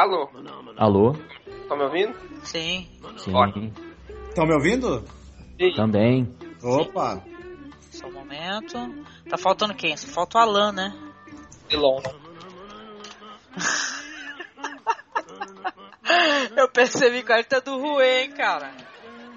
[0.00, 0.30] Alô,
[0.78, 1.12] Alô?
[1.68, 2.14] tá me ouvindo?
[2.42, 2.88] Sim.
[3.18, 3.34] Sim.
[4.30, 5.04] Estão me ouvindo?
[5.60, 5.74] Sim.
[5.76, 6.34] Também.
[6.62, 7.22] Opa!
[7.90, 8.78] Só um momento.
[9.28, 9.94] Tá faltando quem?
[9.98, 10.98] Só falta o Alan, né?
[11.68, 12.00] Elon.
[16.56, 18.72] Eu percebi que ele tá do Rue, hein, cara.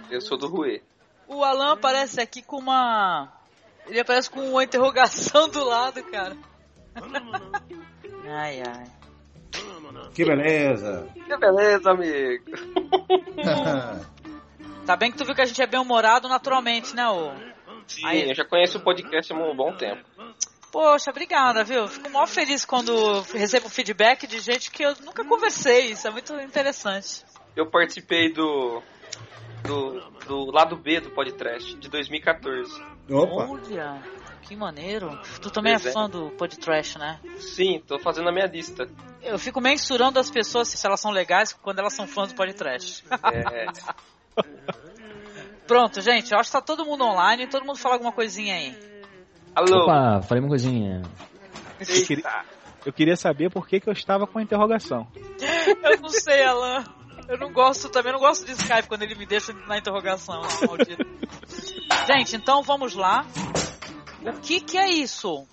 [0.10, 0.82] Eu sou do Rue.
[1.28, 3.34] O Alan aparece aqui com uma.
[3.86, 6.38] Ele aparece com uma interrogação do lado, cara.
[8.26, 9.03] Ai, ai.
[10.14, 11.08] Que beleza!
[11.26, 12.44] Que beleza, amigo.
[14.86, 17.32] Tá bem que tu viu que a gente é bem humorado naturalmente, né, ô?
[17.88, 18.30] Sim, Aí.
[18.30, 20.04] eu já conheço o podcast há um bom tempo.
[20.72, 21.88] Poxa, obrigada, viu?
[21.88, 25.92] Fico mó feliz quando recebo feedback de gente que eu nunca conversei.
[25.92, 27.24] Isso é muito interessante.
[27.56, 28.82] Eu participei do,
[29.64, 32.84] do, do lado B do podcast de 2014.
[33.12, 33.48] Opa!
[33.48, 34.02] Olha,
[34.44, 35.20] que maneiro.
[35.42, 35.92] Tu também é Pois é.
[35.92, 37.20] fã do podcast, né?
[37.38, 38.88] Sim, tô fazendo a minha lista.
[39.22, 43.04] Eu fico mensurando as pessoas se elas são legais quando elas são fãs do podcast.
[43.32, 43.66] É,
[45.66, 48.78] Pronto, gente, eu acho que tá todo mundo online, todo mundo fala alguma coisinha aí.
[49.56, 49.84] alô.
[49.84, 51.02] Opa, falei uma coisinha.
[51.80, 52.46] Eu queria,
[52.86, 55.08] eu queria saber por que, que eu estava com a interrogação.
[55.84, 56.84] Eu não sei, Alan.
[57.28, 61.06] Eu não gosto, também não gosto de Skype quando ele me deixa na interrogação, maldito.
[62.06, 63.26] Gente, então vamos lá.
[64.26, 65.46] O que que é isso?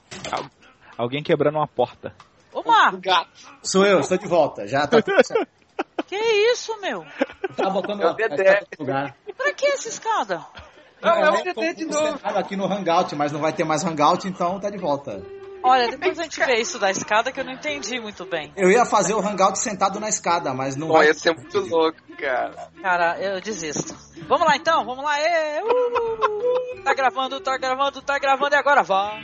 [0.97, 2.15] Alguém quebrando uma porta.
[2.53, 3.31] Ô, Marco, Gato.
[3.63, 4.67] Sou eu, estou de volta.
[4.67, 5.49] Já tá tudo certo.
[6.07, 7.05] que é isso, meu?
[7.57, 9.17] Tá botando escada no lugar.
[9.37, 10.45] Pra que essa escada?
[11.01, 12.19] Não, é o Dedé de novo.
[12.23, 15.23] aqui no Hangout, mas não vai ter mais Hangout, então tá de volta.
[15.62, 18.53] Olha, depois a gente vê isso da escada que eu não entendi muito bem.
[18.56, 21.06] Eu ia fazer o Hangout sentado na escada, mas não vai.
[21.06, 22.70] ia ser muito louco, cara.
[22.80, 23.94] Cara, eu desisto.
[24.27, 25.20] Vamos lá então, vamos lá.
[25.20, 29.22] Ê, uh, tá gravando, tá gravando, tá gravando e agora vai.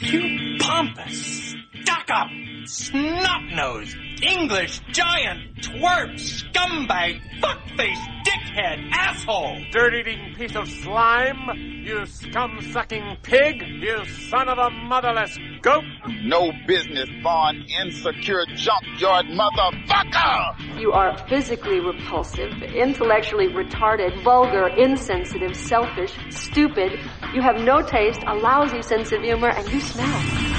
[0.00, 2.30] You pompous, stuck-up,
[2.64, 9.58] snot-nosed, English giant, twerp, scumbag, fuck-faced, dickhead, asshole!
[9.70, 15.84] dirt-eating piece of slime, you scum-sucking pig, you son of a motherless goat.
[16.22, 20.80] no business born insecure junkyard motherfucker!
[20.80, 26.92] You are physically repulsive, intellectually retarded, vulgar, insensitive, selfish, stupid.
[27.34, 30.57] You have no taste, a lousy sense of humor, and you smell.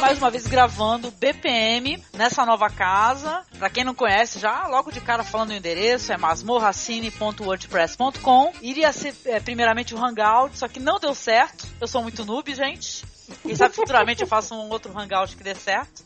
[0.07, 3.43] mais uma vez gravando BPM nessa nova casa.
[3.59, 8.53] Pra quem não conhece, já logo de cara falando o endereço, é masmorracine.wordpress.com.
[8.63, 11.67] Iria ser é, primeiramente o Hangout, só que não deu certo.
[11.81, 13.05] Eu sou muito noob, gente.
[13.43, 16.05] Quem sabe futuramente eu faço um outro Hangout que dê certo.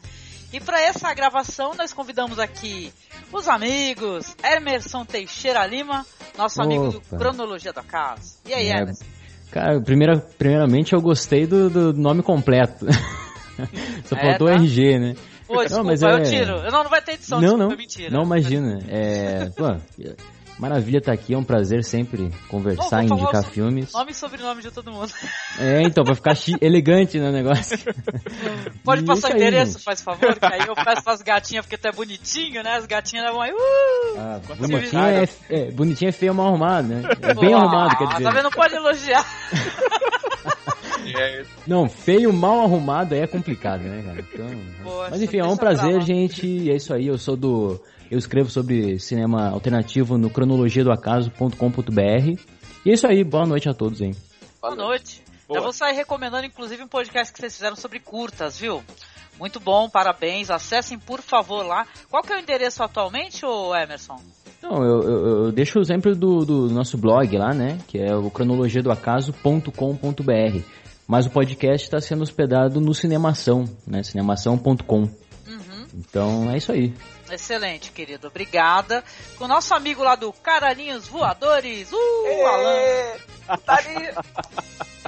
[0.50, 2.90] E para essa gravação nós convidamos aqui
[3.30, 6.06] os amigos Emerson Teixeira Lima,
[6.38, 7.18] nosso amigo do Opa.
[7.18, 8.38] Cronologia da Casa.
[8.46, 9.04] E aí, É, Emerson?
[9.50, 12.86] Cara, primeira, primeiramente eu gostei do, do nome completo.
[14.04, 14.54] Só É, faltou tá?
[14.54, 15.14] RG, né?
[15.46, 16.52] Pô, desculpa, mas eu é- tiro.
[16.58, 17.72] Eu não, não vai ter edição, não, desculpa, não.
[17.72, 18.10] é mentira.
[18.10, 18.78] Não, imagina.
[18.88, 19.76] É, pô,
[20.60, 23.92] maravilha estar aqui, é um prazer sempre conversar, falar indicar filmes.
[23.92, 25.10] Nome e sobrenome de todo mundo.
[25.58, 27.76] É, então, pra ficar elegante no negócio.
[28.84, 29.82] Pode E passar o endereço, gente.
[29.84, 32.76] faz favor, que aí eu peço pras gatinhas, porque tu é bonitinho, né?
[32.76, 33.56] As gatinhas vão aí, uh!
[34.18, 37.02] Ah, bonitinho, é, é, bonitinho é feio, mal arrumado, né?
[37.22, 38.30] É bem arrumado, quer Tá dizer.
[38.32, 38.42] vendo?
[38.44, 39.26] Não pode elogiar.
[41.20, 44.20] É, Não, feio, mal arrumado aí é complicado, né, cara?
[44.20, 44.46] Então,
[44.82, 46.46] Poxa, mas enfim, é um prazer, gente.
[46.46, 47.06] E é isso aí.
[47.06, 47.80] Eu sou do.
[48.10, 52.40] Eu escrevo sobre cinema alternativo no cronologiadoacaso.com.br.
[52.84, 53.22] E é isso aí.
[53.24, 54.14] Boa noite a todos, hein?
[54.60, 55.22] Boa noite.
[55.46, 55.58] Boa.
[55.58, 58.82] Eu vou sair recomendando, inclusive, um podcast que vocês fizeram sobre curtas, viu?
[59.38, 60.50] Muito bom, parabéns.
[60.50, 61.86] Acessem, por favor, lá.
[62.10, 64.20] Qual que é o endereço atualmente, ô Emerson?
[64.62, 67.78] Não, eu, eu, eu deixo sempre do, do nosso blog lá, né?
[67.88, 70.60] Que é o cronologiadoacaso.com.br.
[71.10, 74.00] Mas o podcast está sendo hospedado no Cinemação, né?
[74.00, 75.00] Cinemação.com.
[75.00, 75.86] Uhum.
[75.92, 76.94] Então é isso aí.
[77.28, 78.28] Excelente, querido.
[78.28, 79.02] Obrigada.
[79.36, 83.58] Com o nosso amigo lá do Caralhinhos Voadores, uh, Alan.
[83.66, 84.14] Tá ali.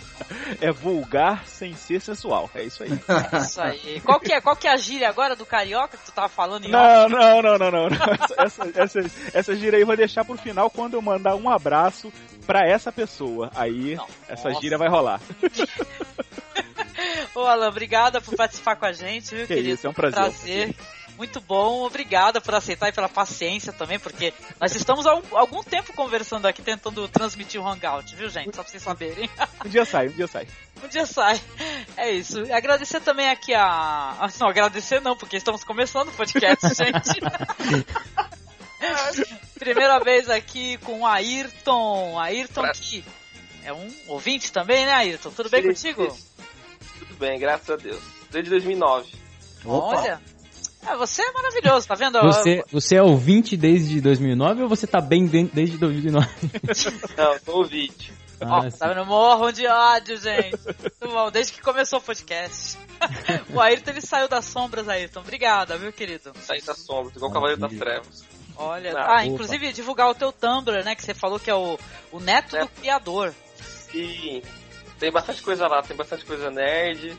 [0.60, 2.50] É vulgar sem ser sensual.
[2.54, 2.90] É isso aí.
[3.42, 4.00] Isso aí.
[4.00, 6.66] Qual que é, qual que é a gíria agora do carioca que tu tava falando
[6.66, 7.88] em Não, não, não, não, não.
[7.90, 7.98] não.
[8.38, 9.00] Essa, essa,
[9.32, 12.12] essa gíria aí eu vou deixar pro final quando eu mandar um abraço
[12.46, 13.50] pra essa pessoa.
[13.54, 13.98] Aí
[14.28, 14.60] essa Nossa.
[14.60, 15.20] gíria vai rolar.
[17.34, 19.74] Ô, Alan, obrigada por participar com a gente, viu, Que querido?
[19.74, 20.74] isso, é um prazer.
[21.22, 25.62] Muito bom, obrigada por aceitar e pela paciência também, porque nós estamos há um- algum
[25.62, 28.46] tempo conversando aqui, tentando transmitir o Hangout, viu, gente?
[28.56, 29.30] Só pra vocês saberem.
[29.64, 30.48] Um dia sai, um dia sai.
[30.82, 31.40] Um dia sai.
[31.96, 32.40] É isso.
[32.52, 33.64] Agradecer também aqui a.
[34.18, 37.20] ah, Não, agradecer não, porque estamos começando o podcast, gente.
[39.60, 42.18] Primeira vez aqui com o Ayrton.
[42.18, 43.04] Ayrton que
[43.62, 45.30] é um ouvinte também, né, Ayrton?
[45.30, 46.10] Tudo bem Sim, contigo?
[46.10, 46.24] sim.
[46.98, 48.02] Tudo bem, graças a Deus.
[48.32, 49.12] Desde 2009.
[49.64, 50.20] Olha.
[50.86, 52.20] É, você é maravilhoso, tá vendo?
[52.22, 56.28] Você, você é ouvinte desde 2009 ou você tá bem de- desde 2009?
[57.16, 58.12] Não, tô ouvinte.
[58.40, 58.76] Ó, Ah, sim.
[58.78, 59.06] tá vendo?
[59.06, 60.58] Morram de ódio, gente.
[60.66, 62.76] Muito bom, desde que começou o podcast.
[63.54, 65.20] o Ayrton, ele saiu das sombras, Ayrton.
[65.20, 66.32] Obrigada, viu, querido?
[66.40, 67.72] Sair da sombra, igual o Cavaleiro das.
[67.72, 68.24] Trevas.
[68.56, 70.94] Olha, Ah, ah, inclusive divulgar o teu Tumblr, né?
[70.96, 71.78] Que você falou que é o,
[72.10, 72.70] o neto do Neto.
[72.80, 73.32] criador.
[73.94, 74.42] E
[74.98, 77.16] tem bastante coisa lá, tem bastante coisa nerd,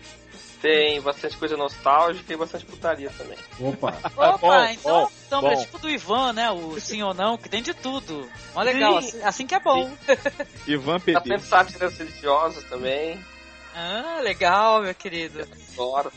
[0.63, 3.37] tem bastante coisa nostálgica e bastante putaria também.
[3.59, 3.89] Opa.
[4.15, 5.61] Opa, bom, então bom, o Tumblr é bom.
[5.61, 6.49] tipo do Ivan, né?
[6.51, 8.29] O sim ou não, que tem de tudo.
[8.55, 9.09] Ó, legal, Sim.
[9.09, 9.91] assim, assim que é bom.
[10.65, 11.19] Ivan Tá PD.
[11.21, 13.19] tendo sátiras religiosas também.
[13.75, 15.45] Ah, legal, meu querido.
[15.73, 16.13] Adoro.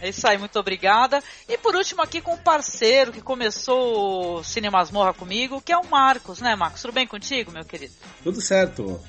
[0.00, 1.22] É isso aí, muito obrigada.
[1.48, 5.86] E por último aqui com o parceiro que começou o Cinemasmorra comigo, que é o
[5.86, 6.82] Marcos, né, Marcos?
[6.82, 7.94] Tudo bem contigo, meu querido?
[8.24, 9.00] Tudo certo.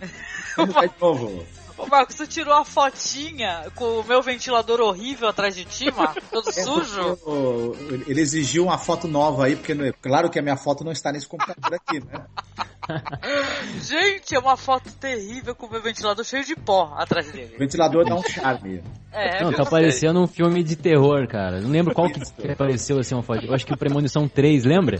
[0.56, 1.46] Vamos de novo.
[1.82, 6.22] Ô, Marcos, tu tirou a fotinha com o meu ventilador horrível atrás de ti, Marcos?
[6.30, 7.18] Todo sujo?
[7.24, 7.74] O-
[8.06, 11.10] Ele exigiu uma foto nova aí, porque não- claro que a minha foto não está
[11.10, 12.24] nesse computador aqui, né?
[13.82, 17.54] Gente, é uma foto terrível com o meu ventilador cheio de pó atrás O dele.
[17.58, 18.82] ventilador dá um charme.
[19.12, 21.60] É, Não, tá parecendo um filme de terror, cara.
[21.60, 23.44] Não lembro qual que, que apareceu assim uma foto.
[23.46, 24.98] Eu acho que o Premonição 3, lembra?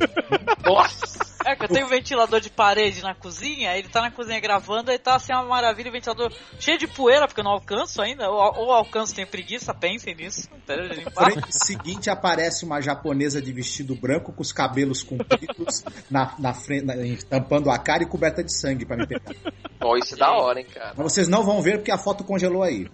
[0.65, 1.30] Nossa!
[1.53, 4.91] É que eu tenho um ventilador de parede na cozinha, ele tá na cozinha gravando,
[4.91, 8.31] aí tá assim uma maravilha, o ventilador cheio de poeira, porque eu não alcanço ainda,
[8.31, 10.49] ou, ou alcanço, tenho preguiça, pensem nisso.
[11.15, 16.85] Frente seguinte aparece uma japonesa de vestido branco com os cabelos compridos na, na frente,
[16.85, 16.95] na-
[17.29, 19.35] tampando a cara e coberta de sangue pra me pegar.
[19.81, 20.95] Ó, isso é da hora, hein, cara.
[20.97, 22.87] Mas vocês não vão ver porque a foto congelou aí.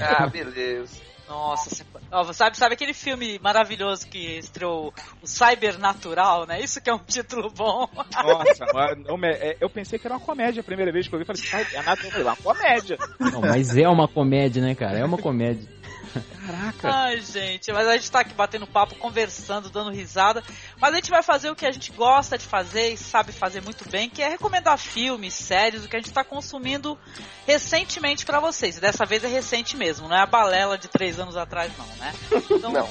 [0.00, 1.00] Ah, beleza.
[1.28, 6.60] Nossa, você- sabe, sabe aquele filme maravilhoso que estreou o Cybernatural, né?
[6.60, 7.88] Isso que é um título bom.
[8.22, 11.14] Nossa, mas não me- é, eu pensei que era uma comédia a primeira vez que
[11.14, 11.24] eu vi.
[11.24, 12.98] Falei, "Ai, é falei, uma comédia.
[13.18, 14.98] Não, mas é uma comédia, né, cara?
[14.98, 15.75] É uma comédia.
[16.20, 16.90] Caraca.
[16.90, 20.42] Ai, gente, mas a gente tá aqui batendo papo, conversando, dando risada.
[20.80, 23.62] Mas a gente vai fazer o que a gente gosta de fazer e sabe fazer
[23.62, 26.98] muito bem, que é recomendar filmes, séries, o que a gente tá consumindo
[27.46, 28.76] recentemente pra vocês.
[28.76, 31.86] E dessa vez é recente mesmo, não é a balela de três anos atrás, não,
[31.96, 32.14] né?
[32.50, 32.88] Então, Não.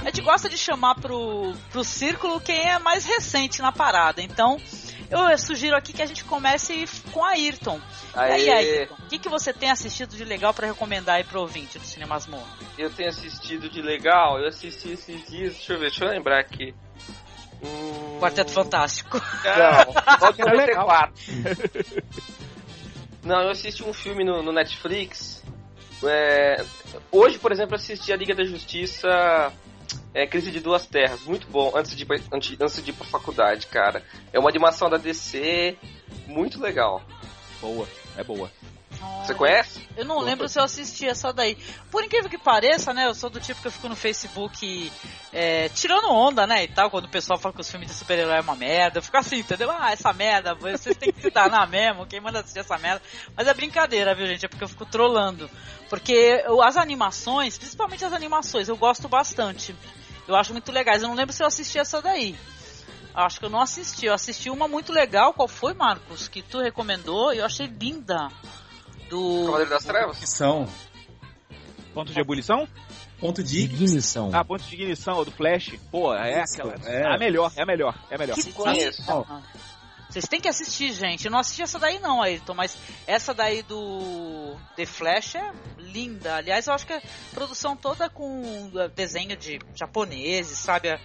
[0.00, 4.20] A gente gosta de chamar pro, pro círculo quem é mais recente na parada.
[4.20, 4.58] Então,
[5.18, 7.80] eu sugiro aqui que a gente comece com a Ayrton.
[8.14, 8.78] E aí, Aê.
[8.78, 11.84] Ayrton, o que, que você tem assistido de legal pra recomendar aí pro ouvinte do
[11.84, 12.46] Cinemas Morro?
[12.78, 16.40] Eu tenho assistido de legal, eu assisti esses dias, deixa eu ver, deixa eu lembrar
[16.40, 16.74] aqui.
[17.62, 18.18] Hum...
[18.20, 19.18] Quarteto Fantástico.
[19.18, 20.86] Não, só de É legal.
[20.86, 21.14] 94.
[23.24, 25.42] Não, eu assisti um filme no, no Netflix.
[26.04, 26.64] É,
[27.10, 29.52] hoje, por exemplo, eu assisti a Liga da Justiça
[30.14, 31.22] é, Crise de Duas Terras.
[31.22, 34.02] Muito bom, antes de, antes, antes de ir pra faculdade, cara.
[34.32, 35.76] É uma animação da DC,
[36.26, 37.02] muito legal.
[37.60, 38.50] Boa, é boa.
[39.22, 39.88] Você conhece?
[39.96, 41.56] Eu não lembro se eu assisti essa daí.
[41.90, 43.06] Por incrível que pareça, né?
[43.06, 44.90] Eu sou do tipo que eu fico no Facebook
[45.32, 46.64] é, tirando onda, né?
[46.64, 48.98] E tal, quando o pessoal fala que os filmes de super-herói é uma merda.
[48.98, 49.70] Eu fico assim, entendeu?
[49.70, 52.04] Ah, essa merda, vocês têm que se danar mesmo.
[52.06, 53.00] Quem manda assistir essa merda?
[53.36, 54.44] Mas é brincadeira, viu, gente?
[54.44, 55.48] É porque eu fico trolando.
[55.88, 59.74] Porque eu- as animações, principalmente as animações, eu gosto bastante.
[60.26, 61.02] Eu acho muito legais.
[61.02, 62.34] Eu não lembro se eu assisti essa daí.
[63.14, 64.06] Acho que eu não assisti.
[64.06, 65.32] Eu assisti uma muito legal.
[65.32, 66.26] Qual foi, Marcos?
[66.28, 68.28] Que tu recomendou eu achei linda.
[69.12, 69.44] Do.
[69.44, 70.16] Cavaleiro das Trevas?
[70.24, 70.66] São
[71.92, 72.66] Ponto de ebulição?
[73.20, 74.30] ponto de Ignição.
[74.32, 75.74] Ah, ponto de ignição do Flash.
[75.92, 76.74] Pô, é Isso, aquela.
[76.86, 77.14] é.
[77.14, 78.34] A melhor, é a melhor, é a melhor.
[78.34, 78.52] Que.
[79.28, 79.42] Ah,
[80.12, 81.24] Vocês têm que assistir, gente.
[81.24, 82.76] Eu não assisti essa daí não, Ayrton, mas
[83.06, 86.36] essa daí do The Flash é linda.
[86.36, 87.00] Aliás, eu acho que a
[87.32, 90.88] produção toda com uh, desenho de japoneses, sabe?
[90.88, 90.96] É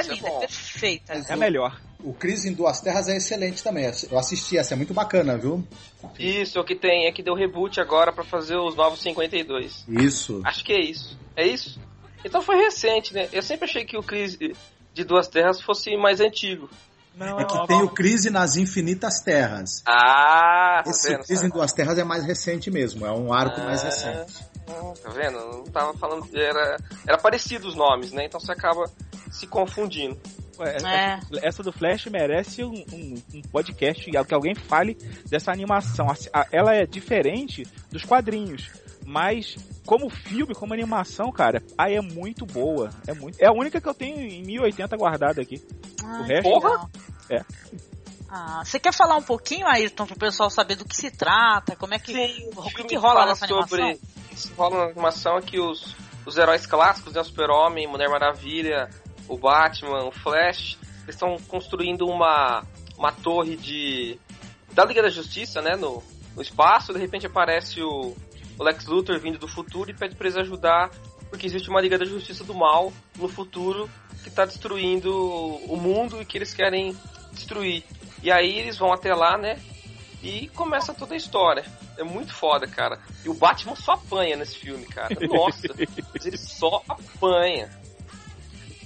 [0.00, 0.40] Isso é linda, é bom.
[0.40, 1.12] perfeita.
[1.12, 1.78] É a melhor.
[2.02, 3.84] O Crise em Duas Terras é excelente também.
[4.10, 5.62] Eu assisti essa, é muito bacana, viu?
[6.18, 9.84] Isso, é o que tem, é que deu reboot agora pra fazer os novos 52.
[9.86, 10.40] Isso.
[10.42, 11.18] Acho que é isso.
[11.36, 11.78] É isso?
[12.24, 13.28] Então foi recente, né?
[13.32, 14.56] Eu sempre achei que o Crise
[14.94, 16.70] de Duas Terras fosse mais antigo.
[17.16, 19.82] Não, É que tem o Crise nas Infinitas Terras.
[19.86, 21.24] Ah, tá Esse vendo?
[21.24, 23.86] Crise em Duas Terras é mais recente mesmo, é um arco mais Ah.
[23.86, 24.44] recente.
[25.02, 25.38] Tá vendo?
[25.38, 26.26] Eu Não tava falando.
[26.36, 28.24] Era, era parecido os nomes, né?
[28.26, 28.84] Então você acaba
[29.30, 30.18] se confundindo.
[30.58, 31.20] Ué, É.
[31.46, 34.94] Essa do Flash merece um, um, um podcast que alguém fale
[35.28, 36.10] dessa animação.
[36.10, 38.68] Assim, Ela é diferente dos quadrinhos,
[39.06, 42.90] mas como filme, como animação, cara, aí é muito boa.
[43.06, 43.40] É muito.
[43.40, 45.64] É a única que eu tenho em 1080 guardada aqui.
[46.04, 46.90] Ah, O resto- legal.
[47.30, 47.44] É.
[48.28, 51.94] Ah, você quer falar um pouquinho, Ayrton, pro pessoal saber do que se trata, como
[51.94, 52.12] é que,
[52.56, 53.68] o que, que rola nessa animação?
[53.78, 53.94] sobre.
[53.94, 55.94] O que rola na animação é que os,
[56.26, 57.20] os heróis clássicos, né?
[57.20, 58.90] O Super-Homem, Mulher Maravilha,
[59.28, 62.64] o Batman, o Flash, eles estão construindo uma,
[62.98, 64.18] uma torre de.
[64.72, 65.76] da Liga da Justiça, né?
[65.76, 66.02] No,
[66.34, 68.14] no espaço, de repente aparece o,
[68.58, 70.90] o Lex Luthor vindo do futuro e pede pra eles ajudar,
[71.30, 73.90] porque existe uma Liga da Justiça do Mal no futuro
[74.22, 76.96] que tá destruindo o mundo e que eles querem
[77.32, 77.84] destruir.
[78.22, 79.60] E aí eles vão até lá, né?
[80.22, 81.64] E começa toda a história.
[81.96, 82.98] É muito foda, cara.
[83.24, 85.14] E o Batman só apanha nesse filme, cara.
[85.28, 87.70] Nossa, ele só apanha.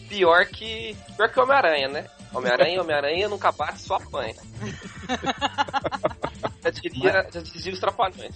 [0.09, 0.97] Pior que.
[1.17, 2.07] Pior que o Homem-Aranha, né?
[2.35, 4.35] Homem-Aranha, Homem-Aranha nunca bate, só apanha.
[6.63, 8.35] já, diria, já dizia os trapalhões.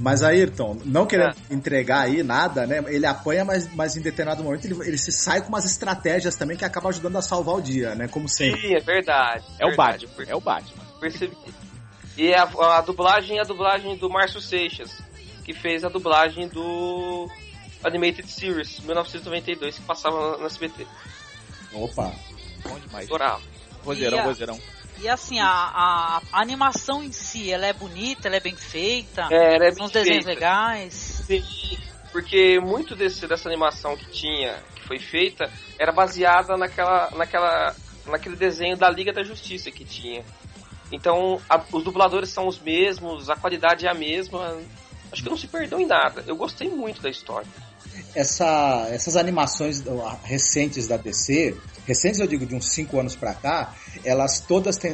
[0.00, 1.54] Mas Ayrton, não querendo É.
[1.54, 2.82] entregar aí nada, né?
[2.88, 6.56] Ele apanha, mas, mas em determinado momento ele, ele se sai com umas estratégias também
[6.56, 8.08] que acabam ajudando a salvar o dia, né?
[8.08, 8.60] Como sempre.
[8.60, 9.44] Sim, é verdade.
[9.58, 10.24] É o verdade, Batman.
[10.28, 10.82] É o Batman.
[11.00, 11.36] Percebi.
[12.16, 14.90] E a, a dublagem é a dublagem do Márcio Seixas,
[15.44, 17.28] que fez a dublagem do
[17.82, 20.86] Animated Series 1992, que passava no SBT.
[21.72, 22.12] Opa.
[22.64, 23.06] Bom demais.
[23.06, 23.40] Adorava.
[23.84, 24.60] Roseirão, a- roseirão.
[24.98, 29.26] E assim, a, a, a animação em si, ela é bonita, ela é bem feita,
[29.30, 30.40] É, ela é são bem os desenhos feita.
[30.40, 30.92] legais.
[31.26, 31.42] Sim,
[32.12, 37.74] porque muito desse, dessa animação que tinha, que foi feita, era baseada naquela, naquela,
[38.06, 40.22] naquele desenho da Liga da Justiça que tinha.
[40.92, 44.60] Então, a- os dubladores são os mesmos, a qualidade é a mesma.
[45.10, 46.22] Acho que não se perdeu em nada.
[46.26, 47.48] Eu gostei muito da história.
[48.14, 49.82] Essa, essas animações
[50.22, 53.74] recentes da DC, recentes eu digo de uns 5 anos pra cá,
[54.04, 54.92] elas todas têm,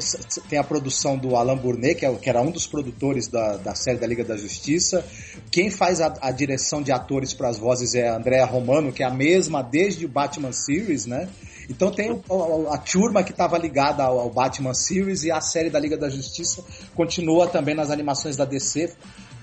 [0.49, 3.75] têm a produção do Alan Burnet, que, é, que era um dos produtores da, da
[3.75, 5.04] série da Liga da Justiça.
[5.50, 9.02] Quem faz a, a direção de atores para as vozes é a Andrea Romano, que
[9.02, 11.28] é a mesma desde o Batman Series, né?
[11.71, 15.40] Então tem o- o- a turma que estava ligada ao, ao Batman Series e a
[15.40, 16.64] série da Liga da Justiça
[16.95, 18.90] continua também nas animações da DC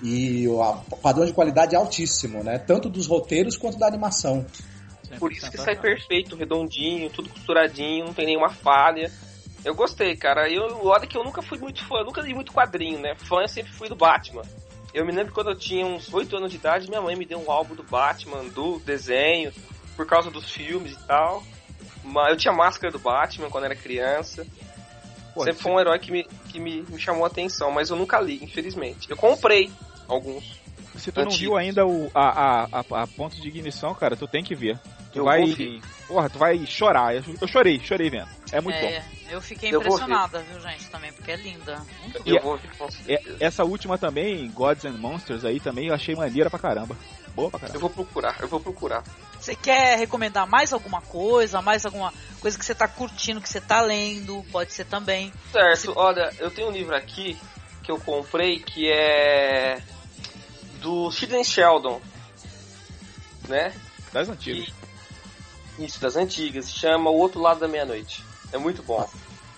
[0.02, 2.58] e a- o padrão de qualidade é altíssimo, né?
[2.58, 4.44] Tanto dos roteiros quanto da animação.
[5.18, 9.10] Por isso que sai perfeito, redondinho, tudo costuradinho, não tem nenhuma falha.
[9.64, 10.48] Eu gostei, cara.
[10.48, 13.14] Eu, olha que eu nunca fui muito fã, eu nunca li muito quadrinho, né?
[13.16, 14.42] Fã eu sempre fui do Batman.
[14.94, 17.38] Eu me lembro quando eu tinha uns 8 anos de idade, minha mãe me deu
[17.38, 19.52] um álbum do Batman, do desenho,
[19.96, 21.42] por causa dos filmes e tal.
[22.02, 24.46] Mas eu tinha máscara do Batman quando era criança.
[25.34, 27.96] Pô, sempre foi um herói que, me, que me, me chamou a atenção, mas eu
[27.96, 29.10] nunca li, infelizmente.
[29.10, 29.70] Eu comprei
[30.08, 30.60] alguns.
[30.98, 34.26] Se tu não viu ainda o, a, a, a, a ponto de ignição, cara, tu
[34.26, 34.78] tem que ver.
[35.12, 35.44] Tu Eu vai.
[35.44, 35.80] vou ver.
[36.06, 37.14] Porra, tu vai chorar.
[37.14, 38.28] Eu, eu chorei, chorei vendo.
[38.52, 38.86] É muito bom.
[38.86, 41.82] É, eu fiquei Eu impressionada, viu, gente, também, porque é linda.
[42.02, 42.60] Muito E Eu
[43.08, 46.96] É, essa última também, Gods and Monsters aí também, eu achei maneira pra caramba.
[47.34, 47.78] Boa pra Eu caramba.
[47.80, 49.04] vou procurar, eu vou procurar.
[49.40, 53.60] Você quer recomendar mais alguma coisa, mais alguma coisa que você tá curtindo, que você
[53.60, 54.44] tá lendo?
[54.50, 55.32] Pode ser também.
[55.52, 57.36] Certo, olha, eu tenho um livro aqui
[57.82, 59.78] que eu comprei que é
[60.86, 62.00] do Sidney Sheldon,
[63.48, 63.74] né?
[64.12, 64.72] Das antigas.
[65.80, 66.70] Isso, das antigas.
[66.70, 68.24] Chama O Outro Lado da Meia-Noite.
[68.52, 69.08] É muito bom.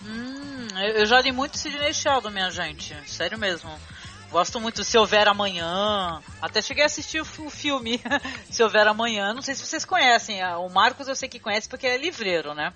[0.03, 2.95] Hum, eu, já li muito Sidney Sheldon, minha gente.
[3.07, 3.69] Sério mesmo.
[4.31, 6.19] Gosto muito Se Houver Amanhã.
[6.41, 8.01] Até cheguei a assistir o, fi- o filme
[8.49, 9.31] Se Houver Amanhã.
[9.33, 10.41] Não sei se vocês conhecem.
[10.41, 12.73] ah, O Marcos eu sei que conhece porque ele é livreiro, né?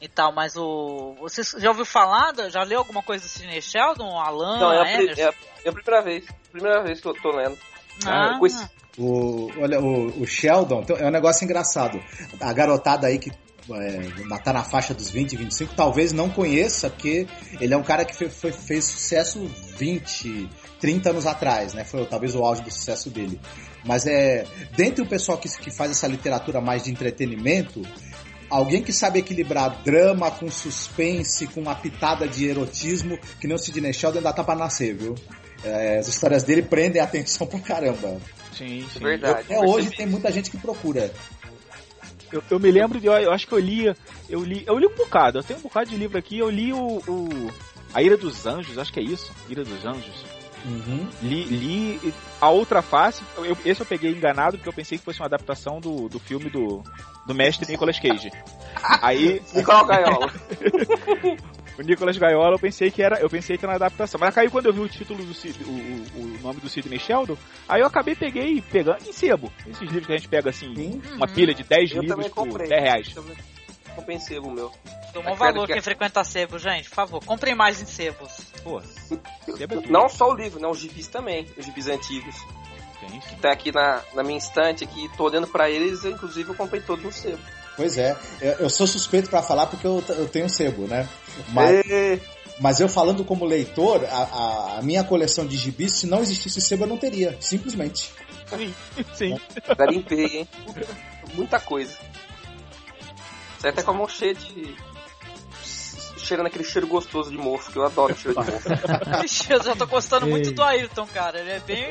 [0.00, 1.14] E tal, mas o.
[1.20, 2.34] Vocês já ouviu falar?
[2.50, 4.18] Já leu alguma coisa do Sidney Sheldon?
[4.18, 4.56] Alan?
[4.56, 5.34] Então, é a, pri- é, a,
[5.64, 6.24] é a primeira vez.
[6.52, 7.56] Primeira vez que eu tô lendo.
[8.04, 8.64] Ah, com esse-
[8.96, 12.00] O, olha, o, o Sheldon então, é um negócio engraçado.
[12.40, 13.30] A garotada aí que
[13.72, 17.26] é, tá na faixa dos 20, 25, talvez não conheça, porque
[17.60, 19.40] ele é um cara que fe- foi- fez sucesso
[19.78, 20.48] 20,
[20.78, 21.82] 30 anos atrás, né?
[21.82, 23.40] Foi talvez o auge do sucesso dele.
[23.84, 24.44] Mas é.
[24.76, 27.82] Dentre o pessoal que, que faz essa literatura mais de entretenimento,
[28.50, 33.58] alguém que sabe equilibrar drama com suspense, com uma pitada de erotismo, que nem o
[33.58, 35.14] Sidney Sheldon ainda tá pra nascer, viu?
[35.64, 38.20] É, as histórias dele prendem a atenção pra caramba.
[38.52, 39.00] Sim, sim.
[39.00, 39.40] Verdade.
[39.40, 41.10] Até hoje tem muita gente que procura.
[42.30, 43.06] Eu, eu me lembro de.
[43.06, 43.86] Eu acho que eu li.
[44.28, 44.64] Eu li.
[44.66, 45.38] Eu li um bocado.
[45.38, 46.38] Eu tenho um bocado de livro aqui.
[46.38, 46.98] Eu li o.
[47.08, 47.50] o
[47.92, 49.32] a Ira dos Anjos, acho que é isso.
[49.48, 50.24] Ira dos Anjos.
[50.64, 51.08] Uhum.
[51.22, 53.22] Li, li a outra face.
[53.36, 56.50] Eu, esse eu peguei enganado porque eu pensei que fosse uma adaptação do, do filme
[56.50, 56.82] do,
[57.26, 58.32] do mestre Nicolas Cage.
[59.00, 59.40] Aí.
[59.54, 60.32] Nicolau Gaiola.
[61.78, 64.18] O Nicolas Gaiola, eu pensei que era, eu pensei que era uma adaptação.
[64.20, 66.98] Mas caiu quando eu vi o título do Sid- o, o, o nome do Sidney
[66.98, 67.36] Sheldon,
[67.68, 69.52] aí eu acabei peguei pegando em sebo.
[69.66, 72.68] Esses livros que a gente pega assim, uma pilha de 10 Eu livros por comprei.
[72.68, 73.14] 10 reais.
[73.94, 74.72] Comprei em sebo, meu.
[75.12, 76.88] Tomou Aquela valor que- quem frequenta sebo, gente.
[76.88, 78.52] Por favor, comprem mais em sebos.
[78.62, 78.80] Pô,
[79.88, 82.34] Não só o livro, não, os gibis também, os gibis antigos.
[83.28, 86.80] Que tá aqui na, na minha estante aqui, tô olhando pra eles, inclusive eu comprei
[86.80, 87.38] todos no sebo.
[87.76, 91.08] Pois é, eu, eu sou suspeito pra falar porque eu, eu tenho sebo, né?
[91.48, 92.20] Mas, Ê,
[92.60, 96.60] mas eu falando como leitor, a, a- a minha coleção de gibis, se não existisse
[96.60, 98.12] sebo, eu não teria, simplesmente.
[98.56, 98.74] Sim,
[99.14, 99.40] sim.
[99.76, 100.48] Já limpei, hein?
[101.34, 101.96] Muita coisa.
[103.58, 104.76] Sai até com a mão cheia de.
[106.24, 108.68] Cheirando aquele cheiro gostoso de mofo, que eu adoro cheiro de mofo.
[109.52, 111.38] Eu já tô gostando muito do Ayrton, cara.
[111.38, 111.84] Ele é bem.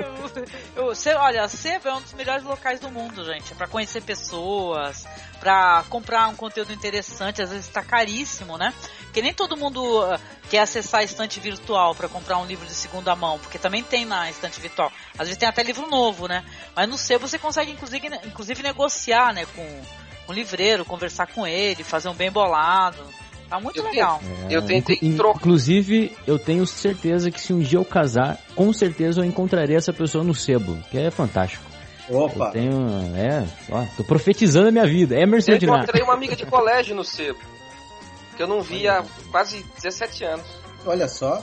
[0.76, 3.54] Eu, eu- olha, a Sebo é um dos melhores locais do mundo, gente.
[3.54, 5.06] É pra conhecer pessoas,
[5.40, 7.42] pra comprar um conteúdo interessante.
[7.42, 8.74] Às vezes tá caríssimo, né?
[9.04, 12.74] Porque nem todo mundo ah, quer acessar a estante virtual pra comprar um livro de
[12.74, 14.92] segunda mão, porque também tem na estante virtual.
[15.14, 16.44] Às vezes tem até livro novo, né?
[16.76, 19.46] Mas no Sebo você consegue, inclusive, inclusive negociar, né?
[19.56, 19.82] Com
[20.30, 23.04] um livreiro, conversar com ele, fazer um bem bolado.
[23.54, 24.20] Tá muito legal.
[24.50, 29.26] É, inclu- Inclusive, eu tenho certeza que se um dia eu casar, com certeza eu
[29.26, 31.64] encontrarei essa pessoa no sebo, que é fantástico.
[32.10, 32.46] Opa!
[32.46, 33.16] Eu tenho.
[33.16, 35.16] É, ó, tô profetizando a minha vida.
[35.16, 37.38] Emerson Eu encontrei uma amiga de colégio no sebo.
[38.36, 40.48] Que eu não vi há quase 17 anos.
[40.84, 41.36] Olha só.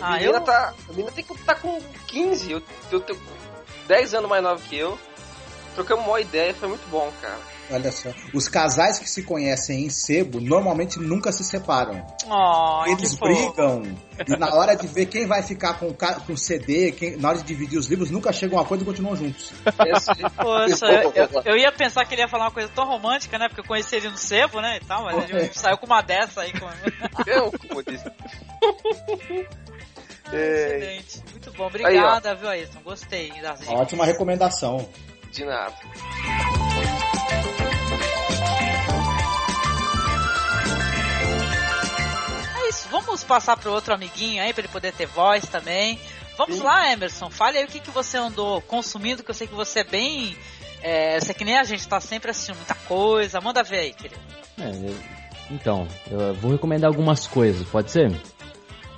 [0.00, 3.18] A Ah, menina, eu- tá, a menina tem que estar com 15, eu, eu tenho
[3.86, 4.98] 10 anos mais nova que eu.
[5.74, 7.38] Trocamos uma ideia, foi muito bom, cara.
[7.72, 8.08] Olha só.
[8.34, 12.04] Os casais que se conhecem em sebo normalmente nunca se separam.
[12.28, 13.32] Oh, Eles que fofo.
[13.52, 13.82] brigam
[14.26, 15.94] e na hora de ver quem vai ficar com
[16.32, 19.14] o CD, quem, na hora de dividir os livros, nunca chegam a acordo e continuam
[19.14, 19.52] juntos.
[20.36, 23.46] Poxa, eu, eu- eu ia pensar que ele ia falar uma coisa tão romântica, né?
[23.48, 24.78] Porque eu conheci ele no sebo, né?
[24.82, 26.52] E tal, mas ele saiu com uma dessa aí.
[26.52, 26.66] Com...
[27.26, 28.04] Eu, como eu disse.
[30.32, 31.22] Excelente.
[31.32, 31.66] Muito bom.
[31.66, 32.80] Obrigada, viu, Ayrton?
[32.82, 33.74] Gostei das dicas.
[33.74, 34.88] Ótima recomendação.
[35.32, 35.74] De nada.
[42.90, 45.98] Vamos passar pro outro amiguinho aí, pra ele poder ter voz também.
[46.36, 47.30] Vamos lá, Emerson.
[47.30, 50.36] Fale aí o que, que você andou consumindo, que eu sei que você é bem.
[50.82, 53.40] É, você é que nem a gente, tá sempre assistindo muita coisa.
[53.40, 54.20] Manda ver aí, querido.
[54.58, 54.70] É,
[55.50, 58.10] então, eu vou recomendar algumas coisas, pode ser?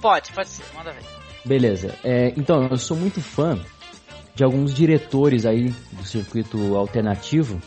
[0.00, 0.64] Pode, pode ser.
[0.74, 1.02] Manda ver.
[1.44, 1.98] Beleza.
[2.04, 3.58] É, então, eu sou muito fã
[4.34, 7.60] de alguns diretores aí do circuito alternativo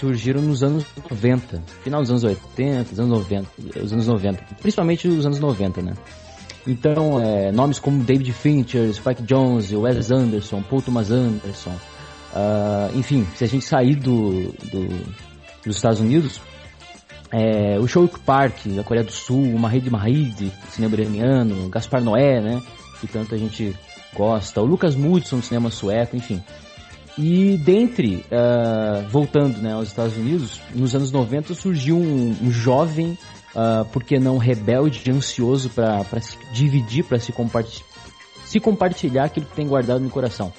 [0.00, 3.48] surgiram nos anos 90, final dos anos 80, os anos 90,
[3.82, 5.92] os anos 90, principalmente os anos 90, né?
[6.66, 11.72] Então, é, nomes como David Fincher, Spike Jonze, Wes Anderson, Paul Thomas Anderson,
[12.34, 15.06] ah, enfim, se a gente sair do, do-
[15.64, 16.40] dos Estados Unidos,
[17.32, 22.40] é, o Shouk Park, da Coreia do Sul, o Mahid Mahid, cinema iraniano, Gaspar Noé,
[22.40, 22.60] né?
[23.00, 23.74] Que tanto a gente
[24.14, 26.42] gosta, o Lucas Moodson, cinema sueco, enfim.
[27.22, 33.18] E dentre, ah, voltando né, aos Estados Unidos, nos anos 90 surgiu um, um jovem,
[33.54, 37.84] ah, por que não rebelde, ansioso para se dividir, para se, comparti
[38.46, 40.50] se compartilhar aquilo que tem guardado no coração.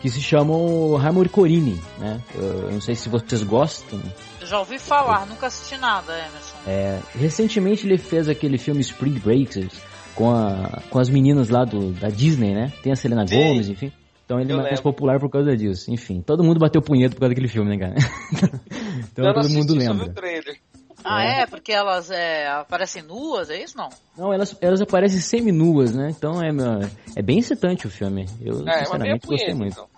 [0.00, 2.18] Que se chama o Harmony Corini, né?
[2.34, 4.00] Eu, eu não sei se vocês gostam,
[4.40, 6.56] Eu já ouvi falar, nunca assisti nada, Emerson.
[6.66, 9.74] é, recentemente ele fez aquele filme Spring Breakers
[10.14, 12.72] com, a, com as meninas lá do, da Disney, né?
[12.82, 13.36] Tem a Selena Sim.
[13.36, 13.92] Gomez, enfim.
[14.30, 14.82] Então ele é mais lembro.
[14.84, 15.90] popular por causa disso.
[15.90, 17.94] Enfim, todo mundo bateu punheta por causa daquele filme, né, cara?
[19.12, 20.06] então eu todo mundo só lembra.
[20.06, 20.56] o trailer.
[21.02, 21.46] Ah, é?
[21.46, 23.88] Porque elas é, aparecem nuas, é isso não?
[24.16, 26.12] Não, elas, elas aparecem semi-nuas, né?
[26.16, 28.26] Então é, meu- é bem excitante o filme.
[28.40, 29.72] Eu, É, meio sinceramente, gostei punheta, muito.
[29.72, 29.88] então.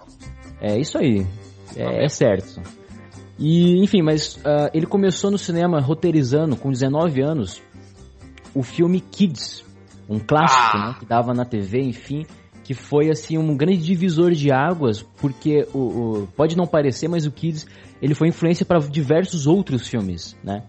[0.62, 1.26] É isso aí.
[1.76, 2.62] É, é certo.
[3.38, 7.60] E, enfim, mas ah, ele começou no cinema roteirizando com 19 anos
[8.54, 9.62] o filme Kids,
[10.08, 10.88] um clássico, Ah.
[10.88, 12.24] né, que dava na TV, enfim,
[12.64, 17.26] que foi assim um grande divisor de águas, porque o, o- pode não parecer, mas
[17.26, 17.66] o Kids
[18.00, 20.62] ele foi influência para diversos outros filmes, né?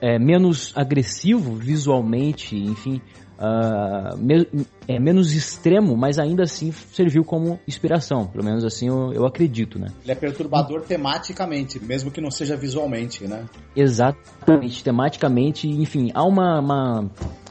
[0.00, 3.00] É, menos agressivo visualmente, enfim,
[3.38, 4.46] ah, me-
[4.88, 9.78] é, menos extremo, mas ainda assim serviu como inspiração, pelo menos assim eu, eu acredito,
[9.78, 9.88] né?
[10.02, 13.44] Ele é perturbador tematicamente, mesmo que não seja visualmente, né?
[13.76, 17.10] Exatamente, tematicamente, enfim, há uma, uma,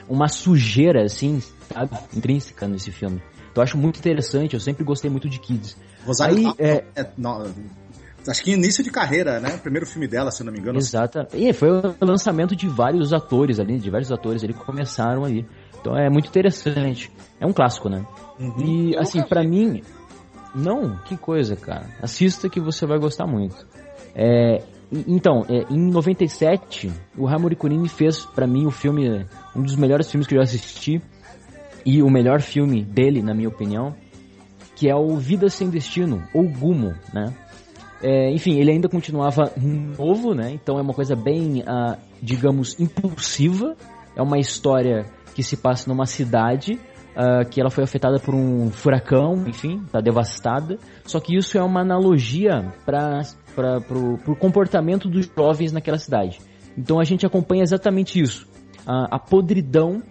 [0.10, 3.22] uma sujeira, assim, sabe, intrínseca nesse filme.
[3.54, 5.78] Então eu acho muito interessante, eu sempre gostei muito de Kids.
[6.04, 7.46] Rosário Aí, é, é, não,
[8.28, 9.58] acho que início de carreira, né?
[9.58, 10.80] Primeiro filme dela, se não me engano.
[10.80, 11.28] Exata.
[11.34, 15.46] E foi o lançamento de vários atores ali, diversos atores ali que começaram ali.
[15.80, 17.12] Então é muito interessante.
[17.40, 18.04] É um clássico, né?
[18.58, 19.84] E assim, pra mim,
[20.56, 21.86] não, que coisa, cara.
[22.02, 23.68] Assista que você vai gostar muito.
[24.16, 24.64] É,
[25.08, 30.10] então, é, em 97, o Harmony Corine fez pra mim o filme, um dos melhores
[30.10, 31.00] filmes que eu já assisti
[31.86, 33.96] e o melhor filme dele, na minha opinião,
[34.76, 37.34] que é o Vida Sem Destino, ou Gumo, né?
[38.02, 40.52] É, enfim, ele ainda continuava novo, né?
[40.52, 43.78] Então é uma coisa bem, ah, digamos, impulsiva.
[44.16, 46.78] É uma história que se passa numa cidade
[47.16, 50.78] ah, que ela foi afetada por um furacão, enfim, tá devastada.
[51.06, 53.22] Só que isso é uma analogia para
[53.88, 56.40] pro comportamento dos jovens naquela cidade.
[56.78, 58.48] Então a gente acompanha exatamente isso.
[58.86, 60.02] A, a podridão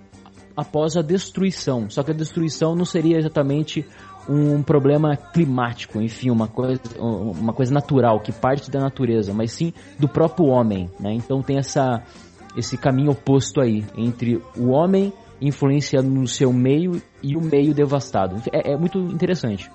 [0.56, 1.88] após a destruição.
[1.90, 3.84] Só que a destruição não seria exatamente
[4.28, 9.72] um problema climático, enfim, uma coisa, uma coisa natural, que parte da natureza, mas sim
[9.98, 11.12] do próprio homem, né?
[11.14, 12.02] Então tem essa,
[12.56, 18.40] esse caminho oposto aí, entre o homem influenciando no seu meio e o meio devastado.
[18.52, 19.68] É, é muito interessante.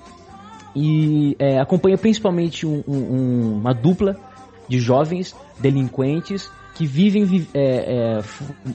[0.74, 4.16] E é, acompanha principalmente um- um- uma dupla
[4.70, 8.20] de jovens delinquentes que vivem vi- é, é,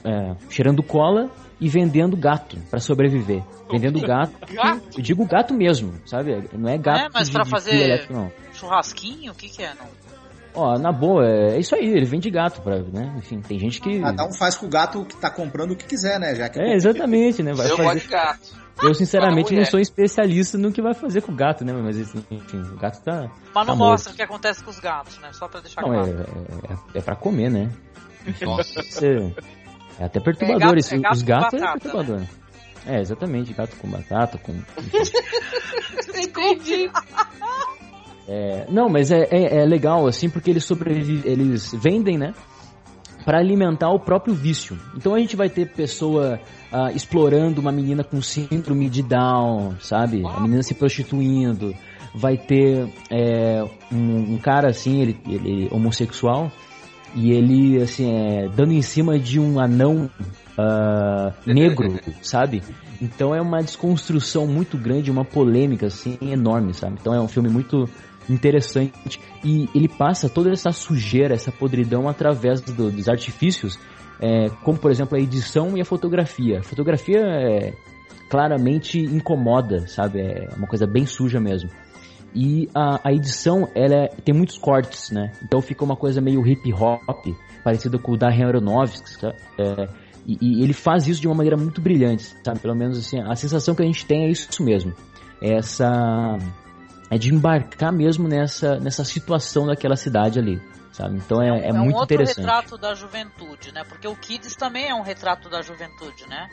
[0.03, 1.31] é, cheirando cola
[1.63, 3.41] e vendendo gato para sobreviver.
[3.71, 4.33] Vendendo gato,
[4.97, 6.49] eu digo gato mesmo, sabe?
[6.53, 8.31] Não é gato É, mas de, pra de fazer- elétrico, não.
[8.53, 9.31] Churrasquinho?
[9.31, 9.73] O que que é?
[9.73, 9.87] Não?
[10.55, 13.15] Ó, na boa, é, é isso aí, ele vende gato pra, né?
[13.17, 13.99] Enfim, tem gente que...
[14.01, 16.35] Cada um faz com o gato que tá comprando o que quiser, né?
[16.35, 17.53] Já que É, exatamente, né?
[17.53, 17.83] Vai eu fazer...
[17.89, 18.63] gosto de gato.
[18.83, 21.71] Eu, sinceramente, não sou especialista no que vai fazer com o gato, né?
[21.73, 23.31] Mas, enfim, o gato tá...
[23.55, 25.29] Mas não tá mostra o que acontece com os gatos, né?
[25.31, 26.19] Só pra deixar Não, é, claro.
[26.19, 27.69] é, é, é pra comer, né?
[28.43, 28.81] Nossa.
[28.83, 29.33] Você-
[29.99, 30.77] É até perturbador.
[30.77, 32.21] É gato- é gato os gatos é perturbador.
[32.85, 33.53] É, exatamente.
[33.53, 34.53] Gato com batata, com...
[36.15, 36.89] Entendi.
[38.27, 42.33] É, não, mas é, é, é legal, assim, porque eles sobrevivem, eles vendem, né?
[43.25, 44.77] Pra alimentar o próprio vício.
[44.97, 46.39] Então a gente vai ter pessoa
[46.71, 50.23] ah, explorando uma menina com síndrome de Down, sabe?
[50.25, 51.73] A menina se prostituindo.
[52.15, 56.51] Vai ter é, um, um cara assim, ele, ele homossexual,
[57.15, 60.09] e ele, assim, é, dando em cima de um anão
[60.57, 62.63] ah, negro, sabe?
[63.01, 66.97] Então é uma desconstrução muito grande, uma polêmica, assim, enorme, sabe?
[66.99, 67.87] Então é um filme muito
[68.29, 73.77] interessante e ele passa toda essa sujeira, essa podridão através do- dos artifícios,
[74.19, 76.59] é, como por exemplo a edição e a fotografia.
[76.59, 77.73] A fotografia é,
[78.29, 80.21] claramente incomoda, sabe?
[80.21, 81.69] É uma coisa bem suja mesmo.
[82.35, 85.31] E a, a edição, ela é- tem muitos cortes, né?
[85.43, 87.27] Então fica uma coisa meio hip hop,
[87.63, 89.33] parecida com o Darren Aronofsky, tá?
[89.57, 89.87] É,
[90.25, 92.59] e, e ele faz isso de uma maneira muito brilhante, sabe?
[92.59, 94.93] Pelo menos assim, a sensação que a gente tem é isso mesmo.
[95.41, 96.37] Essa
[97.09, 101.17] é de embarcar mesmo nessa nessa situação daquela cidade ali, sabe?
[101.17, 102.45] Então é, é, um muito outro interessante.
[102.45, 103.83] retrato da juventude, né?
[103.83, 106.49] Porque o Kids também é um retrato da juventude, né?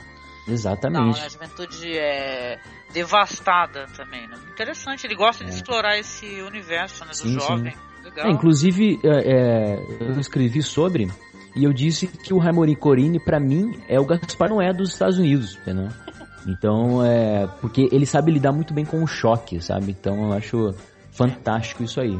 [0.46, 1.18] Não, Exatamente.
[1.20, 1.26] né?
[1.26, 2.58] a juventude é
[2.92, 4.36] devastada também, né?
[4.52, 5.54] Interessante, ele gosta de É.
[5.54, 7.10] explorar esse universo, né?
[7.10, 7.40] Do Sim, sim.
[7.40, 7.74] jovem.
[8.04, 8.26] Legal.
[8.26, 11.08] É, inclusive, é, é, eu escrevi sobre
[11.54, 15.18] e eu disse que o Raimorim Corini, pra mim, é o Gaspar Noé dos Estados
[15.18, 15.88] Unidos, entendeu?
[16.46, 17.46] Então, é.
[17.60, 19.90] Porque ele sabe lidar muito bem com o choque, sabe?
[19.92, 20.74] Então eu acho
[21.12, 22.18] fantástico isso aí.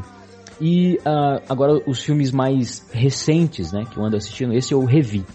[0.61, 5.25] E ah, agora os filmes mais recentes, né, que eu ando assistindo, esse eu revi.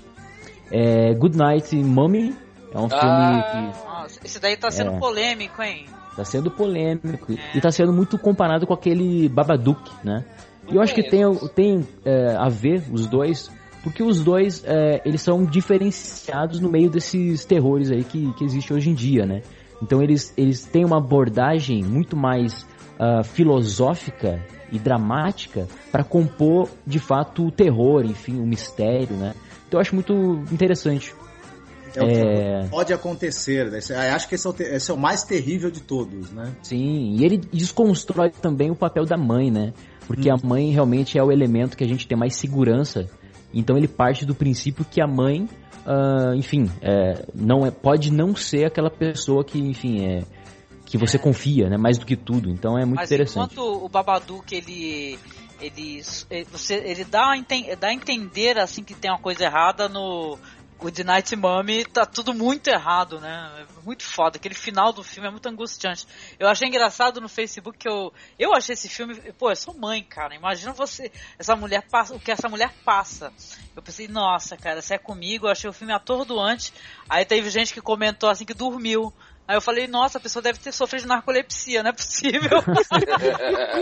[0.71, 2.35] É Good Night Mommy,
[2.77, 3.43] é um filme Ah.
[3.53, 4.99] que Nossa, esse daí tá sendo É.
[4.99, 5.87] polêmico, hein?
[6.17, 7.57] Tá sendo polêmico É.
[7.59, 10.25] e tá sendo muito comparado com aquele Babadook, né?
[10.69, 11.23] E eu acho que tem,
[11.55, 13.51] tem é, a ver os dois,
[13.85, 18.73] porque os dois é, eles são diferenciados no meio desses terrores aí que, que existe
[18.73, 19.43] hoje em dia, né?
[19.83, 22.67] Então eles, eles têm uma abordagem muito mais
[22.99, 29.35] ah, filosófica e dramática para compor de fato o terror, enfim, o mistério, né?
[29.69, 31.15] Então eu acho muito interessante.
[31.97, 32.69] É o que É.
[32.71, 33.71] pode acontecer.
[33.71, 33.79] né?
[33.89, 36.53] Eu Acho que esse é, o, te- esse é o mais terrível de todos, né?
[36.63, 39.73] Sim, e ele desconstrói também o papel da mãe, né?
[40.07, 43.09] Porque a mãe realmente é o elemento que a gente tem mais segurança.
[43.53, 45.49] Então ele parte do princípio que a mãe,
[45.87, 50.23] ah, enfim, é, não é, pode não ser aquela pessoa que, enfim, é
[50.85, 51.77] que você confia, né?
[51.77, 52.49] Mais do que tudo.
[52.49, 53.53] Então é muito Mas interessante.
[53.55, 55.19] enquanto o Babadook ele
[55.61, 59.43] ele ele, você, ele dá, a enten- dá a entender assim que tem uma coisa
[59.45, 60.39] errada no
[60.79, 63.67] Good Night Mommy, tá tudo muito errado, né?
[63.67, 64.37] É muito foda.
[64.37, 66.07] Aquele final do filme é muito angustiante.
[66.39, 70.03] Eu achei engraçado no Facebook que eu eu achei esse filme, pô, eu sou mãe,
[70.03, 70.35] cara.
[70.35, 73.33] Imagina você, essa mulher passa, o que essa mulher passa.
[73.75, 76.73] Eu pensei, nossa, cara, se é comigo, eu achei o filme atordoante.
[77.09, 79.13] Aí teve gente que comentou assim que dormiu.
[79.49, 82.59] Aí eu falei, nossa, a pessoa deve ter sofrido de narcolepsia, não é possível.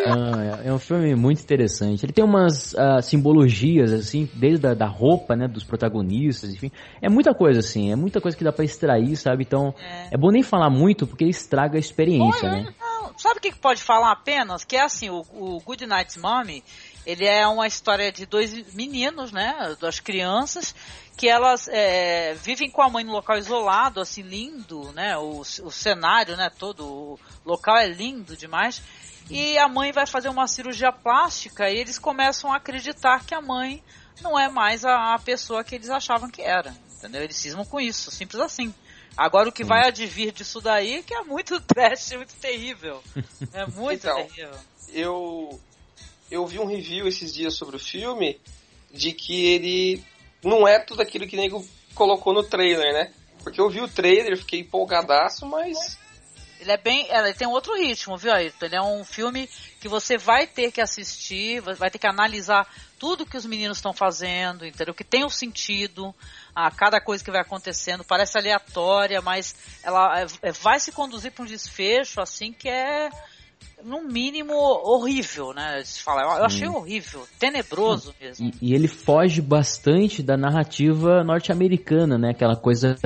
[0.06, 2.04] Ah, é é um filme muito interessante.
[2.04, 6.70] Ele tem umas ah, simbologias, assim, desde a da roupa, né, dos protagonistas, enfim.
[7.00, 9.44] É muita coisa, assim, é muita coisa que dá pra extrair, sabe?
[9.44, 9.74] Então,
[10.10, 12.74] é, bom nem falar muito, porque estraga a experiência, né?
[12.80, 14.64] Não, sabe o que que pode falar apenas?
[14.64, 16.62] Que é assim, o, o Good Night Mommy,
[17.06, 19.76] Ele é uma história de dois meninos, né?
[19.78, 20.74] Duas crianças
[21.16, 25.16] que elas é, vivem com a mãe no local isolado, assim lindo, né?
[25.16, 26.50] O, o cenário, né?
[26.58, 28.82] Todo o local é lindo demais.
[29.30, 33.40] E a mãe vai fazer uma cirurgia plástica e eles começam a acreditar que a
[33.40, 33.82] mãe
[34.20, 36.74] não é mais a, a pessoa que eles achavam que era.
[36.98, 37.22] Entendeu?
[37.22, 38.74] Eles cismam com isso, simples assim.
[39.16, 43.02] Agora o que vai advir disso daí é que é muito trash, muito terrível.
[43.52, 44.58] É muito Então, terrível.
[44.88, 45.60] eu
[46.34, 48.40] eu vi um review esses dias sobre o filme
[48.92, 50.04] de que ele
[50.42, 53.12] não é tudo aquilo que o nego colocou no trailer, né?
[53.42, 55.98] Porque eu vi o trailer, fiquei empolgadaço, mas
[56.58, 57.06] Ele é bem.
[57.10, 58.32] Ele tem um outro ritmo, viu?
[58.34, 59.48] Ele é um filme
[59.80, 62.66] que você vai ter que assistir, vai ter que analisar
[62.98, 64.94] tudo que os meninos estão fazendo, entendeu?
[64.94, 66.14] Que tem um sentido
[66.54, 68.02] a cada coisa que vai acontecendo.
[68.02, 73.10] Parece aleatória, mas ela é, é, vai se conduzir para um desfecho, assim, que é.
[73.84, 75.82] No mínimo horrível, né?
[75.84, 78.50] Se fala, eu, eu achei horrível, tenebroso mesmo.
[78.60, 82.30] E, e ele foge bastante da narrativa norte-americana, né?
[82.30, 82.96] Aquela coisa,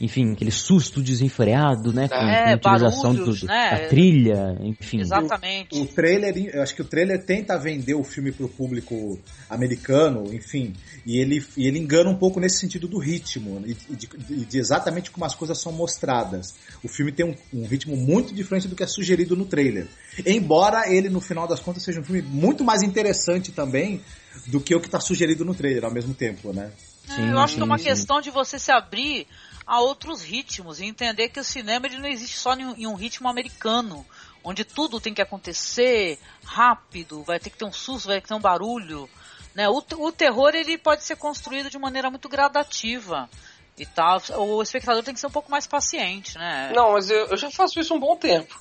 [0.00, 2.08] enfim, aquele susto desenfreado, né?
[2.08, 3.70] Com, É, com a utilização barulhos, do, né?
[3.82, 5.00] da trilha, enfim.
[5.00, 5.78] Exatamente.
[5.80, 10.72] O trailer, eu acho que o trailer tenta vender o filme pro público americano, enfim,
[11.04, 14.58] e ele, e ele engana um pouco nesse sentido do ritmo e de, de- de
[14.58, 16.54] exatamente como as coisas são mostradas.
[16.84, 19.88] O filme tem um, um ritmo muito diferente do que é sugerido no trailer.
[20.26, 24.02] Embora ele, no final das contas, seja um filme muito mais interessante também
[24.46, 26.72] do que o que está sugerido no trailer ao mesmo tempo, né?
[27.08, 27.84] É, eu acho que é uma sim.
[27.84, 29.26] questão de você se abrir
[29.66, 33.28] a outros ritmos e entender que o cinema ele não existe só em um, ritmo
[33.28, 34.06] americano,
[34.44, 38.28] onde tudo tem que acontecer rápido, vai ter que ter um susto, vai ter que
[38.28, 39.08] ter um barulho.
[39.54, 39.68] Né?
[39.68, 43.28] O, o terror ele pode ser construído de maneira muito gradativa
[43.78, 44.20] e tal.
[44.38, 46.72] O espectador tem que ser um pouco mais paciente, né?
[46.74, 48.54] não, mas eu, eu já faço isso um bom tempo.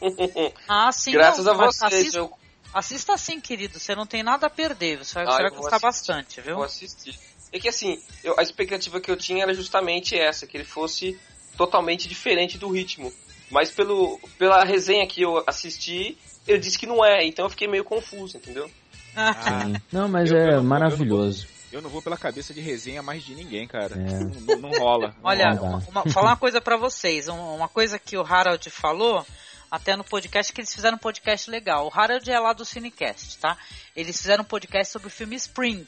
[0.68, 1.12] Ah, sim.
[1.12, 2.32] Graças não, a vocês, Assista, eu
[2.74, 3.78] assista sim, querido.
[3.78, 4.98] Você não tem nada a perder.
[4.98, 5.86] Você vai, Ah, você vai eu vou gostar assistir.
[6.12, 6.54] bastante, viu?
[6.56, 7.18] vou assistir.
[7.52, 11.18] É que assim, eu- a expectativa que eu tinha era justamente essa, que ele fosse
[11.56, 13.12] totalmente diferente do ritmo.
[13.50, 17.68] Mas pelo, pela resenha que eu assisti, ele disse que não é, então eu fiquei
[17.68, 18.70] meio confuso, entendeu?
[19.14, 19.32] Ah,
[19.64, 19.74] Sim.
[19.90, 21.46] Não, mas Eu- eu é não- eu não- maravilhoso.
[21.72, 23.94] eu não vou pela cabeça de resenha mais de ninguém, cara.
[23.94, 23.98] É.
[24.24, 25.08] Não, não- rola.
[25.08, 27.28] não Olha, uma, uma- falar uma coisa pra vocês.
[27.28, 29.24] um- Uma coisa que o Harold falou,
[29.76, 31.86] até no podcast, que eles fizeram um podcast legal.
[31.86, 33.56] O Harold é lá do Cinecast, tá?
[33.94, 35.84] Eles fizeram um podcast sobre o filme Spring,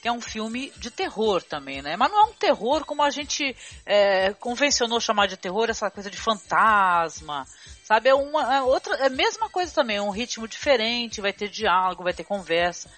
[0.00, 1.96] que é um filme de terror também, né?
[1.96, 6.10] Mas não é um terror como a gente é, convencionou chamar de terror, essa coisa
[6.10, 7.46] de fantasma,
[7.84, 8.08] sabe?
[8.08, 11.48] É uma é outra, é a mesma coisa também, é um ritmo diferente, vai ter
[11.48, 12.90] diálogo, vai ter conversa.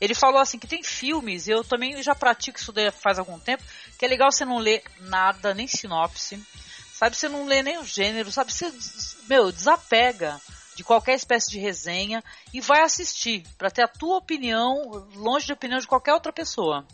[0.00, 3.62] Ele falou assim que tem filmes, eu também já pratico isso faz algum tempo,
[3.96, 6.44] que é legal você não ler nada, nem sinopse,
[7.04, 7.16] sabe?
[7.16, 8.52] Você não lê nem o gênero, sabe?
[8.52, 8.72] Você,
[9.28, 10.40] meu, desapega
[10.74, 15.52] de qualquer espécie de resenha e vai assistir para ter a tua opinião longe de
[15.52, 16.84] opinião de qualquer outra pessoa.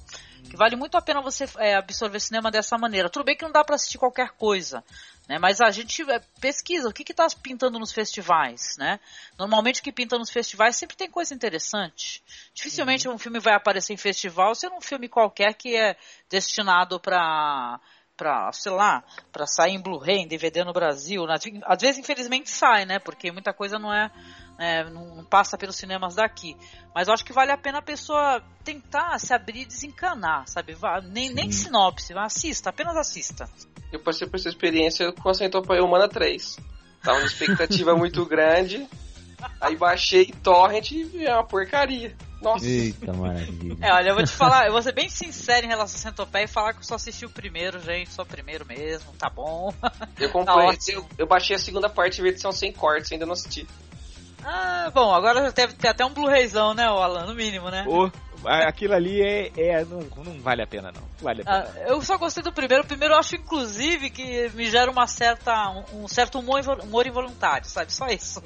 [0.49, 3.11] Que vale muito a pena você é, absorver cinema dessa maneira.
[3.11, 4.83] Tudo bem que não dá para assistir qualquer coisa,
[5.29, 5.39] né?
[5.39, 8.99] Mas a gente é, pesquisa o que está pintando nos festivais, né?
[9.39, 12.23] Normalmente o que pinta nos festivais sempre tem coisa interessante.
[12.55, 15.95] Dificilmente um filme vai aparecer em festival sendo um filme qualquer que é
[16.29, 17.79] destinado para
[18.21, 19.03] para, sei lá,
[19.33, 21.25] para sair em Blu-ray, em DVD no Brasil.
[21.25, 21.37] né?
[21.65, 22.99] Às vezes, infelizmente, sai, né?
[22.99, 24.11] Porque muita coisa não é,
[24.59, 26.55] é, não passa pelos cinemas daqui.
[26.95, 30.75] Mas eu acho que vale a pena a pessoa tentar se abrir e desencanar, sabe?
[30.75, 33.49] Vá, nem, nem sinopse, assista, apenas assista.
[33.91, 36.59] Eu passei por essa experiência com a Centopeia Humana 3.
[37.03, 38.87] Tava uma expectativa muito grande,
[39.59, 42.15] aí baixei Torrent e é uma porcaria.
[42.41, 42.65] Nossa.
[42.65, 43.77] Eita, maravilha.
[43.81, 46.45] É, olha, eu vou te falar, eu vou ser bem sincero em relação a Centopeia
[46.45, 49.75] e falar que eu só assisti o primeiro, gente, só o primeiro mesmo, tá bom.
[50.19, 50.99] Eu Tá comprei, ótimo.
[51.01, 53.67] eu, eu baixei a segunda parte de edição sem cortes, ainda não assisti.
[54.43, 57.85] Ah, bom, agora deve ter até um Blu-rayzão, né, o Alan, no mínimo, né?
[57.87, 58.13] Ô, a-
[58.45, 61.03] aquilo ali é, é não, não vale a pena, não.
[61.21, 61.69] Vale a pena.
[61.77, 62.83] Ah, eu só gostei do primeiro.
[62.85, 67.07] O primeiro eu acho, inclusive, que me gera uma certa, um, um certo humor, humor
[67.07, 67.93] involuntário, sabe?
[67.93, 68.43] Só isso.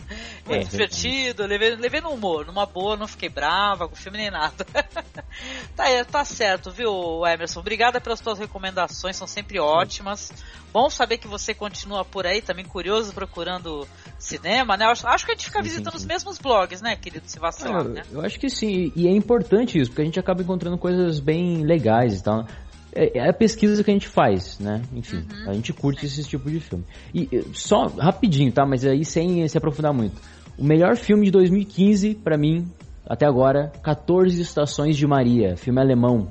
[0.47, 4.19] Muito É, divertido, levei, levei no humor, numa boa, não fiquei brava com o filme
[4.19, 4.67] nem nada.
[5.77, 7.61] tá, é, tá certo, viu, Emerson?
[7.61, 10.33] Obrigada pelas tuas recomendações, são sempre ótimas.
[10.73, 13.87] Bom saber que você continua por aí, também curioso, procurando
[14.19, 14.87] cinema, né?
[14.87, 15.99] Acho, acho que a gente fica Sim, sim, visitando sim.
[15.99, 17.29] os mesmos blogs, né, querido?
[17.29, 18.03] Se vacilar, Ah, né?
[18.11, 21.62] eu acho que sim, e é importante isso, porque a gente acaba encontrando coisas bem
[21.64, 22.47] legais e tal.
[22.94, 24.83] É, é a pesquisa que a gente faz, né?
[24.94, 25.51] Enfim, Uhum.
[25.51, 26.85] a gente curte esse tipo de filme.
[27.12, 28.64] E eh, só rapidinho, tá?
[28.64, 30.14] Mas aí sem se aprofundar muito.
[30.57, 32.66] O melhor filme de 2015, pra mim,
[33.05, 36.29] até agora, 14 Estações de Maria, filme alemão,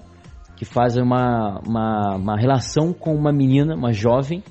[0.56, 4.42] que faz uma, uma, uma relação com uma menina, uma jovem,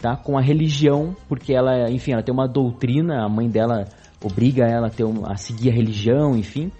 [0.00, 0.16] tá?
[0.16, 3.84] Com a religião, porque ela, enfim, ela tem uma doutrina, a mãe dela
[4.22, 6.72] obriga ela a, ter um- a seguir a religião, enfim.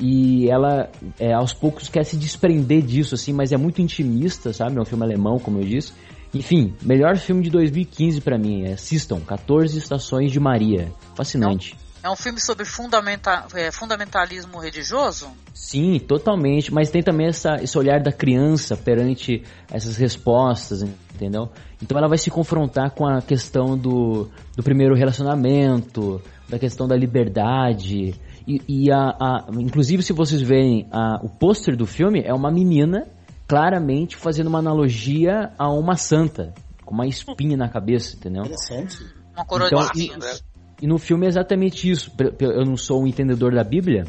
[0.00, 4.78] E ela, é, aos poucos, quer se desprender disso, assim, mas é muito intimista, sabe?
[4.78, 5.92] É um filme alemão, como eu disse.
[6.32, 8.64] Enfim, melhor filme de 2015 para mim.
[8.64, 10.90] É, assistam, 14 Estações de Maria.
[11.14, 11.76] Fascinante.
[12.02, 15.28] É um filme sobre fundamenta é, fundamentalismo religioso?
[15.52, 16.72] Sim, totalmente.
[16.72, 20.82] Mas tem também essa, esse olhar da criança perante essas respostas,
[21.14, 21.50] entendeu?
[21.82, 26.96] Então ela vai se confrontar com a questão do, do primeiro relacionamento, da questão da
[26.96, 28.14] liberdade.
[28.46, 32.50] E, e a, a, inclusive, se vocês verem a, o pôster do filme, é uma
[32.50, 33.06] menina
[33.46, 38.42] claramente fazendo uma analogia a uma santa, com uma espinha na cabeça, entendeu?
[38.44, 39.04] Interessante.
[39.34, 40.44] Uma coroa Então, de e- espinhos.
[40.82, 42.10] E no filme é exatamente isso.
[42.38, 44.04] Eu não sou um entendedor da Bíblia,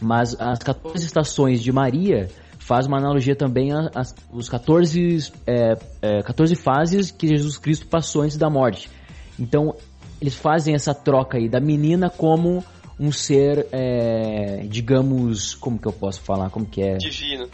[0.00, 5.76] mas as 14 estações de Maria faz uma analogia também a- às os 14, é,
[6.00, 8.88] é, 14 fases que Jesus Cristo passou antes da morte.
[9.40, 9.74] Então,
[10.20, 12.62] eles fazem essa troca aí da menina como
[12.98, 16.96] um ser, é, digamos, como que eu posso falar, como que é?
[16.96, 17.48] Divino.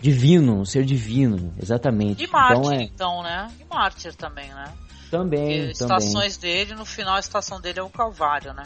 [0.00, 2.24] Divino, um ser divino, exatamente.
[2.24, 3.52] E mártir, Então é, então, né?
[3.60, 4.72] E mártir também, né?
[5.10, 5.70] também, também.
[5.70, 8.64] estações dele, no final a estação dele é o Calvário, né?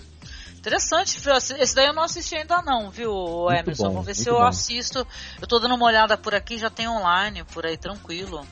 [0.56, 1.18] Interessante,
[1.58, 3.88] esse daí eu não assisti ainda não, viu, Emerson?
[3.88, 4.42] bom, Vou ver se eu bom.
[4.42, 5.06] assisto.
[5.40, 8.46] Eu tô dando uma olhada por aqui, já tem online, por aí, tranquilo.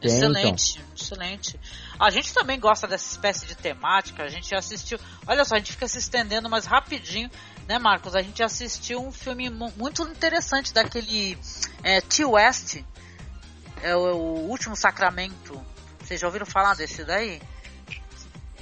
[0.00, 0.94] Tem, excelente, então.
[0.96, 1.60] excelente.
[1.98, 4.98] A gente também gosta dessa espécie de temática, a gente assistiu.
[5.26, 7.30] Olha só, a gente fica se estendendo, mas rapidinho,
[7.68, 8.16] né, Marcos?
[8.16, 11.38] A gente assistiu um filme mu- muito interessante daquele
[11.82, 12.24] é, T.
[12.24, 12.82] West,
[13.82, 15.60] é o, o Último Sacramento.
[16.00, 17.40] Vocês já ouviram falar desse daí?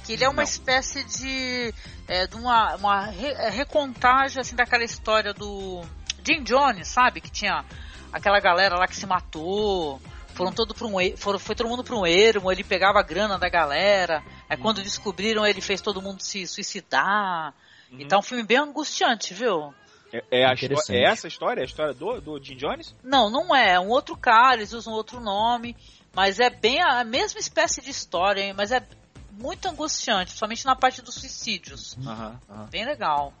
[0.03, 0.43] Que ele é uma Não.
[0.43, 1.73] espécie de,
[2.07, 5.81] é, de uma, uma re- é, recontagem assim, daquela história do
[6.25, 7.19] Jim Jones, sabe?
[7.21, 7.63] Que tinha
[8.11, 9.99] aquela galera lá que se matou.
[10.33, 13.37] Foram todo pra um, foram, foi todo mundo para um ermo, ele pegava a grana
[13.37, 14.23] da galera.
[14.49, 17.53] Aí quando descobriram, ele fez todo mundo se suicidar.
[17.91, 19.73] Então é um filme bem angustiante, viu?
[20.11, 21.61] É, é a é essa a história?
[21.61, 22.95] É a história do, do Jim Jones?
[23.03, 23.73] Não, não é.
[23.73, 25.75] É um outro cara, eles usam outro nome.
[26.13, 28.53] Mas é bem a a mesma espécie de história, hein?
[28.55, 28.85] Mas é
[29.31, 31.97] muito angustiante, principalmente na parte dos suicídios.
[32.05, 32.39] Aham.
[32.69, 33.33] Bem legal.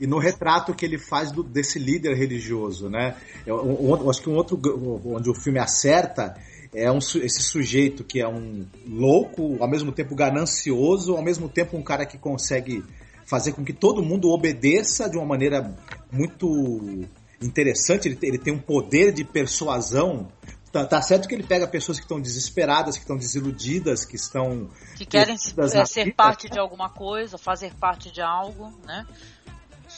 [0.00, 3.16] E no retrato que ele faz do- desse líder religioso, né?
[3.46, 4.60] Eu, eu- eu acho que um outro
[5.04, 6.36] onde o filme acerta
[6.74, 11.76] é um, esse sujeito que é um louco, ao mesmo tempo ganancioso, ao mesmo tempo
[11.76, 12.84] um cara que consegue
[13.26, 15.74] fazer com que todo mundo obedeça de uma maneira
[16.12, 17.06] muito
[17.40, 18.08] interessante.
[18.08, 20.28] Ele, tem- ele tem um poder de persuasão.
[20.70, 24.68] Tá, tá certo que ele pega pessoas que estão desesperadas, que estão desiludidas, que estão
[24.96, 26.14] Que querem é, ser vida.
[26.16, 29.06] parte de alguma coisa, fazer parte de algo, né?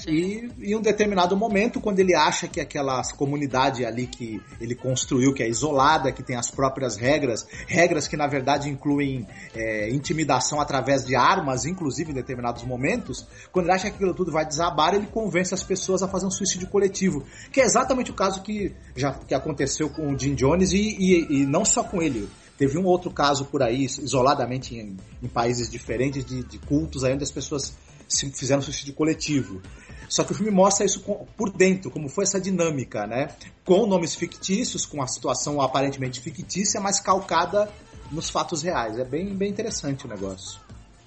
[0.08, 5.32] E em um determinado momento, quando ele acha que aquela comunidade ali que ele construiu,
[5.34, 10.60] que é isolada, que tem as próprias regras, regras que na verdade incluem é, intimidação
[10.60, 14.94] através de armas, inclusive em determinados momentos, quando ele acha que aquilo tudo vai desabar,
[14.94, 18.72] ele convence as pessoas a fazer um suicídio coletivo, que é exatamente o caso que
[18.96, 22.28] já que aconteceu com o Jim Jones e, e- e não só com ele.
[22.58, 27.14] Teve um outro caso por aí, isoladamente em, em países diferentes, de, de cultos aí
[27.14, 27.72] onde as pessoas
[28.06, 29.62] se fizeram suicídio coletivo.
[30.10, 31.00] Só que o filme mostra isso
[31.36, 33.28] por dentro, como foi essa dinâmica, né?
[33.64, 37.70] Com nomes fictícios, com a situação aparentemente fictícia, mas calcada
[38.10, 38.98] nos fatos reais.
[38.98, 40.60] É bem, bem interessante o negócio.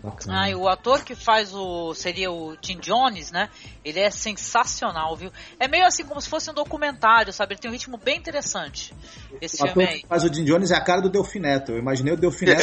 [0.03, 0.41] Bacana.
[0.41, 1.93] Ah, e o ator que faz o.
[1.93, 3.47] seria o Jim Jones, né?
[3.85, 5.31] Ele é sensacional, viu?
[5.57, 7.53] É meio assim como se fosse um documentário, sabe?
[7.53, 8.93] Ele tem um ritmo bem interessante.
[9.39, 10.01] Esse O filme ator aí.
[10.01, 11.71] que faz o Jim Jones é a cara do Delfineto.
[11.71, 12.61] Eu imaginei o Delfineto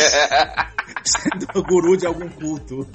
[1.07, 2.87] sendo o guru de algum culto.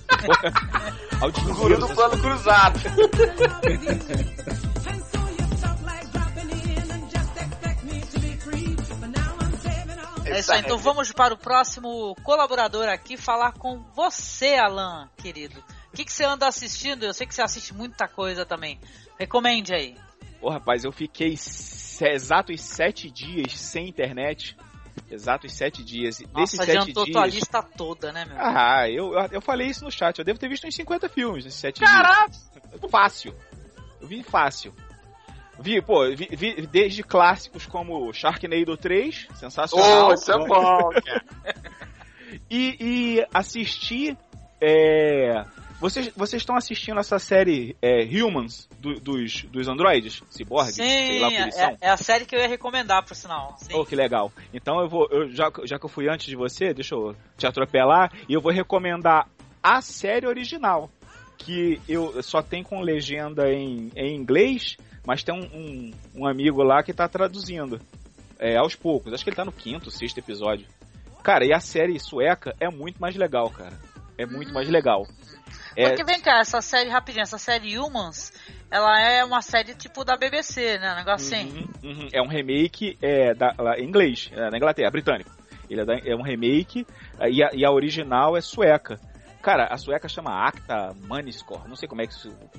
[1.21, 2.79] O guru do plano cruzado.
[10.35, 15.63] É isso aí, então vamos para o próximo colaborador aqui falar com você, Alan, querido.
[15.93, 17.03] O que, que você anda assistindo?
[17.03, 18.77] Eu sei que você assiste muita coisa também.
[19.17, 19.95] Recomende aí.
[20.41, 24.57] Pô, rapaz, eu fiquei exatos sete dias sem internet.
[25.09, 26.19] Exatos sete dias.
[26.19, 27.15] E Desses Nossa, sete adiantou dias.
[27.15, 28.35] tua lista toda, né, meu?
[28.37, 30.19] Ah, eu, eu, falei isso no chat.
[30.19, 32.29] Eu devo ter visto uns 50 filmes nesses sete Caraca!
[32.29, 32.91] dias.
[32.91, 33.33] Fácil.
[34.01, 34.73] Eu vi fácil.
[35.59, 40.09] Vi, pô, vi, vi desde clássicos como Sharknado 3, sensacional.
[40.09, 41.23] Oh, isso é bom, cara.
[42.49, 44.17] E, e assisti.
[44.59, 45.45] É,
[45.79, 50.21] vocês, vocês estão assistindo essa série é, Humans do- dos, dos androides?
[50.29, 50.75] Cyborgs?
[50.75, 53.55] sei lá é, é a série que eu ia recomendar, por sinal.
[53.59, 53.73] Sim.
[53.73, 54.31] Oh, que legal.
[54.53, 57.45] Então eu vou, eu, já, já que eu fui antes de você, deixa eu te
[57.45, 59.27] atropelar, e eu vou recomendar
[59.61, 60.89] a série original,
[61.37, 66.63] que eu só tem com legenda em, em inglês, mas tem um, um, um amigo
[66.63, 67.79] lá que tá traduzindo.
[68.37, 69.13] É, aos poucos.
[69.13, 70.67] Acho que ele tá no quinto, sexto episódio.
[71.23, 73.73] Cara, e a série sueca é muito mais legal, cara.
[74.17, 75.07] É muito mais legal.
[75.75, 75.87] É...
[75.87, 78.31] Porque vem cá, essa série, rapidinho, essa série Humans,
[78.71, 80.93] ela é uma série tipo da BBC, né?
[80.93, 81.67] Um negócio assim.
[81.83, 82.09] Uhum, uhum.
[82.13, 85.31] É um remake é, da, lá, em inglês, é, na Inglaterra, britânico.
[85.69, 86.85] Ele é, da, é um remake
[87.29, 88.99] e a, e a original é sueca.
[89.45, 91.69] Cara, a sueca chama Acta Maniscore.
[91.69, 92.15] Não sei como é que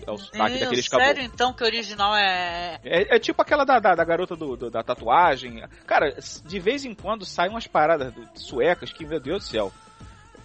[0.06, 1.16] é o sotaque daqueles caboclos.
[1.16, 2.78] Sério, então, que o original é...
[2.84, 5.64] É, é tipo aquela da, da, da garota do, do, da tatuagem.
[5.84, 9.72] Cara, de vez em quando saem umas paradas suecas que, meu Deus do céu.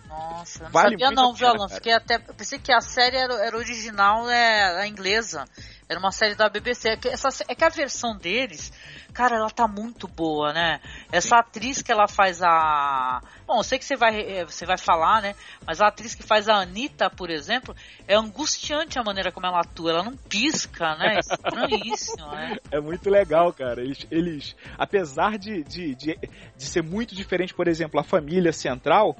[0.08, 2.18] Nossa, não vale sabia não, viu, Fiquei até.
[2.18, 5.46] Pensei que a série era, era original, é, a inglesa.
[5.88, 6.89] Era uma série da BBC.
[6.89, 8.74] É que, essa, é que a versão deles,
[9.14, 10.82] cara, ela tá muito boa, né?
[11.12, 11.42] Essa Sim.
[11.42, 13.22] atriz que ela faz a.
[13.52, 15.36] Bom, eu sei que você vai, eh, você vai falar, né?
[15.68, 17.76] Mas a atriz que faz a Anitta, por exemplo,
[18.08, 19.91] é angustiante a maneira como ela atua.
[19.91, 21.16] Ela não pisca, né?
[21.16, 22.56] É estranhíssimo, né?
[22.72, 23.82] É muito legal, cara.
[23.82, 26.18] Eles, eles apesar de, de, de,
[26.56, 29.18] de ser muito diferente, por exemplo, a família central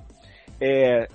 [0.62, 1.08] é,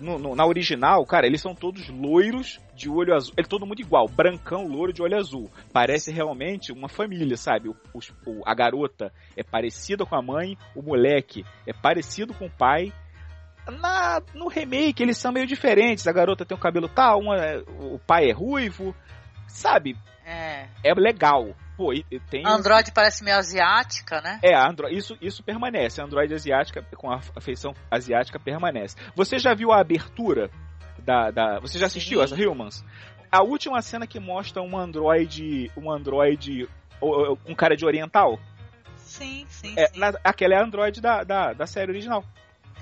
[0.00, 3.34] no, no, na original, cara, eles são todos loiros de olho azul.
[3.36, 5.50] É todo mundo igual, brancão, loiro de olho azul.
[5.72, 7.68] Parece realmente uma família, sabe?
[7.68, 7.76] O,
[8.24, 12.92] o, a garota é parecida com a mãe, o moleque é parecido com o pai.
[13.66, 16.06] Na, no remake eles são meio diferentes.
[16.06, 17.34] A garota tem o cabelo tal, uma,
[17.80, 18.94] o pai é ruivo.
[19.48, 19.96] Sabe?
[20.24, 20.68] É.
[20.84, 21.54] É legal.
[21.76, 22.46] Pô, e, e tem.
[22.46, 24.38] A Android parece meio asiática, né?
[24.42, 26.00] É, Android, isso, isso permanece.
[26.00, 28.96] A Android asiática, com a feição asiática, permanece.
[29.14, 30.50] Você já viu a abertura
[30.98, 31.30] da.
[31.30, 32.34] da você já assistiu Sim.
[32.34, 32.84] as Humans?
[33.30, 35.70] A última cena que mostra um Android.
[35.76, 36.68] Um Android.
[37.46, 38.38] Um cara de oriental?
[38.96, 39.74] Sim, sim.
[39.76, 39.98] É, sim.
[39.98, 42.24] Na, aquela é a Android da, da, da série original.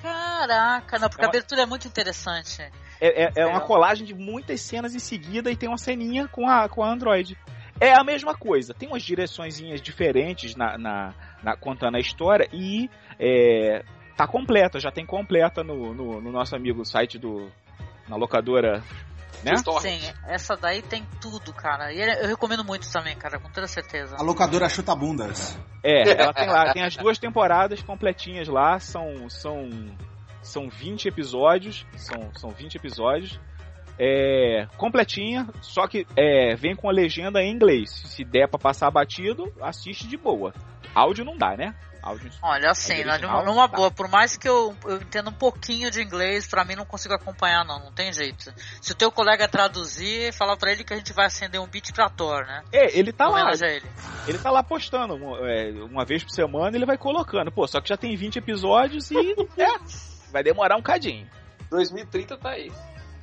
[0.01, 1.29] Caraca, não, porque é uma...
[1.29, 2.63] a abertura é muito interessante.
[3.01, 6.49] É, é, é, uma colagem de muitas cenas em seguida e tem uma ceninha com
[6.49, 7.37] a, com a Android.
[7.83, 8.73] É a mesma coisa.
[8.73, 13.85] Tem umas direçõezinhas diferentes na, na, na contando a história e é,
[14.17, 17.51] tá completa, já tem completa no, no, no nosso amigo site do
[18.09, 18.85] na locadora
[19.43, 19.57] né?
[19.81, 21.93] Sim, essa daí tem tudo, cara.
[21.93, 24.15] E eu recomendo muito também, cara, com toda certeza.
[24.17, 25.59] A locadora chuta bundas.
[25.83, 29.69] É, ela tem lá, tem as duas temporadas completinhas lá, são são
[30.41, 33.41] são 20 episódios, são são 20 episódios
[33.99, 37.91] é, completinha, só que é, vem com a legenda em inglês.
[38.07, 40.53] Se der pra passar batido, assiste de boa.
[40.95, 41.75] Áudio não dá, né?
[42.03, 46.03] Áudio, Olha, assim, original, numa boa, por mais que eu, eu entenda um pouquinho de
[46.03, 48.53] inglês, para mim não consigo acompanhar, não, não tem jeito.
[48.81, 51.93] Se o teu colega traduzir, falar para ele que a gente vai acender um beat
[51.93, 52.65] pra Thor, né?
[52.73, 53.53] É, ele tá lá.
[53.53, 53.87] Ele.
[54.27, 57.53] ele tá lá postando uma, é, uma vez por semana, ele vai colocando.
[57.53, 59.17] Pô, só que já tem 20 episódios e
[59.57, 61.31] é, vai demorar um cadinho.
[61.71, 62.73] 2030 tá aí.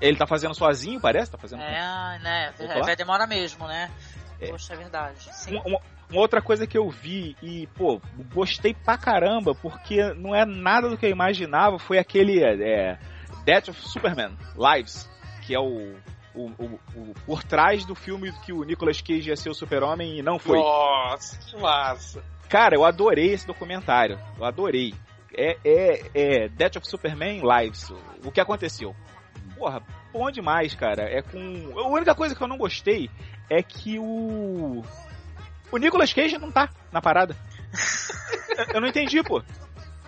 [0.01, 1.31] Ele tá fazendo sozinho, parece?
[1.31, 2.53] Tá fazendo é, né?
[2.59, 3.91] É, vai demorar mesmo, né?
[4.39, 4.47] É.
[4.47, 5.29] Poxa, é verdade.
[5.49, 5.79] Uma, uma,
[6.09, 8.01] uma, outra coisa que eu vi e, pô,
[8.33, 12.97] gostei pra caramba, porque não é nada do que eu imaginava, foi aquele é,
[13.43, 15.09] Death of Superman Lives,
[15.45, 15.95] que é o,
[16.33, 20.19] o, o, o, por trás do filme que o Nicolas Cage ia ser o super-homem
[20.19, 20.57] e não foi.
[20.57, 22.23] Nossa, que massa!
[22.47, 24.17] Cara, eu adorei esse documentário.
[24.37, 24.95] Eu adorei.
[25.37, 27.91] É, é, é Death of Superman Lives.
[28.25, 28.95] O que aconteceu?
[29.59, 29.83] Porra,
[30.13, 31.03] bom demais, cara.
[31.03, 31.77] É com.
[31.77, 33.09] A única coisa que eu não gostei
[33.49, 34.81] é que o.
[35.71, 37.35] O Nicolas Cage não tá na parada.
[38.73, 39.43] eu não entendi, pô.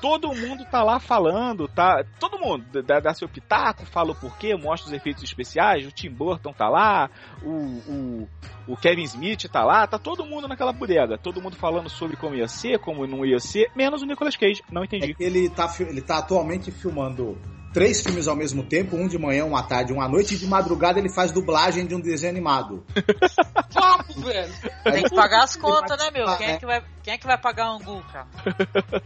[0.02, 2.04] Todo mundo tá lá falando, tá.
[2.20, 5.86] Todo mundo dá, dá seu pitaco, fala o porquê, mostra os efeitos especiais.
[5.86, 7.08] O Tim Burton tá lá,
[7.44, 8.30] o, o,
[8.70, 11.20] o Kevin Smith tá lá, tá todo mundo naquela bodega.
[11.20, 14.64] Todo mundo falando sobre como ia ser, como não ia ser, menos o Nicolas Cage.
[14.72, 15.16] Não entendi.
[15.20, 17.38] É ele, tá, ele tá atualmente filmando
[17.74, 20.38] três filmes ao mesmo tempo, um de manhã, um à tarde, um à noite, e
[20.38, 22.86] de madrugada ele faz dublagem de um desenho animado.
[23.74, 24.54] Papo, velho.
[24.84, 26.26] Tem que pagar as contas, né, meu?
[26.38, 28.28] Quem é, que vai, quem é que vai pagar o angu, cara?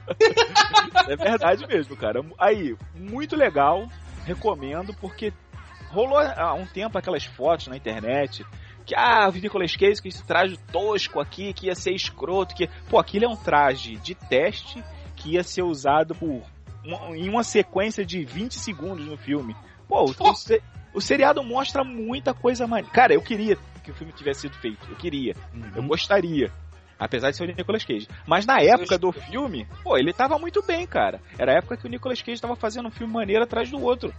[1.08, 2.26] É verdade mesmo, cara.
[2.40, 3.88] Aí, muito legal,
[4.26, 5.32] recomendo, porque
[5.90, 8.44] rolou há um tempo aquelas fotos na internet
[8.86, 12.70] que ah, o Nicolas Cage com esse traje tosco aqui, que ia ser escroto, que
[12.90, 14.84] pô, aquilo é um traje de teste
[15.16, 16.44] que ia ser usado por
[17.16, 19.56] em uma sequência de 20 segundos no filme.
[19.88, 20.14] Pô, o,
[20.94, 22.92] o seriado mostra muita coisa maneira.
[22.92, 24.88] Cara, eu queria que o filme tivesse sido feito.
[24.90, 25.36] Eu queria.
[25.54, 25.72] Uhum.
[25.76, 26.52] Eu gostaria.
[26.98, 28.08] Apesar de ser o Nicolas Cage.
[28.26, 31.22] Mas na época do filme, pô, ele tava muito bem, cara.
[31.38, 34.14] Era a época que o Nicolas Cage tava fazendo um filme maneiro atrás do outro.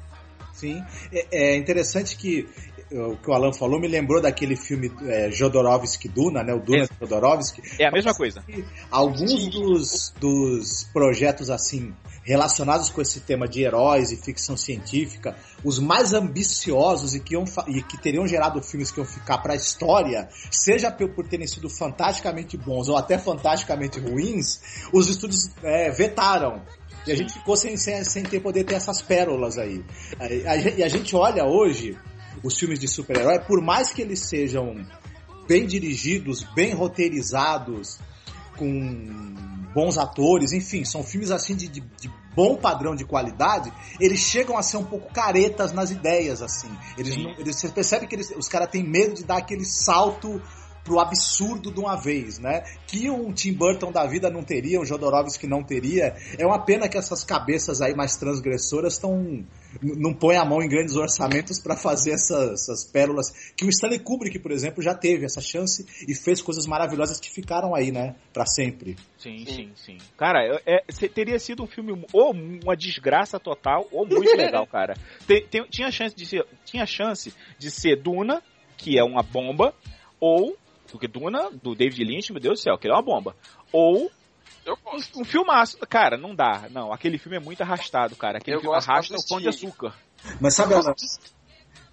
[0.56, 0.82] Sim.
[1.12, 2.48] É, é interessante que
[2.90, 6.54] o que o Alan falou me lembrou daquele filme é, Jodorowsky Duna, né?
[6.54, 6.88] O Duna É.
[7.00, 7.62] Jodorowsky.
[7.78, 8.44] É a mesma coisa.
[8.90, 11.92] Alguns dos, dos projetos assim
[12.26, 17.44] relacionados com esse tema de heróis e ficção científica, os mais ambiciosos e que, iam
[17.68, 21.46] e que teriam gerado filmes que iam ficar para a história, seja por, por terem
[21.46, 24.60] sido fantasticamente bons ou até fantasticamente ruins,
[24.92, 26.62] os estúdios é, vetaram.
[27.06, 29.84] E a gente ficou sem, sem, sem ter poder ter essas pérolas aí.
[30.76, 31.96] E a gente olha hoje
[32.42, 34.84] os filmes de super-herói, por mais que eles sejam
[35.48, 37.98] bem dirigidos, bem roteirizados,
[38.56, 39.34] com
[39.74, 44.56] bons atores, enfim, são filmes assim de, de- de bom padrão de qualidade, eles chegam
[44.58, 46.68] a ser um pouco caretas nas ideias, assim.
[46.98, 50.40] Eles, não, eles você percebe que eles- os caras têm medo de dar aquele salto
[50.86, 52.62] pro absurdo de uma vez, né?
[52.86, 56.14] Que um Tim Burton da vida não teria, um Jodorowsky não teria.
[56.38, 59.44] É uma pena que essas cabeças aí mais transgressoras estão
[59.82, 63.98] não põem a mão em grandes orçamentos para fazer essas, essas pérolas que o Stanley
[63.98, 68.14] Kubrick, por exemplo, já teve essa chance e fez coisas maravilhosas que ficaram aí, né,
[68.32, 68.96] para sempre.
[69.18, 69.98] Sim, sim, sim.
[70.16, 74.94] Cara, é- teria sido um filme ou uma desgraça total ou muito legal, cara.
[75.26, 78.42] Tem- tem- tinha chance de ser, tinha chance de ser Duna,
[78.78, 79.74] que é uma bomba,
[80.18, 80.56] ou
[80.90, 83.34] porque Duna do David Lynch, meu Deus do céu, que é uma bomba.
[83.72, 84.10] Ou
[84.64, 85.18] Eu gosto.
[85.18, 85.78] um, um filmaço.
[85.88, 86.68] Cara, não dá.
[86.70, 88.38] Não, aquele filme é muito arrastado, cara.
[88.38, 89.94] Aquele Eu filme arrasta o do pão de açúcar.
[90.40, 90.94] Mas sabe, Alan,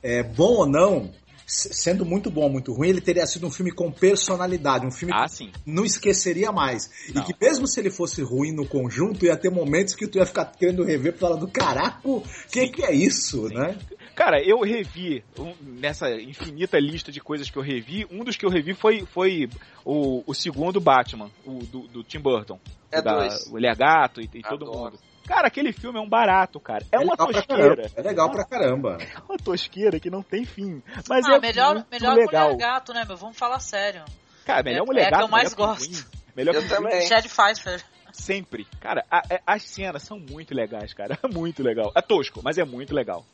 [0.02, 1.12] é, bom ou não,
[1.46, 5.14] sendo muito bom ou muito ruim, ele teria sido um filme com personalidade, um filme
[5.16, 5.52] Ah, que sim.
[5.66, 6.90] não esqueceria mais.
[7.14, 7.22] Não.
[7.22, 10.26] E que mesmo se ele fosse ruim no conjunto, ia ter momentos que tu ia
[10.26, 12.22] ficar querendo rever falando, caraca, o
[12.52, 13.56] que que é isso, Sim.
[13.56, 13.78] né?
[14.16, 18.46] Cara, eu revi, um- nessa infinita lista de coisas que eu revi, um dos que
[18.46, 19.50] eu revi foi, foi
[19.84, 22.60] o, o segundo Batman, o do, do Tim Burton.
[22.92, 23.48] É o da, dois.
[23.52, 25.00] O Ele é gato e, e todo mundo.
[25.26, 26.86] Cara, aquele filme é um barato, cara.
[26.92, 27.92] É, uma legal pra tosqueira.
[27.96, 28.98] É legal pra caramba.
[29.00, 30.84] É uma tosqueira que não tem fim.
[31.10, 32.52] Mas ah, é melhor, muito melhor legal.
[32.52, 33.16] Mulher Gato, né, meu?
[33.18, 34.04] Vamos falar sério.
[34.46, 35.90] Cara, melhor É- mulher é a que gato, eu mais gosto.
[35.90, 36.04] pinguim,
[36.36, 37.08] Melhor Eu também.
[37.08, 37.82] Chad Pfeiffer.
[38.12, 38.68] Sempre.
[38.80, 41.18] Cara, a- a- as cenas são muito legais, cara.
[41.24, 41.92] É muito legal.
[41.96, 43.26] É tosco, mas é muito legal.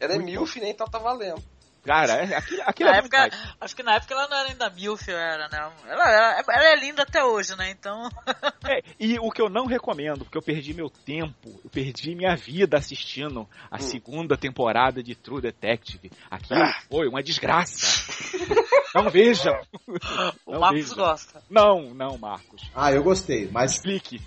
[0.00, 0.70] Ela é milf, né?
[0.70, 1.42] Então tá valendo.
[1.84, 3.30] Cara, é- aquilo, aquilo Na é época,
[3.60, 5.70] acho que na época ela não era ainda milf, era, né?
[5.86, 7.70] Ela, ela, ela é linda até hoje, né?
[7.70, 8.08] Então,
[8.66, 12.34] É, e o que eu não recomendo, porque eu perdi meu tempo, eu perdi minha
[12.36, 16.10] vida assistindo a segunda temporada de True Detective.
[16.30, 18.10] Aquilo foi uma desgraça.
[18.94, 19.54] não vejam.
[20.46, 20.94] o Não Marcos veja.
[20.94, 21.42] gosta.
[21.50, 22.62] Não, não, Marcos.
[22.74, 24.22] Ah, eu gostei, mas Explique.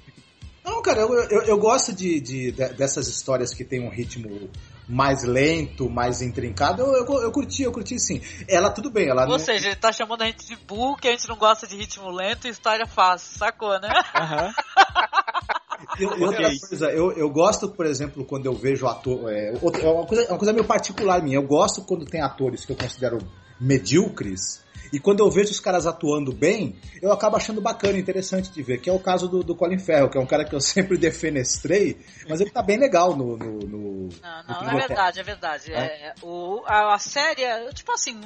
[0.64, 4.48] Não, cara, eu, eu, eu gosto de, de- de- dessas histórias que tem um ritmo
[4.88, 6.82] mais lento, mais intrincado.
[6.82, 8.22] Eu, eu, eu curti, eu curti sim.
[8.48, 9.40] Ela, tudo bem, ela Ou não.
[9.40, 12.10] seja, ele tá chamando a gente de burro, que a gente não gosta de ritmo
[12.10, 13.90] lento e história fácil, sacou, né?
[14.16, 14.54] Aham.
[16.00, 19.32] E, e outra coisa, eu, eu gosto, por exemplo, quando eu vejo ator.
[19.32, 21.36] É, outra- é uma, coisa, é uma coisa meio particular minha.
[21.38, 23.20] Eu gosto quando tem atores que eu considero
[23.60, 24.64] medíocres.
[24.92, 28.80] E quando eu vejo os caras atuando bem, eu acabo achando bacana, interessante de ver.
[28.80, 30.98] Que é o caso do, do Colin Farrell, que é um cara que eu sempre
[30.98, 31.98] defenestrei,
[32.30, 33.38] mas ele tá bem legal no.
[33.38, 34.10] no, no Não, no
[34.48, 34.88] não, é Biblioteca.
[34.88, 35.74] verdade, é verdade.
[35.74, 38.20] É, o, a, a série, é, tipo assim,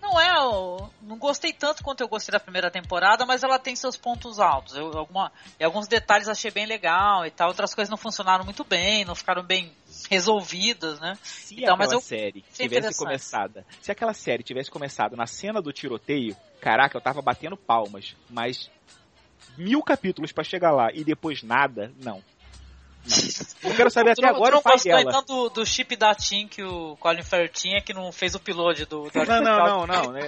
[0.00, 0.88] não é o.
[1.02, 4.76] Não gostei tanto quanto eu gostei da primeira temporada, mas ela tem seus pontos altos.
[4.76, 7.48] Eu, alguma, e alguns detalhes achei bem legal e tal.
[7.48, 9.72] Outras coisas não funcionaram muito bem, não ficaram bem
[10.10, 11.16] resolvidas, né?
[11.22, 15.60] Se Então, mas aquela eu- série tivesse começada, se aquela série tivesse começado na cena
[15.62, 18.70] do tiroteio, caraca, eu tava batendo palmas, mas
[19.56, 22.22] mil capítulos pra chegar lá e depois nada, não.
[23.62, 26.14] Eu quero saber Tu até não- agora tu não gostou então do, do chip da
[26.14, 29.86] Tim que o Colin Farrell tinha, que não fez o piloto do, do Não, não,
[29.86, 30.12] não, não.
[30.12, 30.20] né?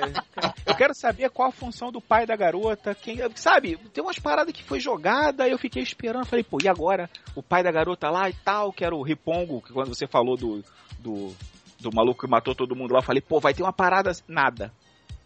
[0.67, 2.95] Eu quero saber qual a função do pai da garota.
[2.95, 6.27] Quem, sabe, tem umas paradas que foi jogada, eu fiquei esperando.
[6.27, 7.11] Falei, pô, e agora?
[7.35, 10.37] O pai da garota lá e tal, que era o Ripongo, que quando você falou
[10.37, 10.63] do,
[10.99, 11.35] do,
[11.81, 14.13] do maluco que matou todo mundo lá, eu falei, pô, vai ter uma parada.
[14.27, 14.73] Nada.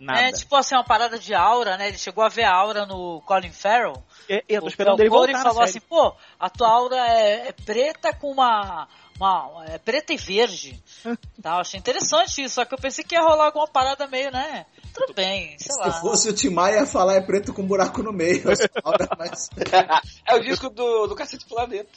[0.03, 0.21] Nada.
[0.21, 1.89] É tipo assim, uma parada de aura, né?
[1.89, 4.03] Ele chegou a ver a aura no Colin Farrell.
[4.29, 5.71] É, eu tô O esperando ele voltar na falou série.
[5.71, 8.89] assim, pô, a tua aura é, é preta com uma.
[9.17, 10.83] uma é preta e verde.
[11.41, 14.33] tá, eu achei interessante isso, só que eu pensei que ia rolar alguma parada meio,
[14.33, 14.67] né?
[14.93, 15.93] Tudo bem, sei Se lá.
[16.01, 18.43] fosse o Timaya, ia falar é preto com buraco no meio.
[18.85, 19.49] hora, mas-
[20.27, 21.89] É o disco do, do Cacete Planeta.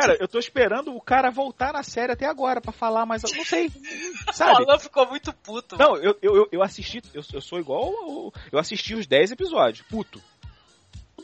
[0.00, 3.30] Cara, eu tô esperando o cara voltar na série até agora pra falar, mas eu
[3.34, 3.70] não sei.
[4.28, 4.64] O Sabe?
[4.68, 5.76] Alan ficou muito puto.
[5.78, 7.82] Não, eu, eu, eu- assisti, eu, eu sou igual.
[7.84, 10.22] ao- Eu assisti os 10 episódios, puto.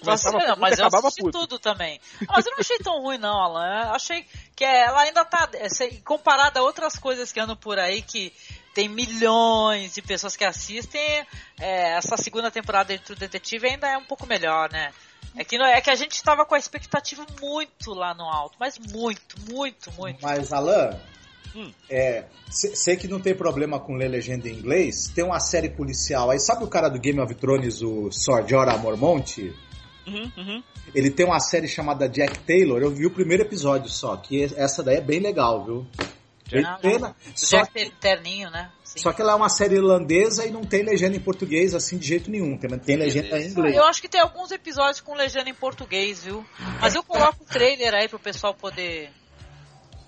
[0.04, 1.38] Não, puto, mas eu assisti puto.
[1.40, 2.00] tudo também.
[2.22, 3.84] Ah, Mas eu não achei tão ruim, não, Alan.
[3.84, 5.48] Eu achei que ela ainda tá.
[5.54, 5.68] é,
[6.04, 8.32] Comparada a outras coisas que andam por aí, que
[8.74, 11.00] tem milhões de pessoas que assistem,
[11.60, 14.90] é, essa segunda temporada de True Detective ainda é um pouco melhor, né?
[15.36, 18.56] É que, não- é que a gente tava com a expectativa muito lá no alto,
[18.60, 20.18] mas muito, muito, muito.
[20.22, 20.98] Mas, Alan,
[21.90, 25.08] É, se- sei que não tem problema com ler legenda em inglês.
[25.14, 26.40] Tem uma série policial aí.
[26.40, 29.54] Sabe o cara do Game of Thrones, o Sor Jorah Mormont?
[30.06, 30.62] Uhum, uhum.
[30.94, 32.80] Ele tem uma série chamada Jack Taylor.
[32.80, 35.86] Eu vi o primeiro episódio só, que essa daí é bem legal, viu?
[36.52, 37.16] Bem pena.
[37.26, 38.70] O Só, Ter- Terninho, né?
[38.84, 39.00] Sim.
[39.00, 42.06] só que ela é uma série irlandesa e não tem legenda em português assim de
[42.06, 42.58] jeito nenhum.
[42.58, 43.74] Tem, tem legenda em inglês.
[43.74, 46.44] Eu acho que tem alguns episódios com legenda em português, viu?
[46.80, 49.10] Mas eu coloco o trailer aí pro pessoal poder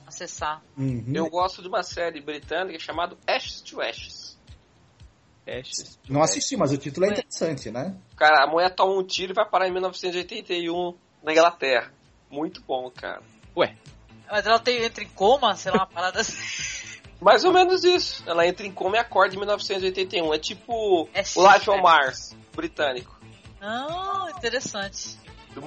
[0.07, 0.63] acessar.
[0.77, 1.05] Uhum.
[1.15, 4.39] Eu gosto de uma série britânica chamada Ashes to Ashes.
[5.47, 5.99] Ashes.
[6.09, 7.97] Não assisti, mas o título é interessante, né?
[8.17, 11.93] Cara, a mulher toma um tiro e vai parar em 1981 na Inglaterra.
[12.31, 13.23] Muito bom, cara.
[13.57, 13.77] Ué,
[14.31, 16.37] Mas ela tem, entra em coma, sei lá, uma parada assim.
[17.21, 18.23] Mais ou menos isso.
[18.27, 20.35] Ela entra em coma e acorda em 1981.
[20.35, 21.81] É tipo É o Life on.
[21.81, 23.19] Mars britânico.
[23.61, 25.19] Ah, interessante.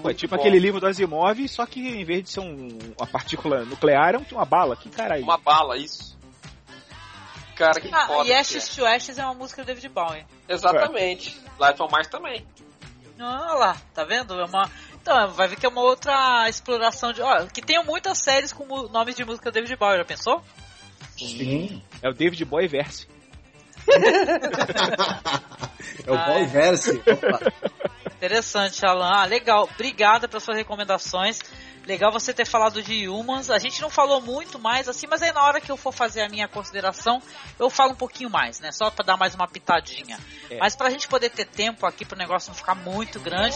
[0.03, 3.63] Ué, tipo aquele livro do Asimov, só que em vez de ser um- uma partícula
[3.65, 4.75] nuclear, é um- uma bala.
[4.75, 5.23] Que caralho.
[5.23, 6.17] Uma bala, isso.
[7.55, 8.29] Cara, que Ah, foda.
[8.29, 10.25] e Ashes to Ashes é uma música do David Bowie.
[10.47, 10.53] é.
[10.53, 11.35] Exatamente.
[11.59, 12.45] Life on Mars também.
[13.19, 14.39] Ah lá, tá vendo?
[14.39, 14.69] É uma...
[15.09, 17.21] Então, vai ver que é uma outra exploração de...
[17.21, 20.43] Ó, que tem muitas séries com nomes de música David Bowie, já pensou?
[21.17, 21.81] Sim.
[22.03, 23.07] É o David Boy Verse.
[26.05, 26.45] É o Ah, Boy é.
[26.45, 26.91] Verse.
[26.91, 27.39] Opa.
[28.17, 29.09] Interessante, Alan.
[29.13, 29.69] Ah, legal.
[29.73, 31.39] Obrigada pelas suas recomendações.
[31.87, 33.49] Legal você ter falado de Humans.
[33.49, 36.21] A gente não falou muito mais assim, mas aí na hora que eu for fazer
[36.21, 37.21] a minha consideração,
[37.57, 38.73] eu falo um pouquinho mais, né?
[38.73, 40.19] Só pra dar mais uma pitadinha.
[40.49, 40.57] É.
[40.57, 43.55] Mas pra gente poder ter tempo aqui pro negócio não ficar muito grande.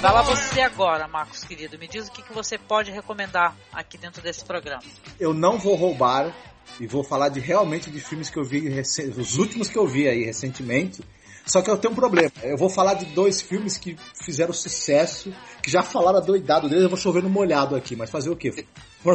[0.00, 1.78] Vai lá você agora, Marcos querido.
[1.78, 4.82] Me diz o que, que você pode recomendar aqui dentro desse programa.
[5.20, 6.34] Eu não vou roubar
[6.80, 8.68] e vou falar de realmente de filmes que eu vi,
[9.16, 11.00] os últimos que eu vi aí recentemente.
[11.48, 12.30] Só que eu tenho um problema.
[12.42, 15.32] Eu vou falar de dois filmes que fizeram sucesso,
[15.62, 16.84] que já falaram doidado deles.
[16.84, 18.66] Eu vou chover no molhado aqui, mas fazer o quê?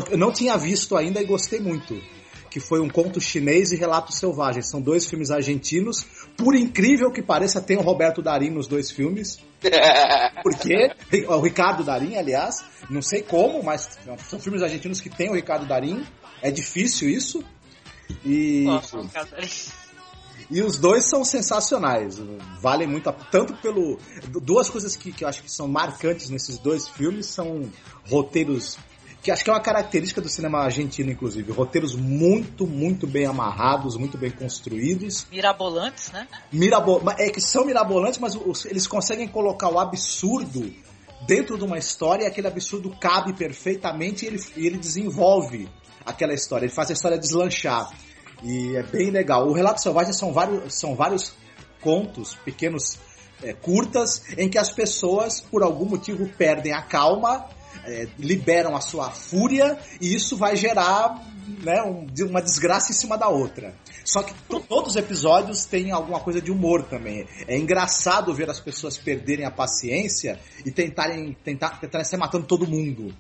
[0.09, 1.95] Eu não tinha visto ainda e gostei muito.
[2.49, 4.67] Que foi um conto chinês e Relatos Selvagens.
[4.67, 6.05] São dois filmes argentinos.
[6.35, 9.39] Por incrível que pareça, tem o Roberto Darim nos dois filmes.
[10.41, 10.91] Porque
[11.27, 15.67] o Ricardo Darim, aliás, não sei como, mas são filmes argentinos que tem o Ricardo
[15.67, 16.03] Darim.
[16.41, 17.43] É difícil isso.
[18.25, 19.29] E, Nossa, cara.
[20.49, 22.19] E os dois são sensacionais.
[22.59, 23.97] Valem muito a, tanto pelo
[24.41, 27.69] duas coisas que, que eu acho que são marcantes nesses dois filmes são
[28.09, 28.77] roteiros
[29.23, 31.49] que acho que é uma característica do cinema argentino, inclusive.
[31.53, 35.25] Roteiros muito, muito bem amarrados, muito bem construídos.
[35.31, 36.27] Mirabolantes, né?
[36.51, 40.69] Mirabo é que são mirabolantes, mas eles conseguem colocar o absurdo
[41.25, 45.69] dentro de uma história e aquele absurdo cabe perfeitamente e ele, e ele desenvolve
[46.05, 47.89] aquela história, ele faz a história deslanchar.
[48.43, 49.47] E é bem legal.
[49.47, 51.33] O Relato Selvagem são vários, são vários
[51.81, 52.99] contos, pequenos
[53.41, 57.47] é, curtas, em que as pessoas, por algum motivo, perdem a calma,
[57.85, 61.21] é, liberam a sua fúria, e isso vai gerar
[61.61, 63.75] né, um- uma desgraça em cima da outra.
[64.05, 67.27] Só que to- todos os episódios têm alguma coisa de humor também.
[67.47, 72.65] É engraçado ver as pessoas perderem a paciência e tentarem, tentar, tentarem sair matando todo
[72.65, 73.13] mundo.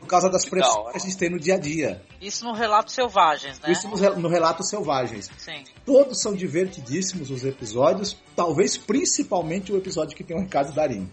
[0.00, 2.00] Por causa das pressões que a gente tem no dia a dia.
[2.20, 3.70] Isso no Relatos Selvagens, né?
[3.70, 5.30] Isso no, no Relatos Selvagens.
[5.36, 5.62] Sim.
[5.84, 11.10] Todos são divertidíssimos os episódios, talvez principalmente o episódio que tem o Ricardo Darim.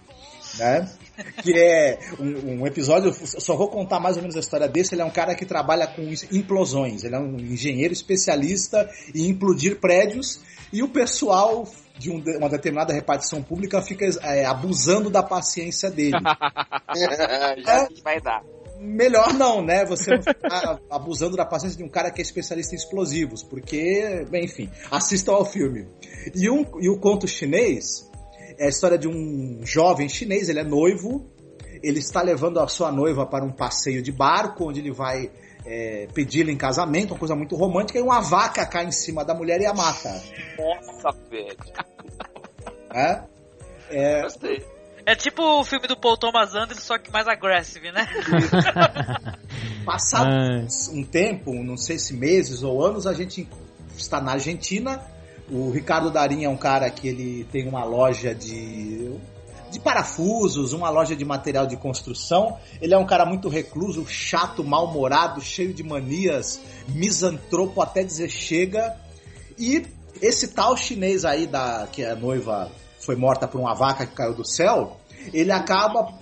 [0.57, 0.89] Né?
[1.41, 4.95] Que é um, um episódio, só vou contar mais ou menos a história desse.
[4.95, 6.01] Ele é um cara que trabalha com
[6.31, 10.41] implosões, ele é um engenheiro especialista em implodir prédios
[10.71, 16.17] e o pessoal de um uma determinada repartição pública fica é, abusando da paciência dele.
[17.65, 18.43] Já que vai dar.
[18.79, 19.85] Melhor não, né?
[19.85, 24.25] Você não ficar abusando da paciência de um cara que é especialista em explosivos, porque,
[24.29, 25.87] bem, enfim, assistam ao filme.
[26.35, 28.09] E, um, e o conto chinês
[28.57, 31.29] é a história de um jovem chinês, ele é noivo,
[31.83, 35.31] ele está levando a sua noiva para um passeio de barco, onde ele vai
[35.65, 39.33] é, pedi-la em casamento, uma coisa muito romântica, e uma vaca cai em cima da
[39.33, 40.09] mulher e a mata.
[40.57, 41.57] Nossa, velho.
[42.93, 43.23] Né?
[43.89, 44.65] É, Gostei.
[45.05, 48.07] É tipo o filme do Paul Thomas Anderson, só que mais agressivo, né?
[49.85, 50.67] Passado Ai.
[50.93, 53.47] um tempo, não sei se meses ou anos, a gente
[53.95, 54.99] está na Argentina.
[55.49, 59.11] O Ricardo Darim é um cara que ele tem uma loja de
[59.75, 62.57] de parafusos, uma loja de material de construção.
[62.81, 68.95] Ele é um cara muito recluso, chato, mal-humorado, cheio de manias, misantropo até dizer chega.
[69.57, 69.85] E
[70.21, 74.33] esse tal chinês aí da que a noiva foi morta por uma vaca que caiu
[74.33, 74.97] do céu,
[75.33, 76.13] ele acaba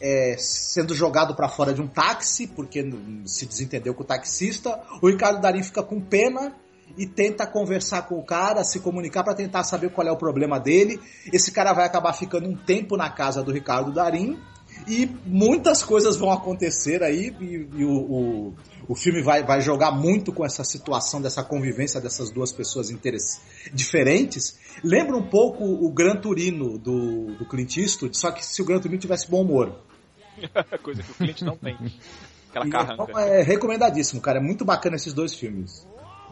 [0.00, 2.84] é, sendo jogado para fora de um táxi, porque
[3.24, 4.80] se desentendeu com o taxista.
[5.00, 6.52] O Ricardo Darim fica com pena
[6.96, 10.58] e tenta conversar com o cara, se comunicar para tentar saber qual é o problema
[10.58, 11.00] dele.
[11.32, 14.38] Esse cara vai acabar ficando um tempo na casa do Ricardo Darim
[14.86, 18.54] E muitas coisas vão acontecer aí, e, e o, o,
[18.88, 22.88] o, filme vai, vai jogar muito com essa situação dessa convivência dessas duas pessoas
[23.72, 24.58] diferentes.
[24.84, 28.80] Lembra um pouco o Gran Turino do, do Clint Eastwood, só que se o Gran
[28.80, 29.76] Turino tivesse bom humor.
[30.82, 31.76] Coisa que o Clint não tem.
[32.50, 33.04] Aquela carranca.
[33.08, 34.38] Então é recomendadíssimo, cara.
[34.38, 35.86] É muito bacana esses dois filmes.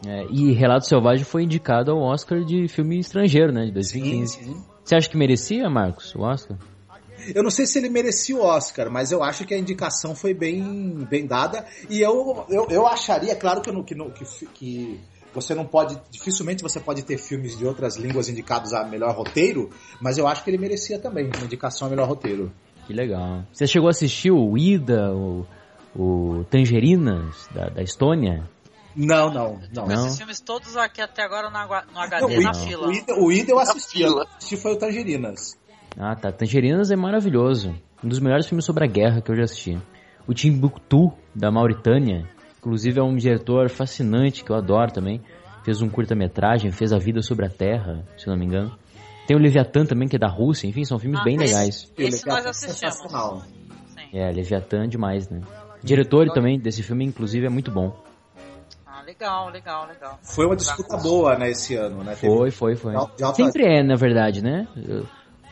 [0.05, 3.65] É, e Relato Selvagem foi indicado ao Oscar de filme estrangeiro, né?
[3.65, 4.33] De 2015.
[4.33, 4.63] Sim, sim.
[4.83, 6.57] Você acha que merecia, Marcos, o Oscar?
[7.33, 10.33] Eu não sei se ele merecia o Oscar, mas eu acho que a indicação foi
[10.33, 11.65] bem, bem dada.
[11.89, 14.99] E eu, eu, eu acharia, claro que, que, que, que
[15.33, 19.69] você não pode, dificilmente você pode ter filmes de outras línguas indicados a melhor roteiro,
[19.99, 22.51] mas eu acho que ele merecia também uma indicação a melhor roteiro.
[22.85, 23.43] Que legal.
[23.51, 25.45] Você chegou a assistir o Ida, o,
[25.95, 28.43] o Tangerinas, da, da Estônia?
[28.95, 29.87] Não, não, não.
[29.87, 30.05] não.
[30.05, 32.67] Esses filmes todos aqui até agora no, no HD, não, na não.
[32.67, 32.87] fila.
[32.87, 35.57] O Ida, o Ida eu assisti, eu assisti foi o Tangerinas.
[35.97, 36.31] Ah, tá.
[36.31, 37.75] Tangerinas é maravilhoso.
[38.03, 39.77] Um dos melhores filmes sobre a guerra que eu já assisti.
[40.27, 42.29] O Timbuktu, da Mauritânia.
[42.57, 45.21] Inclusive é um diretor fascinante que eu adoro também.
[45.63, 48.77] Fez um curta-metragem, fez A Vida sobre a Terra, se não me engano.
[49.27, 50.67] Tem o Leviatã também, que é da Rússia.
[50.67, 51.93] Enfim, são filmes ah, bem esse, legais.
[51.97, 53.43] Esse nós assistimos.
[54.13, 55.41] É, Leviatã demais, né?
[55.81, 57.95] O diretor também desse filme, inclusive, é muito bom.
[59.05, 60.19] Legal, legal, legal.
[60.23, 62.15] Foi uma disputa boa, né, esse ano, né?
[62.15, 62.93] Foi, foi, foi.
[63.35, 64.67] Sempre é, na verdade, né?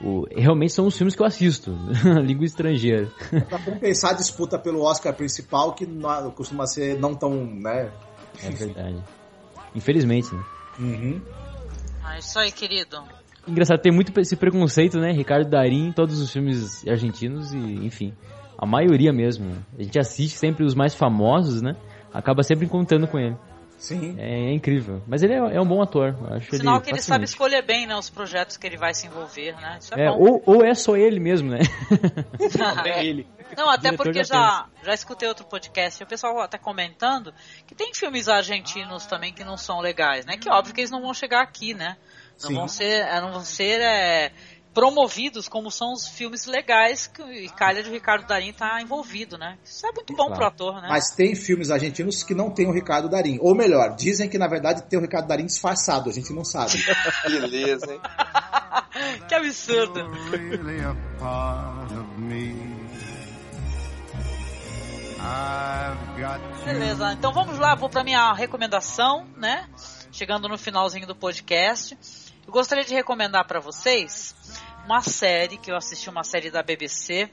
[0.01, 1.71] O, realmente são os filmes que eu assisto,
[2.25, 3.09] língua estrangeira.
[3.47, 7.91] Pra compensar a disputa pelo Oscar principal, que não, costuma ser não tão, né?
[8.43, 9.01] É verdade.
[9.75, 10.43] Infelizmente, né?
[10.79, 11.21] Uhum.
[12.03, 13.01] Ah, isso aí, querido.
[13.47, 15.11] Engraçado, tem muito esse preconceito, né?
[15.11, 18.13] Ricardo Darim em todos os filmes argentinos e, enfim,
[18.57, 19.55] a maioria mesmo.
[19.77, 21.75] A gente assiste sempre os mais famosos, né?
[22.13, 23.35] Acaba sempre encontrando com ele.
[23.83, 24.15] Sim.
[24.17, 25.03] É, é, incrível.
[25.05, 26.15] Mas ele é, é, um bom ator.
[26.31, 29.07] Acho Sinal ele que ele sabe escolher bem né, os projetos que ele vai se
[29.07, 29.77] envolver, né?
[29.81, 31.59] Isso é, é ou, ou, é só ele mesmo, né?
[32.85, 33.27] É ele.
[33.57, 37.33] Não, até porque já, já escutei outro podcast e o pessoal até comentando
[37.67, 40.37] que tem filmes argentinos também que não são legais, né?
[40.37, 41.97] Que óbvio que eles não vão chegar aqui, né?
[42.41, 42.55] Não Sim.
[42.55, 44.31] vão ser, não vão ser é,
[44.73, 49.57] promovidos como são os filmes legais que o calha de Ricardo Darim tá envolvido, né?
[49.63, 50.35] Isso é muito bom claro.
[50.35, 50.87] pro ator, né?
[50.89, 53.37] Mas tem filmes argentinos que não tem o Ricardo Darim.
[53.39, 56.73] Ou melhor, dizem que na verdade tem o Ricardo Darim disfarçado, a gente não sabe.
[57.29, 58.01] Beleza, hein?
[59.27, 60.09] que absurdo.
[66.65, 69.67] Beleza, então vamos lá, vou pra minha recomendação, né?
[70.11, 71.97] Chegando no finalzinho do podcast.
[72.45, 74.35] Eu gostaria de recomendar para vocês
[74.83, 77.29] uma série que eu assisti, uma série da BBC,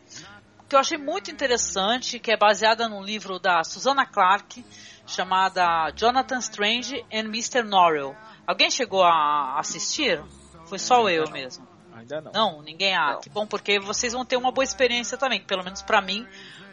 [0.68, 4.64] que eu achei muito interessante, que é baseada num livro da Susanna Clarke,
[5.06, 7.62] chamada Jonathan Strange and Mr.
[7.62, 8.14] Norrell.
[8.46, 10.22] Alguém chegou a assistir?
[10.66, 11.66] Foi só eu mesmo.
[11.92, 12.32] Ainda não.
[12.32, 12.94] Não, ninguém.
[12.94, 16.26] Ah, que bom, porque vocês vão ter uma boa experiência também, pelo menos para mim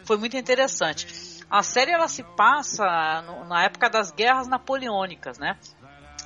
[0.08, 1.44] foi muito interessante.
[1.50, 5.58] A série ela se passa no, na época das guerras napoleônicas, né?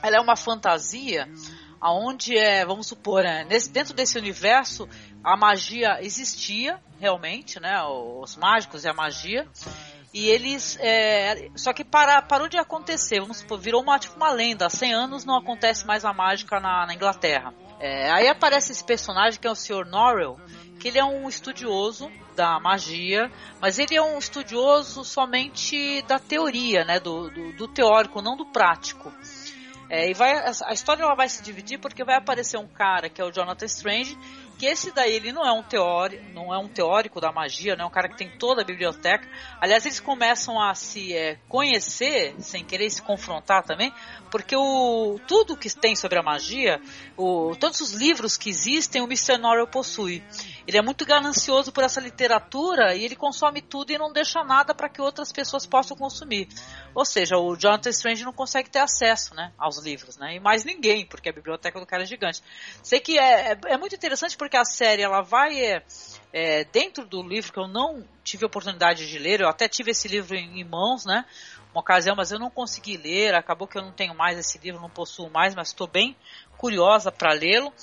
[0.04, 1.28] Ela é uma fantasia
[1.82, 4.88] aonde é, vamos supor, é, nesse, dentro desse universo
[5.24, 7.82] a magia existia realmente, né?
[7.84, 9.48] Os mágicos e a magia.
[10.14, 10.78] E eles.
[10.80, 14.66] É, só que para, parou de acontecer, vamos supor, virou uma, tipo uma lenda.
[14.66, 17.54] Há 100 anos não acontece mais a mágica na, na Inglaterra.
[17.80, 19.86] É, aí aparece esse personagem que é o Sr.
[19.86, 20.38] Norrell,
[20.80, 26.84] que ele é um estudioso da magia, mas ele é um estudioso somente da teoria,
[26.84, 27.00] né?
[27.00, 29.12] Do, do, do teórico, não do prático.
[29.94, 33.20] É, e vai, a história ela vai se dividir porque vai aparecer um cara que
[33.20, 34.18] é o Jonathan Strange,
[34.58, 37.84] que esse daí ele não é um teórico, não é um teórico da magia, não
[37.84, 39.28] é um cara que tem toda a biblioteca.
[39.60, 43.94] Aliás, eles começam a se é, conhecer, sem querer se confrontar também,
[44.32, 46.80] porque o tudo que tem sobre a magia,
[47.18, 49.38] o, todos os livros que existem, o Mr.
[49.40, 50.24] Norrell possui.
[50.68, 54.74] Ele é muito ganancioso por essa literatura e ele consome tudo e não deixa nada
[54.74, 56.48] para que outras pessoas possam consumir.
[56.94, 60.36] Ou seja, o Jonathan Strange não consegue ter acesso, né, aos livros, né?
[60.36, 62.42] E mais ninguém, porque a biblioteca do cara é gigante.
[62.84, 65.84] Sei que é, é, é muito interessante porque a série ela vai é,
[66.34, 70.08] é, dentro do livro que eu não tive oportunidade de ler, eu até tive esse
[70.08, 71.26] livro em, em mãos, né?
[71.74, 73.34] Uma ocasião, mas eu não consegui ler.
[73.34, 76.16] Acabou que eu não tenho mais esse livro, não possuo mais, mas estou bem
[76.58, 77.74] curiosa para lê-lo.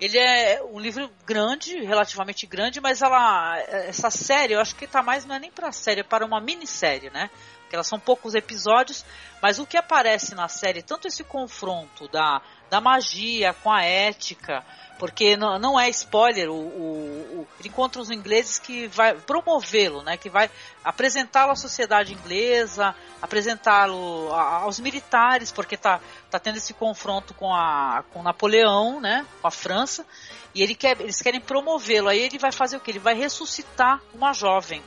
[0.00, 5.02] Ele é um livro grande, relativamente grande, mas ela, essa série, eu acho que está
[5.02, 7.28] mais não é nem para série, é para uma minissérie, né?
[7.70, 9.04] Porque elas são poucos episódios,
[9.40, 14.64] mas o que aparece na série, tanto esse confronto da da magia, com a ética,
[14.96, 20.02] porque não, não é spoiler, o, o, o, ele encontra os ingleses que vai promovê-lo,
[20.02, 20.48] né, que vai
[20.84, 26.00] apresentá-lo à sociedade inglesa, apresentá-lo aos militares, porque tá,
[26.30, 30.06] tá tendo esse confronto com, a, com Napoleão, né, com a França,
[30.54, 32.92] e ele quer, eles querem promovê-lo, aí ele vai fazer o que?
[32.92, 34.82] Ele vai ressuscitar uma jovem.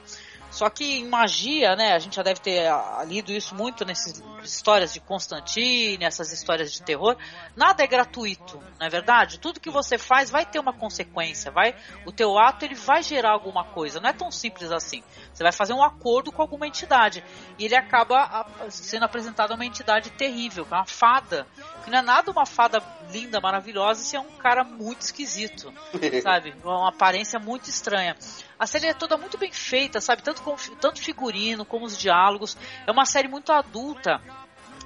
[0.53, 4.23] Só que em magia, né, a gente já deve ter ah, lido isso muito nessas
[4.43, 7.17] histórias de Constantine, essas histórias de terror.
[7.55, 9.39] Nada é gratuito, não é verdade?
[9.39, 11.75] Tudo que você faz vai ter uma consequência, vai,
[12.05, 13.99] o teu ato ele vai gerar alguma coisa.
[13.99, 15.03] Não é tão simples assim.
[15.33, 17.23] Você vai fazer um acordo com alguma entidade
[17.57, 21.47] e ele acaba ah, sendo apresentado a uma entidade terrível, é uma fada,
[21.83, 22.79] que não é nada uma fada
[23.09, 25.73] linda, maravilhosa, se é um cara muito esquisito,
[26.21, 26.53] sabe?
[26.63, 28.15] Uma aparência muito estranha.
[28.59, 30.21] A série é toda muito bem feita, sabe?
[30.21, 32.57] Tanto, com, tanto figurino como os diálogos.
[32.85, 34.21] É uma série muito adulta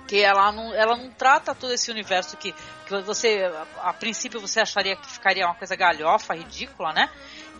[0.07, 4.39] que ela não, ela não trata todo esse universo que, que você, a, a, princípio,
[4.39, 7.09] você acharia que ficaria uma coisa galhofa, ridícula, né?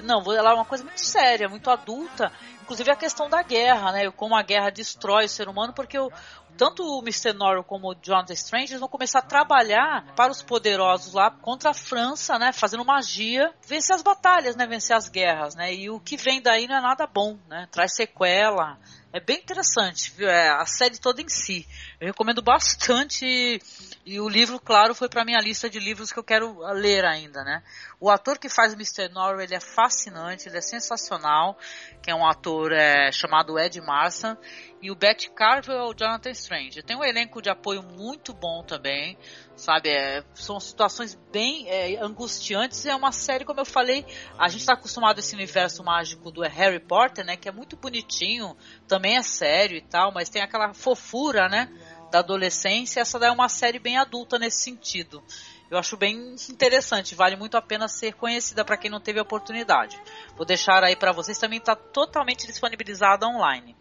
[0.02, 2.32] Não, ela é uma coisa muito séria, muito adulta.
[2.62, 4.12] Inclusive a questão da guerra, né?
[4.12, 6.12] Como a guerra destrói o ser humano, porque o,
[6.58, 7.34] tanto o Mr.
[7.34, 11.74] Norrell como o Jonathan Strange vão começar a trabalhar para os poderosos lá contra a
[11.74, 12.52] França, né?
[12.52, 14.66] Fazendo magia, vencer as batalhas, né?
[14.66, 15.74] Vencer as guerras, né?
[15.74, 17.68] E o que vem daí não é nada bom, né?
[17.72, 18.78] Traz sequela.
[19.14, 20.28] É bem interessante, viu?
[20.28, 21.66] É, a série toda em si.
[22.00, 23.60] Eu recomendo bastante.
[24.06, 27.44] E o livro, claro, foi para minha lista de livros que eu quero ler ainda,
[27.44, 27.64] né?
[28.00, 29.10] O ator que faz o Mr.
[29.10, 31.58] Norrell, ele é fascinante, ele é sensacional,
[32.02, 34.38] que é um ator é, chamado Ed Marsan,
[34.82, 36.84] e o Betty Carver é o Jonathan Strange.
[36.84, 39.18] Tem um elenco de apoio muito bom também,
[39.56, 39.90] sabe?
[39.90, 42.86] É, são situações bem é, angustiantes.
[42.86, 44.06] É uma série, como eu falei,
[44.38, 47.36] a gente está acostumado a esse universo mágico do Harry Potter, né?
[47.36, 48.56] Que é muito bonitinho,
[48.88, 51.72] também é sério e tal, mas tem aquela fofura, né?
[52.12, 53.02] Da adolescência.
[53.02, 55.24] Essa daí é uma série bem adulta nesse sentido.
[55.70, 59.24] Eu acho bem interessante, vale muito a pena ser conhecida para quem não teve a
[59.24, 60.00] oportunidade.
[60.38, 63.76] Vou deixar aí para vocês, também está totalmente disponibilizada online.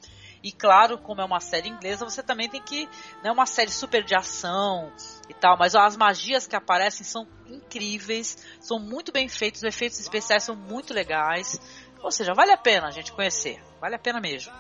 [0.46, 2.88] E claro, como é uma série inglesa, você também tem que.
[3.20, 4.92] Não é uma série super de ação
[5.28, 9.98] e tal, mas as magias que aparecem são incríveis, são muito bem feitos, os efeitos
[9.98, 11.60] especiais são muito legais.
[12.00, 13.60] Ou seja, vale a pena a gente conhecer.
[13.80, 14.52] Vale a pena mesmo.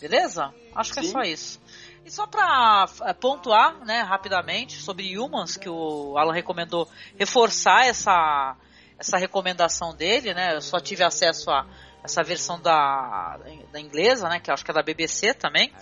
[0.00, 0.52] Beleza?
[0.74, 1.08] Acho que é Sim.
[1.10, 1.60] é só isso.
[2.04, 8.56] E só para é, pontuar, né, rapidamente, sobre Humans, que o Alan recomendou reforçar essa,
[8.98, 10.56] essa recomendação dele, né?
[10.56, 11.68] Eu só tive acesso a
[12.02, 13.38] essa versão da,
[13.70, 14.40] da inglesa, né?
[14.40, 15.72] Que acho que é da BBC também.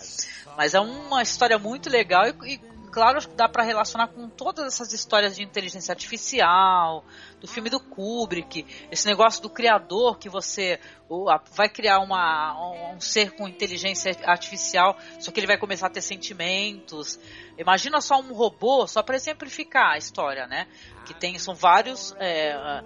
[0.57, 2.59] Mas é uma história muito legal e, e
[2.91, 7.05] claro, dá para relacionar com todas essas histórias de inteligência artificial,
[7.41, 10.79] do filme do Kubrick, esse negócio do criador que você
[11.53, 16.03] vai criar uma, um ser com inteligência artificial, só que ele vai começar a ter
[16.03, 17.19] sentimentos.
[17.57, 20.67] Imagina só um robô, só para exemplificar a história, né?
[21.07, 22.15] Que tem, são vários.
[22.19, 22.83] É,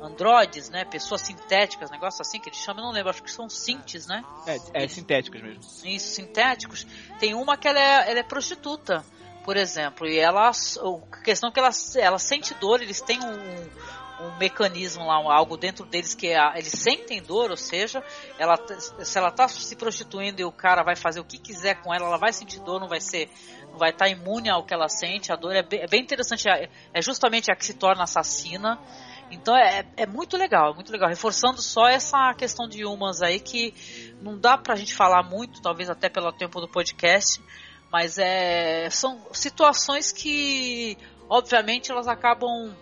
[0.00, 0.84] androides, né?
[0.84, 4.24] Pessoas sintéticas, negócio assim que eles chamam, não lembro, acho que são sintes, né?
[4.46, 5.60] É, é sintéticos mesmo.
[5.84, 6.86] Isso, sintéticos.
[7.18, 9.04] Tem uma que ela é, ela é prostituta,
[9.44, 14.26] por exemplo, e ela, a questão é que ela, ela sente dor, eles têm um,
[14.26, 18.02] um mecanismo lá, algo dentro deles que é, eles sentem dor, ou seja,
[18.38, 21.94] ela, se ela está se prostituindo e o cara vai fazer o que quiser com
[21.94, 23.30] ela, ela vai sentir dor, não vai ser,
[23.70, 26.02] não vai estar tá imune ao que ela sente, a dor é bem, é bem
[26.02, 28.78] interessante, é, é justamente a que se torna assassina.
[29.30, 31.08] Então é, é muito legal, muito legal.
[31.08, 33.74] Reforçando só essa questão de humans aí que
[34.20, 37.40] não dá pra gente falar muito, talvez até pelo tempo do podcast,
[37.90, 40.96] mas é, são situações que,
[41.28, 42.74] obviamente, elas acabam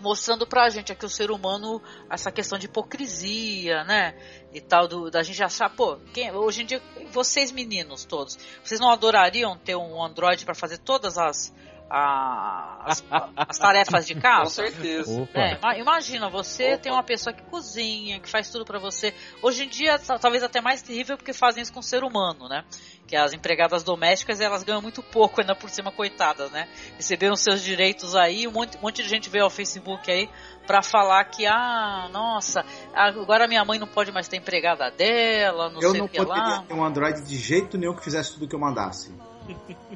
[0.00, 1.80] mostrando pra gente aqui o ser humano
[2.10, 4.14] essa questão de hipocrisia, né?
[4.52, 8.80] E tal, do, da gente achar, pô, quem, hoje em dia, vocês meninos todos, vocês
[8.80, 11.54] não adorariam ter um Android para fazer todas as
[11.94, 13.04] a, as,
[13.36, 14.62] as, tarefas de casa.
[14.64, 15.28] Com certeza.
[15.34, 16.78] É, imagina, você Opa.
[16.78, 19.12] tem uma pessoa que cozinha, que faz tudo para você.
[19.42, 22.64] Hoje em dia, talvez até mais terrível porque fazem isso com o ser humano, né?
[23.06, 26.66] Que as empregadas domésticas, elas ganham muito pouco ainda por cima, coitadas, né?
[26.96, 30.30] Receberam seus direitos aí, um monte, um monte de gente veio ao Facebook aí
[30.66, 32.64] para falar que, ah, nossa,
[32.94, 36.18] agora minha mãe não pode mais ter empregada dela, não eu sei não o que
[36.18, 36.24] lá.
[36.24, 39.14] Eu não poderia ter um Android de jeito nenhum que fizesse tudo que eu mandasse.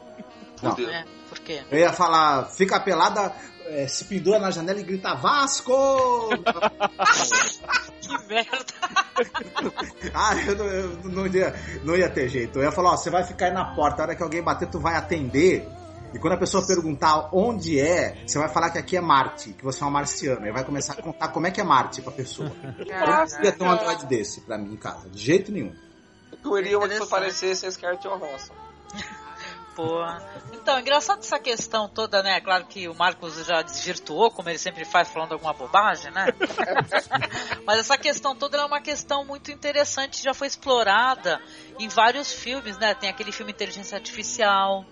[0.62, 0.72] Não.
[0.88, 1.04] É,
[1.46, 1.62] quê?
[1.70, 3.32] Eu ia falar, fica pelada,
[3.66, 6.28] é, se pendura na janela e grita Vasco!
[8.00, 8.66] que merda!
[10.12, 12.58] ah, eu, não, eu não, ia, não ia ter jeito.
[12.58, 14.68] Eu ia falar, ó, você vai ficar aí na porta, a hora que alguém bater,
[14.68, 15.66] tu vai atender.
[16.12, 19.64] E quando a pessoa perguntar onde é, você vai falar que aqui é Marte, que
[19.64, 20.48] você é uma marciana.
[20.48, 22.50] E vai começar a contar como é que é Marte pra pessoa.
[22.78, 25.72] Eu ia ter um Android desse pra mim em casa, de jeito nenhum.
[26.32, 28.65] Eu queria uma que parecesse a Scarlett Johansson.
[29.76, 30.22] Boa.
[30.54, 32.40] Então, engraçado essa questão toda, né?
[32.40, 36.28] Claro que o Marcos já desvirtuou, como ele sempre faz, falando alguma bobagem, né?
[37.66, 41.42] Mas essa questão toda é uma questão muito interessante, já foi explorada
[41.78, 42.94] em vários filmes, né?
[42.94, 44.82] Tem aquele filme Inteligência Artificial,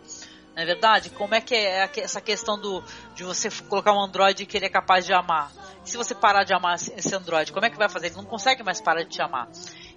[0.55, 1.09] não é verdade?
[1.11, 4.71] Como é que é essa questão do de você colocar um androide que ele é
[4.71, 5.51] capaz de amar?
[5.85, 8.09] E se você parar de amar esse androide, como é que vai fazer?
[8.09, 9.49] Ele não consegue mais parar de te amar.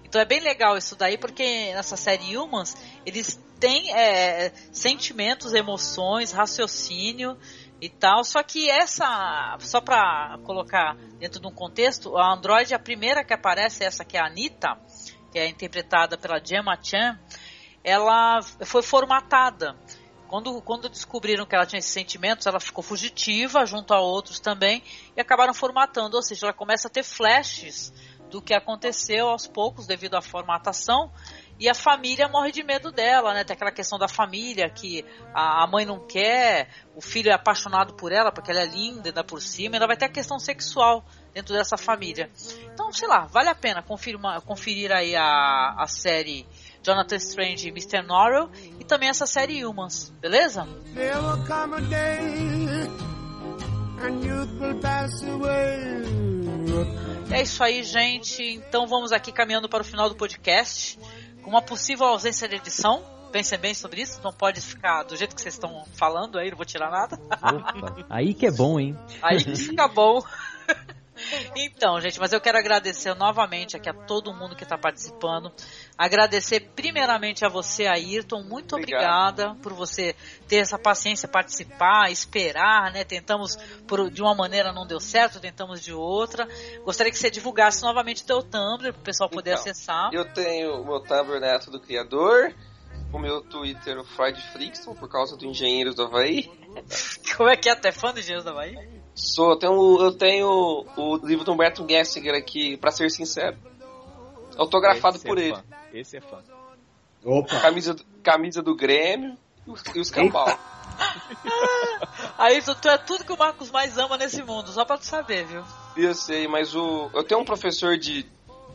[0.08, 6.32] Então é bem legal isso daí, porque nessa série Humans, eles têm é, sentimentos, emoções,
[6.32, 7.38] raciocínio
[7.82, 8.24] e tal.
[8.24, 13.34] Só que essa, só pra colocar dentro de um contexto, a Android, a primeira que
[13.34, 14.78] aparece, essa que é a Anitta,
[15.32, 17.20] que é interpretada pela Gemma Chan,
[17.84, 19.76] ela foi formatada.
[20.28, 24.84] Quando, quando descobriram que ela tinha esses sentimentos, ela ficou fugitiva junto a outros também
[25.16, 27.94] e acabaram formatando, ou seja, ela começa a ter flashes
[28.30, 31.12] do que aconteceu aos poucos devido à formatação
[31.60, 33.44] e a família morre de medo dela, né?
[33.44, 35.04] Tem aquela questão da família que
[35.34, 39.24] a, mãe não quer, o filho é apaixonado por ela porque ela é linda, ainda
[39.24, 41.04] por cima, ainda vai ter a questão sexual
[41.34, 42.30] dentro dessa família.
[42.72, 46.46] Então, sei lá, vale a pena conferir, uma, conferir aí a, a série
[46.84, 48.04] Jonathan Strange e Mr.
[48.04, 48.50] Norrell
[48.80, 50.68] e também essa série Humans, beleza?
[57.32, 58.42] É isso aí, gente.
[58.42, 60.98] Então vamos aqui caminhando para o final do podcast.
[61.42, 63.04] Com uma possível ausência de edição.
[63.32, 66.56] Pensem bem sobre isso, não pode ficar do jeito que vocês estão falando aí, não
[66.58, 67.20] vou tirar nada.
[67.32, 68.98] Opa, aí que é bom, hein?
[69.22, 70.24] Aí que fica bom.
[71.56, 75.52] Então, gente, mas eu quero agradecer novamente aqui a todo mundo que está participando.
[75.98, 78.44] Agradecer primeiramente a você, Ayrton.
[78.44, 79.40] Muito Obrigado.
[79.40, 80.16] obrigada por você
[80.48, 83.04] ter essa paciência, participar, esperar, né?
[83.04, 83.56] Tentamos
[83.88, 86.48] por, de uma maneira não deu certo, tentamos de outra.
[86.84, 90.10] Gostaria que você divulgasse novamente o teu Tumblr para o pessoal poder então, acessar.
[90.14, 92.54] Eu tenho o meu Tumblr Neto do Criador,
[93.12, 96.52] o meu Twitter, o Freud Frickson, por causa do Engenheiros do Havaí.
[97.36, 97.72] Como é que é?
[97.72, 98.97] Até fã do Engenheiros do Havaí?
[99.18, 103.58] Sou, eu tenho, eu tenho o livro do Humberto Gessinger aqui, para ser sincero.
[104.56, 105.56] Autografado por é ele.
[105.56, 105.64] Fã.
[105.92, 106.38] Esse é fã.
[107.26, 107.60] Opa.
[107.60, 109.36] Camisa, camisa do Grêmio
[109.96, 110.48] e os cambal.
[112.38, 115.06] Aí tu, tu, é tudo que o Marcos mais ama nesse mundo, só pra tu
[115.06, 115.64] saber, viu?
[115.96, 117.10] Eu sei, mas o.
[117.12, 118.24] Eu tenho um professor de.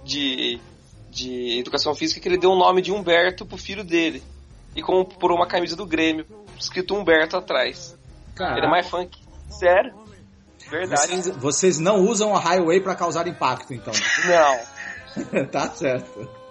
[0.05, 0.61] de.
[1.09, 4.21] de educação física que ele deu o nome de Humberto pro filho dele.
[4.75, 6.27] E comprou uma camisa do Grêmio,
[6.59, 7.97] escrito Humberto atrás.
[8.35, 8.59] Caraca.
[8.59, 9.17] Ele é mais funk.
[9.49, 10.02] Sério?
[10.73, 11.07] Verdade.
[11.07, 13.93] Vocês, vocês não usam a highway para causar impacto, então.
[14.27, 15.47] Não.
[15.53, 16.43] tá certo.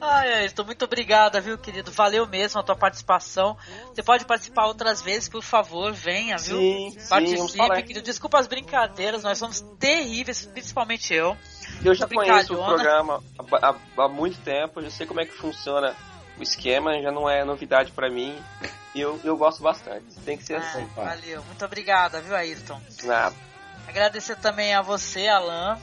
[0.00, 1.90] Ai, Ayrton, muito obrigada, viu, querido?
[1.90, 3.56] Valeu mesmo a tua participação.
[3.92, 6.58] Você pode participar outras vezes, por favor, venha, viu?
[6.58, 8.02] Sim, Participe, querido.
[8.02, 11.36] Desculpa as brincadeiras, nós somos terríveis, principalmente eu.
[11.82, 15.32] Eu já conheço o programa há, há, há muito tempo, já sei como é que
[15.32, 15.96] funciona
[16.38, 18.38] o esquema, já não é novidade para mim.
[18.98, 20.12] E eu, eu gosto bastante.
[20.24, 20.84] Tem que ser ah, assim.
[20.86, 22.80] Valeu, muito obrigada, viu, Ayrton?
[23.04, 23.36] Nada.
[23.86, 25.78] Agradecer também a você, Alan.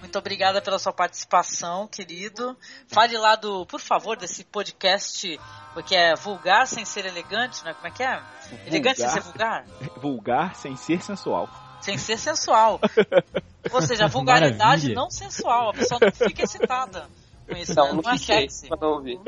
[0.00, 2.56] Muito obrigada pela sua participação, querido.
[2.88, 5.38] Fale lá do, por favor, desse podcast,
[5.74, 7.74] porque é vulgar sem ser elegante, né?
[7.74, 8.22] Como é que é?
[8.48, 9.64] Vulgar, elegante sem ser vulgar?
[10.00, 11.50] Vulgar sem ser sensual.
[11.82, 12.80] Sem ser sensual.
[13.70, 14.94] Ou seja, vulgaridade Maravilha.
[14.94, 15.68] não sensual.
[15.68, 17.10] A pessoa não fica excitada.
[17.48, 17.64] Não, né?
[17.76, 18.48] não, não fiquei,
[18.80, 19.20] ouvir.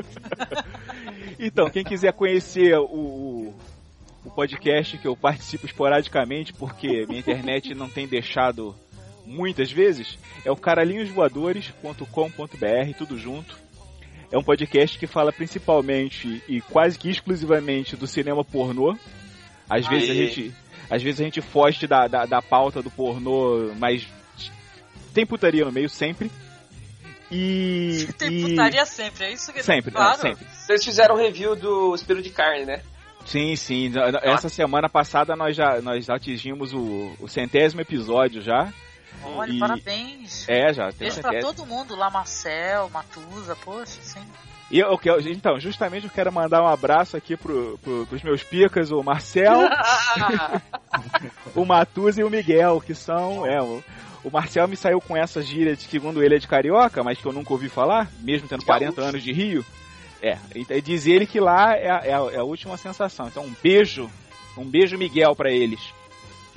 [1.39, 3.53] então, quem quiser conhecer o,
[4.25, 8.75] o podcast que eu participo esporadicamente, porque minha internet não tem deixado
[9.25, 13.57] muitas vezes, é o caralhinhosvoadores.com.br, tudo junto.
[14.31, 18.97] É um podcast que fala principalmente e quase que exclusivamente do cinema pornô.
[19.69, 19.93] Às Aê.
[19.93, 20.53] vezes a gente,
[20.89, 24.05] às vezes a gente foge da, da, da pauta do pornô, mas
[25.13, 26.29] tem putaria no meio sempre.
[27.31, 28.07] E.
[28.17, 28.41] Tem e...
[28.49, 30.11] putaria sempre, é isso que Sempre, claro.
[30.11, 30.45] não, sempre.
[30.53, 32.81] Vocês fizeram um review do Espírito de Carne, né?
[33.25, 33.91] Sim, sim.
[34.23, 38.71] Essa semana passada nós já nós atingimos o, o centésimo episódio já.
[39.21, 39.59] Olha, e...
[39.59, 40.47] parabéns.
[40.47, 40.89] É, já.
[40.97, 44.25] Beijo pra todo mundo lá, Marcel, Matusa, poxa, sim.
[44.69, 48.43] E eu, eu, então, justamente eu quero mandar um abraço aqui pro, pro, pros meus
[48.43, 49.61] picas, o Marcel,
[51.55, 53.45] o Matusa e o Miguel, que são.
[53.45, 53.57] É,
[54.23, 57.25] o, Marcel me saiu com essa gíria de segundo ele é de carioca, mas que
[57.25, 59.65] eu nunca ouvi falar, mesmo tendo 40 anos de Rio.
[60.21, 63.27] É, e diz ele que lá é a, é a, é a última sensação.
[63.27, 64.09] Então, um beijo,
[64.57, 65.93] um beijo, Miguel, para eles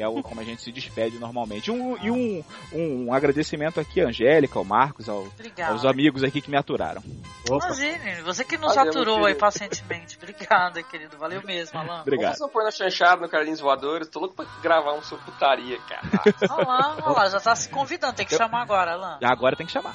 [0.00, 1.70] que é o, como a gente se despede normalmente.
[1.70, 2.42] Um, e um,
[2.72, 5.28] um, agradecimento aqui à Angélica, ao Marcos, ao,
[5.68, 7.02] aos amigos aqui que me aturaram.
[7.46, 10.16] Imagine, você que nos Valeu, aturou aí pacientemente.
[10.16, 11.18] Obrigado, querido.
[11.18, 12.00] Valeu mesmo, Alan.
[12.02, 12.34] Obrigado.
[12.34, 16.00] Você põe na chanchada no Carlinhos Voadores, tô louco pra gravar um seu putaria, cara.
[16.50, 18.38] Olha lá, olha lá, já tá se convidando, tem que Eu...
[18.38, 19.18] chamar agora, Alan.
[19.22, 19.94] Agora tem que chamar.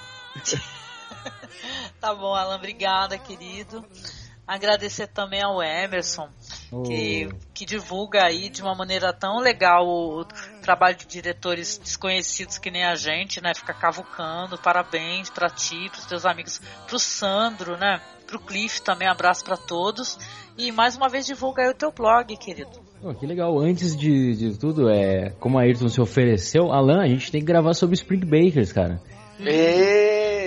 [1.99, 3.83] tá bom, Alan, obrigada, querido.
[4.47, 6.29] Agradecer também ao Emerson,
[6.71, 6.83] Oh.
[6.83, 10.25] que, que divulga aí de uma maneira tão legal o, o
[10.61, 13.53] trabalho de diretores desconhecidos que nem a gente, né?
[13.55, 14.57] Fica cavucando.
[14.57, 18.01] Parabéns pra ti, pros teus amigos, pro Sandro, né?
[18.27, 20.17] Pro Cliff também, abraço pra todos.
[20.57, 22.71] E mais uma vez divulga aí o teu blog, querido.
[23.01, 23.57] Pô, que legal.
[23.59, 27.47] Antes de, de tudo, é, como a Ayrton se ofereceu, Alan, a gente tem que
[27.47, 28.99] gravar sobre Spring Bakers, cara.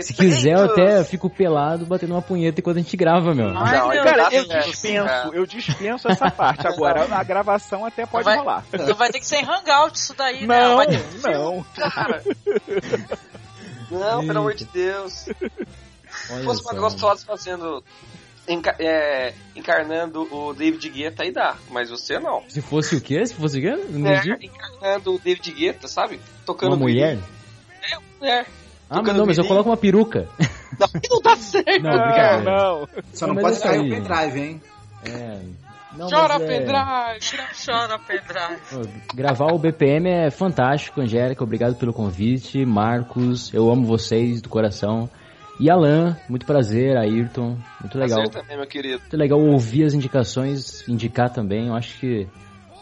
[0.02, 3.50] Se quiser, eu até fico pelado batendo uma punheta enquanto a gente grava, meu.
[3.52, 6.66] Não, Cara, eu dispenso, eu dispenso essa parte.
[6.66, 8.64] Agora, a gravação até pode Vai- rolar.
[8.72, 10.60] Então vai ter que ser em hangout isso daí, né?
[10.62, 11.64] Não, Vai ter- não.
[11.74, 12.22] Cara.
[13.90, 15.12] Não, pelo amor de Deus.
[15.12, 17.82] Se Olha fosse uma gostosa fazendo.
[18.46, 21.56] enca- é, encarnando o David Guetta, aí dá.
[21.70, 22.42] Mas você não.
[22.48, 23.24] Se fosse o quê?
[23.26, 23.70] Se fosse o quê?
[23.90, 24.46] Não É, entendi.
[24.46, 26.20] encarnando o David Guetta, sabe?
[26.44, 27.18] Tocando Uma mulher?
[27.82, 28.46] É, mulher.
[28.90, 30.28] Ah, não, mas eu coloco uma peruca.
[30.78, 31.82] Não, não dá certo.
[31.82, 32.42] Não, É, brincadeira.
[32.42, 32.88] não.
[33.12, 33.86] Só Não, não, pode cair aí.
[33.92, 34.62] o pendrive, hein?
[35.04, 35.38] É.
[35.96, 37.46] Não, Chora, é- pendrive.
[37.66, 38.92] Chora, pendrive.
[39.14, 41.42] Gravar o BPM é fantástico, Angélica.
[41.42, 42.64] Obrigado pelo convite.
[42.64, 45.08] Marcos, eu amo vocês do coração.
[45.60, 46.96] E Alan, muito prazer.
[46.96, 48.20] Ayrton, muito legal.
[48.22, 49.00] Prazer também, meu querido.
[49.00, 51.66] Muito legal ouvir as indicações, indicar também.
[51.68, 52.28] Eu acho que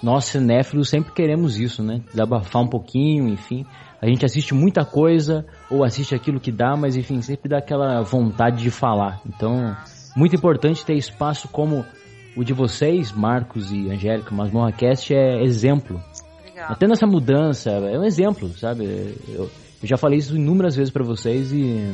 [0.03, 2.03] nós cinéfilos sempre queremos isso, né?
[2.11, 3.65] Desabafar um pouquinho, enfim.
[4.03, 8.01] A gente assiste muita coisa, ou assiste aquilo que dá, mas enfim, sempre dá aquela
[8.03, 9.21] vontade de falar.
[9.27, 9.77] Então,
[10.17, 11.85] muito importante ter espaço como
[12.37, 16.01] o de vocês, Marcos e Angélica, Masmorra Cast é exemplo.
[16.41, 16.73] Obrigado.
[16.73, 18.85] Até nessa mudança, é um exemplo, sabe?
[19.29, 19.51] Eu, eu
[19.83, 21.93] já falei isso inúmeras vezes pra vocês e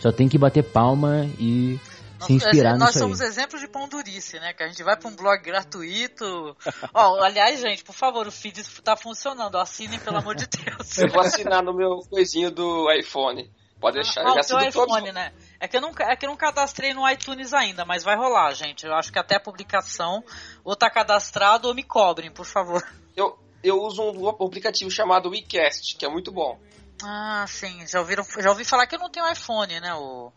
[0.00, 1.78] só tem que bater palma e
[2.26, 3.02] se inspirar nós nisso aí.
[3.02, 4.52] somos exemplos de pão durice, né?
[4.52, 6.56] Que a gente vai pra um blog gratuito.
[6.92, 9.56] Ó, aliás, gente, por favor, o feed tá funcionando.
[9.56, 10.98] Assinem, pelo amor de Deus.
[10.98, 13.50] Eu vou assinar no meu coisinho do iPhone.
[13.80, 14.22] Pode deixar.
[14.22, 14.96] Ah, eu já o teu assino todos.
[14.96, 15.32] iPhone, né?
[15.60, 18.52] É que, eu não, é que eu não cadastrei no iTunes ainda, mas vai rolar,
[18.52, 18.84] gente.
[18.84, 20.22] Eu acho que até a publicação
[20.64, 22.82] ou tá cadastrado ou me cobrem, por favor.
[23.16, 26.58] Eu, eu uso um aplicativo chamado WeCast, que é muito bom.
[27.02, 27.86] Ah, sim.
[27.86, 29.94] Já, ouviram, já ouvi falar que eu não tenho iPhone, né?
[29.94, 30.32] O,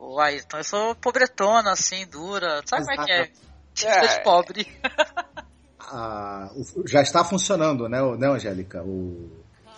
[0.00, 0.56] o Ayrton.
[0.56, 2.62] Eu sou pobretona, assim, dura.
[2.64, 3.30] Sabe como é que é?
[3.84, 4.08] É.
[4.08, 4.66] Ser pobre.
[5.92, 6.48] Ah,
[6.86, 8.80] já está funcionando, né, né Angélica?
[8.80, 9.28] O,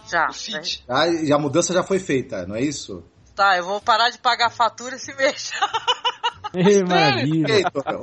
[0.06, 0.28] Já.
[0.28, 0.84] O feed.
[0.86, 3.02] a mudança já foi feita, não é isso?
[3.34, 5.52] Tá, eu vou parar de pagar fatura esse mês.
[6.52, 6.82] Ei,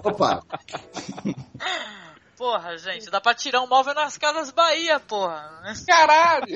[0.04, 0.42] Opa,
[2.36, 5.62] Porra, gente, dá pra tirar um móvel nas casas Bahia, porra.
[5.86, 6.56] Caralho!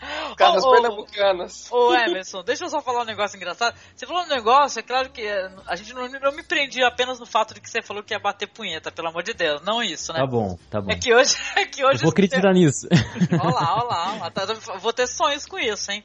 [0.36, 1.68] Casas Ô, ô, pernambucanas.
[1.72, 3.76] Ô Emerson, deixa eu só falar um negócio engraçado.
[3.94, 7.18] Você falou um negócio, é claro que eh, a gente não, não me prendia apenas
[7.20, 9.62] no fato de que você falou que ia bater punheta, pelo amor de Deus.
[9.62, 10.18] Não isso, né?
[10.20, 10.90] Tá bom, tá bom.
[10.90, 11.36] É que hoje.
[11.56, 12.88] É que hoje Eu vou acreditar nisso.
[13.40, 14.30] Olha lá, olha lá, olha lá.
[14.30, 14.44] Tá-
[14.78, 16.04] vou ter sonhos com isso, hein?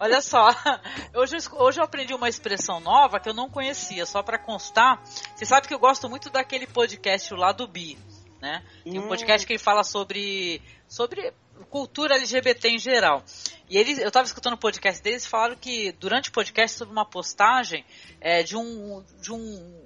[0.00, 0.48] Olha só,
[1.14, 5.00] hoje, hoje eu aprendi uma expressão nova que eu não conhecia, só pra constar.
[5.36, 7.96] Você sabe que eu gosto muito daquele podcast lá do Bi,
[8.42, 8.62] né?
[8.84, 9.08] Tem um Hum.
[9.08, 11.32] podcast que ele fala sobre, sobre
[11.66, 13.22] cultura LGBT em geral.
[13.68, 16.92] E eles, eu tava escutando o podcast deles e falaram que durante o podcast sobre
[16.92, 17.84] uma postagem
[18.20, 19.04] é, de um.
[19.20, 19.82] de um.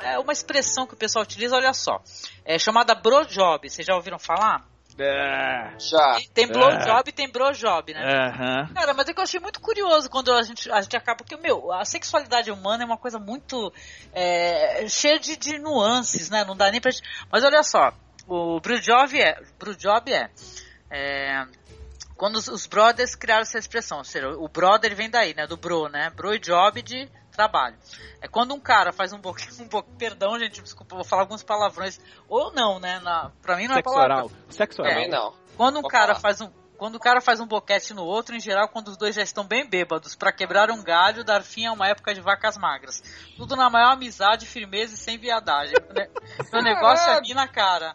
[0.00, 2.00] É uma expressão que o pessoal utiliza, olha só.
[2.44, 3.68] É chamada brojob.
[3.68, 4.64] Vocês já ouviram falar?
[4.98, 5.72] É.
[5.78, 6.18] Já.
[6.34, 8.00] Tem- blowjob e tem brojob, né?
[8.02, 8.74] Aham.
[8.74, 11.16] Cara, mas é que eu achei muito curioso quando a gente, a gente acaba.
[11.18, 13.72] Porque, meu, a sexualidade humana é uma coisa muito.
[14.12, 16.44] é, cheia de, de nuances, né?
[16.44, 17.08] Não dá nem pra gente.
[17.32, 17.92] Mas olha só,
[18.28, 19.40] o Brewjob é.
[19.58, 20.30] Brewjob é.
[20.90, 21.46] É
[22.20, 25.46] quando os, os brothers criaram essa expressão, ou seja, o brother vem daí, né?
[25.46, 26.10] Do bro, né?
[26.10, 27.78] Bro e job de trabalho.
[28.20, 31.42] É quando um cara faz um pouco, um pouco perdão, gente, desculpa, vou falar alguns
[31.42, 33.00] palavrões, ou não, né?
[33.00, 34.16] Na, pra mim não é Sexo palavrão.
[34.16, 34.30] oral.
[34.50, 34.92] Sexo oral.
[34.92, 35.32] Também não.
[35.56, 36.20] Quando um Pode cara falar.
[36.20, 39.14] faz um quando o cara faz um boquete no outro, em geral, quando os dois
[39.14, 42.56] já estão bem bêbados, pra quebrar um galho, dar fim a uma época de vacas
[42.56, 43.02] magras.
[43.36, 45.74] Tudo na maior amizade, firmeza e sem viadagem.
[45.94, 46.08] Né?
[46.50, 47.94] Meu negócio é na cara.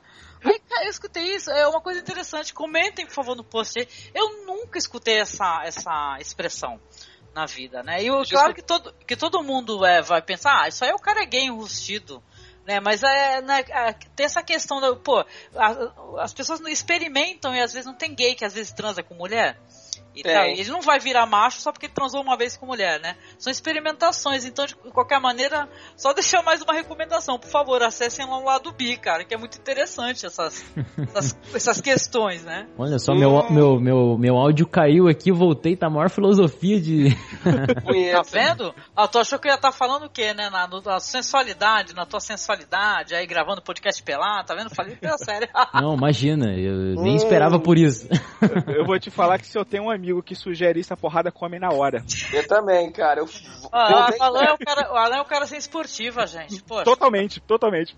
[0.70, 2.54] Cara, eu escutei isso, é uma coisa interessante.
[2.54, 3.76] Comentem, por favor, no post.
[4.14, 6.80] Eu nunca escutei essa, essa expressão
[7.34, 8.02] na vida, né?
[8.02, 10.96] E eu, claro que todo, que todo mundo é, vai pensar, ah, isso aí é
[10.96, 12.22] o cara é gay enrustido.
[12.66, 15.20] Né, mas é, né, é, tem essa questão da, pô,
[15.56, 19.04] a- as pessoas não experimentam e às vezes não tem gay que às vezes transa
[19.04, 19.56] com mulher.
[20.16, 20.34] E Tem.
[20.34, 20.46] tal.
[20.46, 23.16] Ele não vai virar macho só porque ele transou uma vez com mulher, né?
[23.38, 28.38] São experimentações, então de qualquer maneira, só deixar mais uma recomendação, por favor, acessem lá
[28.38, 30.66] o lado bi, cara, que é muito interessante essas,
[30.98, 32.68] essas, essas questões, né?
[32.78, 37.10] Olha só, meu, meu, meu, meu áudio caiu aqui, voltei, tá a maior filosofia de.
[38.16, 38.74] Tá vendo?
[38.96, 40.50] Ah, tu achou que eu ia estar falando o quê, né?
[40.50, 44.74] Na, na sensualidade, na tua sensualidade, aí gravando podcast pelado, tá vendo?
[44.74, 45.50] Falei pela sério.
[45.74, 48.08] Não, imagina, eu nem esperava por isso.
[48.68, 50.98] Eu vou te falar que se eu tenho um amigo amigo que sugere isso, a
[50.98, 52.04] porrada come na hora.
[52.32, 53.22] Eu também, cara.
[53.22, 53.30] Eu,
[53.72, 56.28] Ah, eu o, dei- Alan é o cara, o Alan é o cara sem esportiva,
[56.28, 56.62] gente.
[56.64, 57.96] Poxa, Totalmente, totalmente.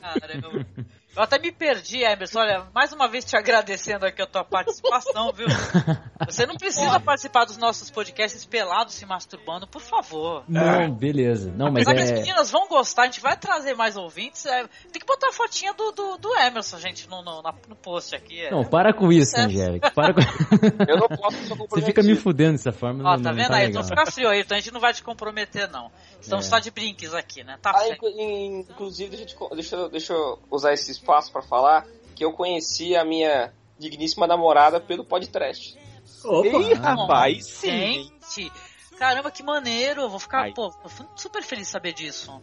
[0.00, 0.64] cara, eu,
[1.14, 2.40] eu até me perdi, Emerson.
[2.40, 5.46] Olha, mais uma vez te agradecendo aqui a tua participação, viu?
[6.26, 10.44] Você não precisa participar dos nossos podcasts pelados se masturbando, por favor.
[10.48, 11.52] Não, beleza.
[11.56, 12.14] Não, mas Apesar que as é.
[12.22, 14.46] meninas vão gostar, a gente vai trazer mais ouvintes.
[14.46, 14.62] é,
[14.92, 18.40] tem que botar a fotinha do, do, do Emerson, gente, no, no, no post aqui.
[18.40, 18.50] é.
[18.50, 19.40] Não, para com isso, É.
[19.42, 19.90] Angélica.
[19.90, 20.20] Para com...
[20.88, 23.02] Eu não posso, eu sou Você fica me fudendo dessa forma.
[23.02, 23.66] Ó, não, tá não vendo tá aí?
[23.66, 23.82] legal.
[23.82, 25.90] Então fica frio aí, então a gente não vai te comprometer, não.
[26.20, 26.48] Estamos É.
[26.48, 27.58] só de brinques aqui, né?
[27.60, 32.94] Tá Ah, inclusive, deixa eu, deixa, eu- usar esse espaço pra falar que eu conheci
[32.96, 35.76] a minha digníssima namorada pelo podcast.
[36.24, 36.46] Opa!
[36.46, 38.10] Ih, Bom, rapaz, sim.
[38.30, 38.52] Gente,
[38.96, 40.02] caramba, que maneiro.
[40.02, 40.52] Eu vou ficar, Ai.
[40.54, 40.72] pô,
[41.16, 42.40] super feliz de saber disso.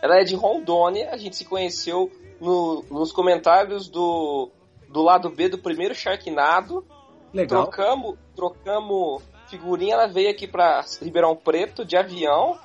[0.00, 2.10] Ela é de Rondônia, a gente se conheceu
[2.40, 4.50] no- nos comentários do,
[4.88, 6.84] do lado B do primeiro Sharknado.
[7.32, 7.62] Legal.
[7.66, 12.58] Trocamos, trocamos figurinha, ela veio aqui pra Ribeirão Preto de avião.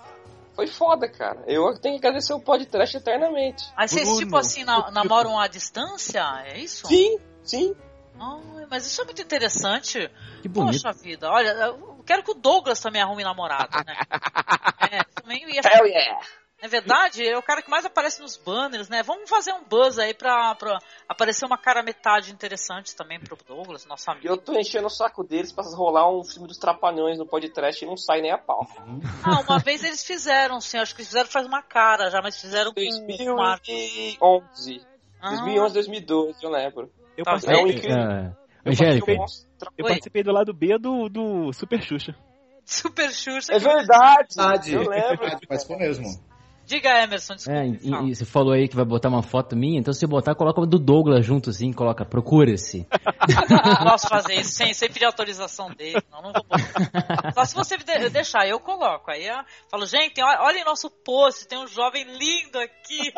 [0.57, 1.43] Foi foda, cara.
[1.45, 3.63] Eu tenho que agradecer o podcast eternamente.
[3.77, 4.23] Aí vocês, Bruno.
[4.23, 6.19] tipo assim, na- namoram à distância?
[6.47, 6.87] É isso?
[6.87, 7.75] Sim, sim.
[8.19, 10.09] Ai, mas isso é muito interessante.
[10.41, 10.81] Que bonito.
[10.81, 13.95] Poxa vida, olha, eu quero que o Douglas também arrume namorada, né?
[14.91, 16.25] é, também ia Hell yeah!
[16.59, 19.03] É verdade, é o cara que mais aparece nos banners, né?
[19.03, 23.85] Vamos fazer um buzz aí pra, pra aparecer uma cara metade interessante também pro Douglas,
[23.85, 24.27] nosso amigo.
[24.27, 27.87] eu tô enchendo o saco deles pra rolar um filme dos Trapalhões no podcast e
[27.87, 28.65] não sai nem a pau.
[29.23, 32.41] Ah, uma vez eles fizeram, sim, acho que eles fizeram faz uma cara já, mas
[32.41, 33.67] fizeram com com o Marcos.
[33.67, 34.81] 2011.
[35.21, 36.91] Ah, 2011, 2012, eu lembro.
[37.15, 37.99] Eu Tá participei, É um.
[37.99, 38.35] Ah,
[38.65, 39.11] Eu Angélica,
[39.77, 42.15] Eu participei do lado B do, do Super Xuxa.
[42.65, 43.53] Super Xuxa.
[43.53, 44.35] É verdade!
[44.35, 44.73] Verdade.
[44.73, 45.39] Eu lembro.
[45.49, 46.26] Mas foi mesmo.
[46.67, 47.59] Diga, Emerson, desculpa.
[47.61, 50.35] É, e, e você falou aí que vai botar uma foto minha, então se botar,
[50.35, 52.85] coloca do Douglas junto assim, coloca, procura-se.
[53.79, 56.03] Não posso fazer isso sem, sem pedir autorização dele.
[56.11, 57.31] Não, não vou botar.
[57.33, 59.09] Só se você de- deixar, eu coloco.
[59.09, 59.37] Aí eu
[59.71, 63.13] falo, gente, olha, olha em nosso post, tem um jovem lindo aqui.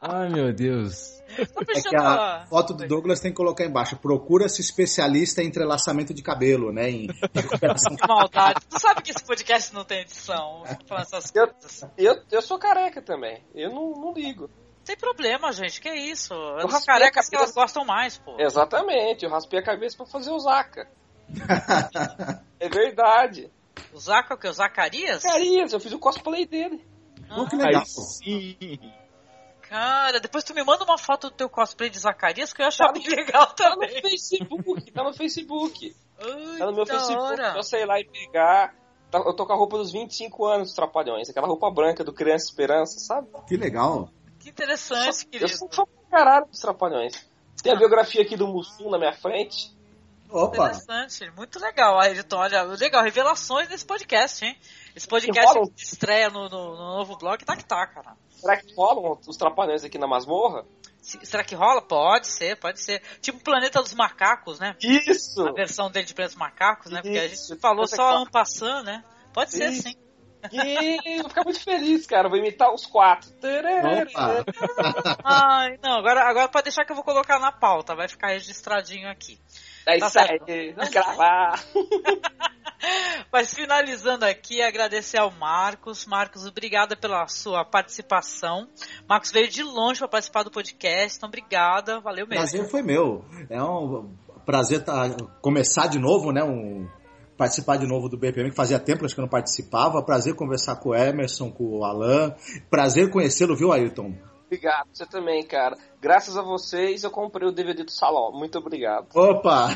[0.00, 1.18] Ai, meu Deus.
[1.40, 3.96] É que a foto do Douglas tem que colocar embaixo.
[3.96, 6.90] Procura-se especialista em entrelaçamento de cabelo, né?
[6.90, 8.60] Em recuperação Que maldade.
[8.68, 10.64] Tu sabe que esse podcast não tem edição.
[10.66, 11.32] Eu- coisas.
[11.96, 13.42] Eu, eu sou careca também.
[13.54, 14.50] Eu não, não ligo.
[14.84, 15.80] Tem problema, gente.
[15.80, 16.32] Que isso?
[16.56, 18.36] As raspei a carecas que elas gostam mais, pô.
[18.40, 20.88] Exatamente, eu raspei a cabeça pra fazer o Zaca.
[22.60, 23.50] É verdade.
[23.92, 24.48] O Zaca, o que?
[24.48, 25.22] O Zacarias?
[25.22, 26.84] Carias, eu fiz o cosplay dele.
[27.28, 27.82] Pô, que Ah, legal.
[27.82, 28.78] Aí sim.
[29.68, 32.68] Cara, depois tu me manda uma foto do teu cosplay de Zacarias que eu ia
[32.68, 34.00] achar bem legal Tá no também.
[34.02, 35.94] Facebook, tá no Facebook.
[36.20, 37.22] Ai, Tá no meu Facebook.
[37.22, 37.52] hora.
[37.54, 38.74] Só sei lá e pegar.
[39.10, 41.30] Tá- Eu tô com a roupa dos 25 anos dos Trapalhões.
[41.30, 43.28] Aquela roupa branca do Criança Esperança, sabe?
[43.46, 44.10] Que legal.
[44.38, 45.56] Que interessante, Eu querido.
[45.58, 47.26] sou fã pra caralho dos Trapalhões.
[47.62, 49.76] Tem a biografia aqui do Mussum na minha frente.
[50.30, 50.66] Opa!
[50.68, 52.36] Interessante, muito legal, Ayrton.
[52.36, 54.56] Olha, legal, revelações nesse podcast, hein?
[54.98, 55.70] Esse podcast rolam.
[55.70, 58.16] que estreia no, no- no novo blog, tá que tá, cara.
[58.30, 60.64] Será que rolam os Trapalhões aqui na masmorra?
[61.00, 61.80] Se- será que rola?
[61.80, 63.00] Pode ser, pode ser.
[63.20, 64.76] Tipo Planeta dos Macacos, né?
[64.82, 65.46] Isso!
[65.48, 67.00] A versão dele de Planeta dos Macacos, né?
[67.02, 69.02] Porque a Isso, gente falou só que- en passant, né?
[69.32, 69.82] Pode ser, Isso.
[69.82, 69.94] sim.
[70.52, 72.28] E eu vou ficar muito feliz, cara.
[72.28, 73.28] Vou imitar os quatro.
[73.32, 74.44] Opa!
[75.24, 79.08] Ai, não, agora, agora pode deixar que eu vou colocar na pauta, vai ficar registradinho
[79.10, 79.38] aqui.
[79.86, 80.26] É Tá isso aí.
[80.28, 80.74] certo.
[80.76, 81.64] Vamos gravar.
[83.32, 86.06] Mas finalizando aqui, agradecer ao Marcos.
[86.06, 88.68] Marcos, obrigada pela sua participação.
[89.08, 92.42] Marcos veio de longe para participar do podcast, então obrigada, valeu mesmo.
[92.42, 93.24] prazer foi meu.
[93.50, 94.14] É um
[94.44, 95.10] prazer tá,
[95.40, 96.42] começar de novo, né?
[96.42, 96.88] Um,
[97.36, 100.02] participar de novo do BPM, que fazia tempo acho que eu não participava.
[100.02, 102.34] Prazer conversar com o Emerson, com o Alan.
[102.68, 104.14] Prazer conhecê-lo, viu, Ayrton?
[104.48, 105.76] Obrigado, você também, cara.
[106.00, 108.32] Graças a vocês eu comprei o DVD do Salão.
[108.32, 109.06] Muito obrigado.
[109.14, 109.68] Opa!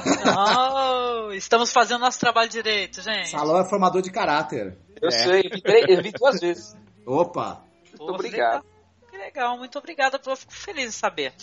[1.28, 3.28] Oh, estamos fazendo nosso trabalho direito, gente.
[3.28, 4.78] Salão é formador de caráter.
[5.00, 5.10] Eu É.
[5.10, 5.42] sei,
[5.88, 6.74] eu vi, duas vezes.
[7.06, 7.62] Opa!
[7.96, 8.64] Pô, Muito obrigado.
[9.10, 11.34] Que legal, muito obrigada, eu fico feliz de saber.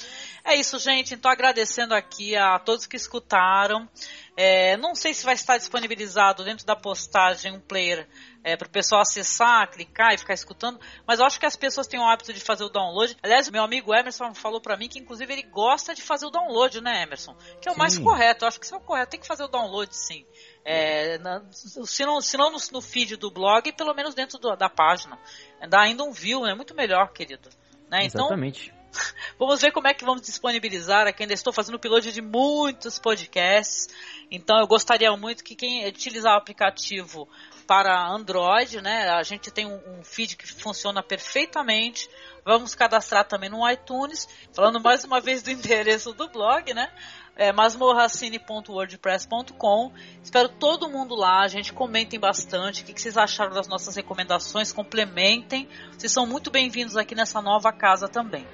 [0.43, 1.13] É isso, gente.
[1.13, 3.87] Então, agradecendo aqui a todos que escutaram.
[4.35, 8.07] É, não sei se vai estar disponibilizado dentro da postagem um player
[8.55, 11.99] para o pessoal acessar, clicar e ficar escutando, mas eu acho que as pessoas têm
[11.99, 13.17] o hábito de fazer o download.
[13.21, 16.81] Aliás, meu amigo Emerson falou para mim que, inclusive, ele gosta de fazer o download,
[16.81, 17.35] né, Emerson?
[17.61, 18.03] Que é o mais Sim.
[18.03, 18.45] correto.
[18.45, 19.11] Eu acho que isso é o correto.
[19.11, 20.25] Tem que fazer o download, sim.
[20.63, 24.55] É, na- se não, se não no, no feed do blog, pelo menos dentro do-
[24.55, 25.19] da página.
[25.67, 27.49] Dá ainda um view, é muito melhor, querido.
[27.89, 28.05] Né?
[28.05, 28.73] Então, Exatamente.
[29.37, 31.23] Vamos ver como é que vamos disponibilizar aqui.
[31.23, 33.87] Ainda estou fazendo piloto de muitos podcasts.
[34.29, 37.25] Então eu gostaria muito que quem utilizar o aplicativo
[37.65, 39.07] para Android, né?
[39.09, 42.09] A gente tem um, um feed que funciona perfeitamente.
[42.43, 44.27] Vamos cadastrar também no iTunes.
[44.53, 46.91] Falando mais uma vez do endereço do blog, né?
[47.35, 49.93] É masmorracine.wordpress.com.
[50.21, 51.71] Espero todo mundo lá, gente.
[51.71, 52.81] Comentem bastante.
[52.81, 54.73] O que vocês acharam das nossas recomendações?
[54.73, 55.69] Complementem.
[55.97, 58.45] Vocês são muito bem-vindos aqui nessa nova casa também.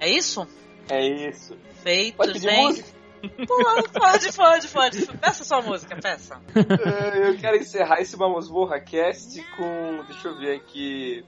[0.00, 0.46] É isso?
[0.88, 1.56] É isso.
[1.82, 2.62] Feito, Pode pedir gente.
[2.62, 2.88] música?
[3.46, 5.06] Pode, pode, pode.
[5.18, 6.38] Peça sua música, peça.
[6.54, 10.04] É, eu quero encerrar esse Mamosborra Cast com.
[10.06, 11.24] Deixa eu ver aqui.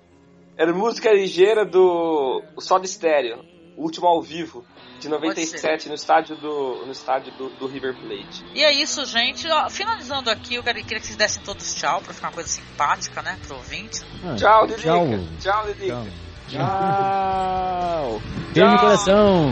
[0.59, 3.45] Era música ligeira do Soda Stereo,
[3.77, 4.65] o último ao vivo,
[4.99, 8.45] de 97, no estádio do, no estádio do, do River Plate.
[8.55, 9.47] E é isso, gente.
[9.49, 12.49] Ó, finalizando aqui, eu queria queria que vocês dessem todos tchau pra ficar uma coisa
[12.49, 13.39] simpática, né?
[13.47, 14.01] Pro ouvinte.
[14.25, 14.83] Ah, Tchau, Lidica.
[14.83, 15.07] Tchau.
[15.41, 15.95] Tchau, Lidica.
[15.95, 16.26] Tchau.
[16.48, 18.20] Tchau!
[18.55, 19.51] Beijo coração.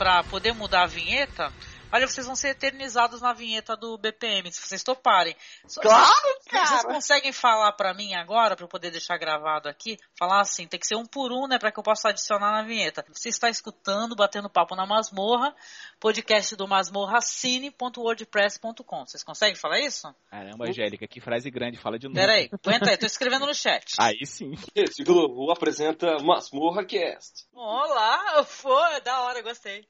[0.00, 1.52] Pra poder mudar a vinheta.
[1.92, 5.34] Olha, vocês vão ser eternizados na vinheta do BPM, se vocês toparem.
[5.82, 6.94] Claro, vocês, vocês cara.
[6.94, 9.98] conseguem falar pra mim agora, pra eu poder deixar gravado aqui?
[10.16, 12.62] Falar assim, tem que ser um por um, né, pra que eu possa adicionar na
[12.62, 13.04] vinheta.
[13.08, 15.52] Você está escutando, batendo papo na masmorra,
[15.98, 19.06] podcast do masmorracine.wordpress.com.
[19.06, 20.14] Vocês conseguem falar isso?
[20.30, 22.20] Caramba, Angélica, que frase grande, fala de novo.
[22.20, 23.94] Pera aí, aguenta aí, tô escrevendo no chat.
[23.98, 24.54] Aí sim.
[24.76, 27.46] Rede Globo apresenta Masmorra Cast.
[27.52, 29.84] Olá, foi, da hora, gostei.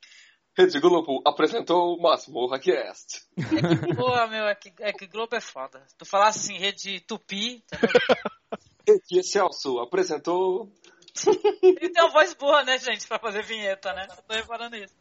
[0.57, 3.23] Rede Globo apresentou Masmorra Cast.
[3.97, 5.83] Boa, meu, é que, é que Globo é foda.
[5.97, 8.01] Tu falasse assim, rede Tupi, entendeu?
[8.87, 10.71] Rede Celso apresentou
[11.63, 14.07] Ele tem uma voz boa, né, gente, pra fazer vinheta, né?
[14.11, 14.95] Eu tô reparando isso.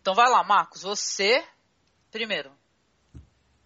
[0.00, 1.44] Então vai lá, Marcos, você
[2.10, 2.50] primeiro.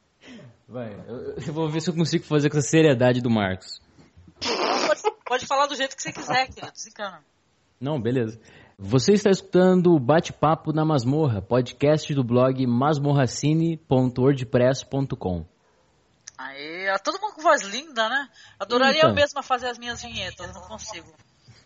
[0.69, 3.81] Vai, eu, eu vou ver se eu consigo fazer com a seriedade do Marcos.
[4.41, 6.73] pode, pode falar do jeito que você quiser, querido.
[6.73, 7.23] Desencana.
[7.81, 8.41] Não, beleza.
[8.79, 15.47] Você está escutando o Bate-Papo na Masmorra, podcast do blog masmorracine.wordpress.com.
[16.37, 18.29] Ó, todo mundo com voz linda, né?
[18.59, 19.11] Adoraria Então.
[19.11, 21.15] eu mesma fazer as minhas vinhetas, não consigo.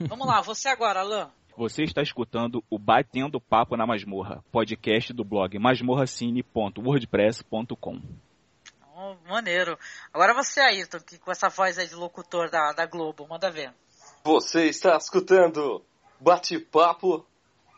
[0.00, 1.30] Vamos lá, você agora, Alan.
[1.56, 8.00] Você está escutando o Batendo Papo na Masmorra, podcast do blog masmorracine.wordpress.com.
[9.26, 9.78] Maneiro.
[10.12, 13.72] Agora você, Ayrton, que com essa voz aí de locutor da, da Globo, manda ver.
[14.24, 15.84] Você está escutando
[16.20, 17.24] Bate-Papo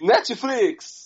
[0.00, 1.05] Netflix.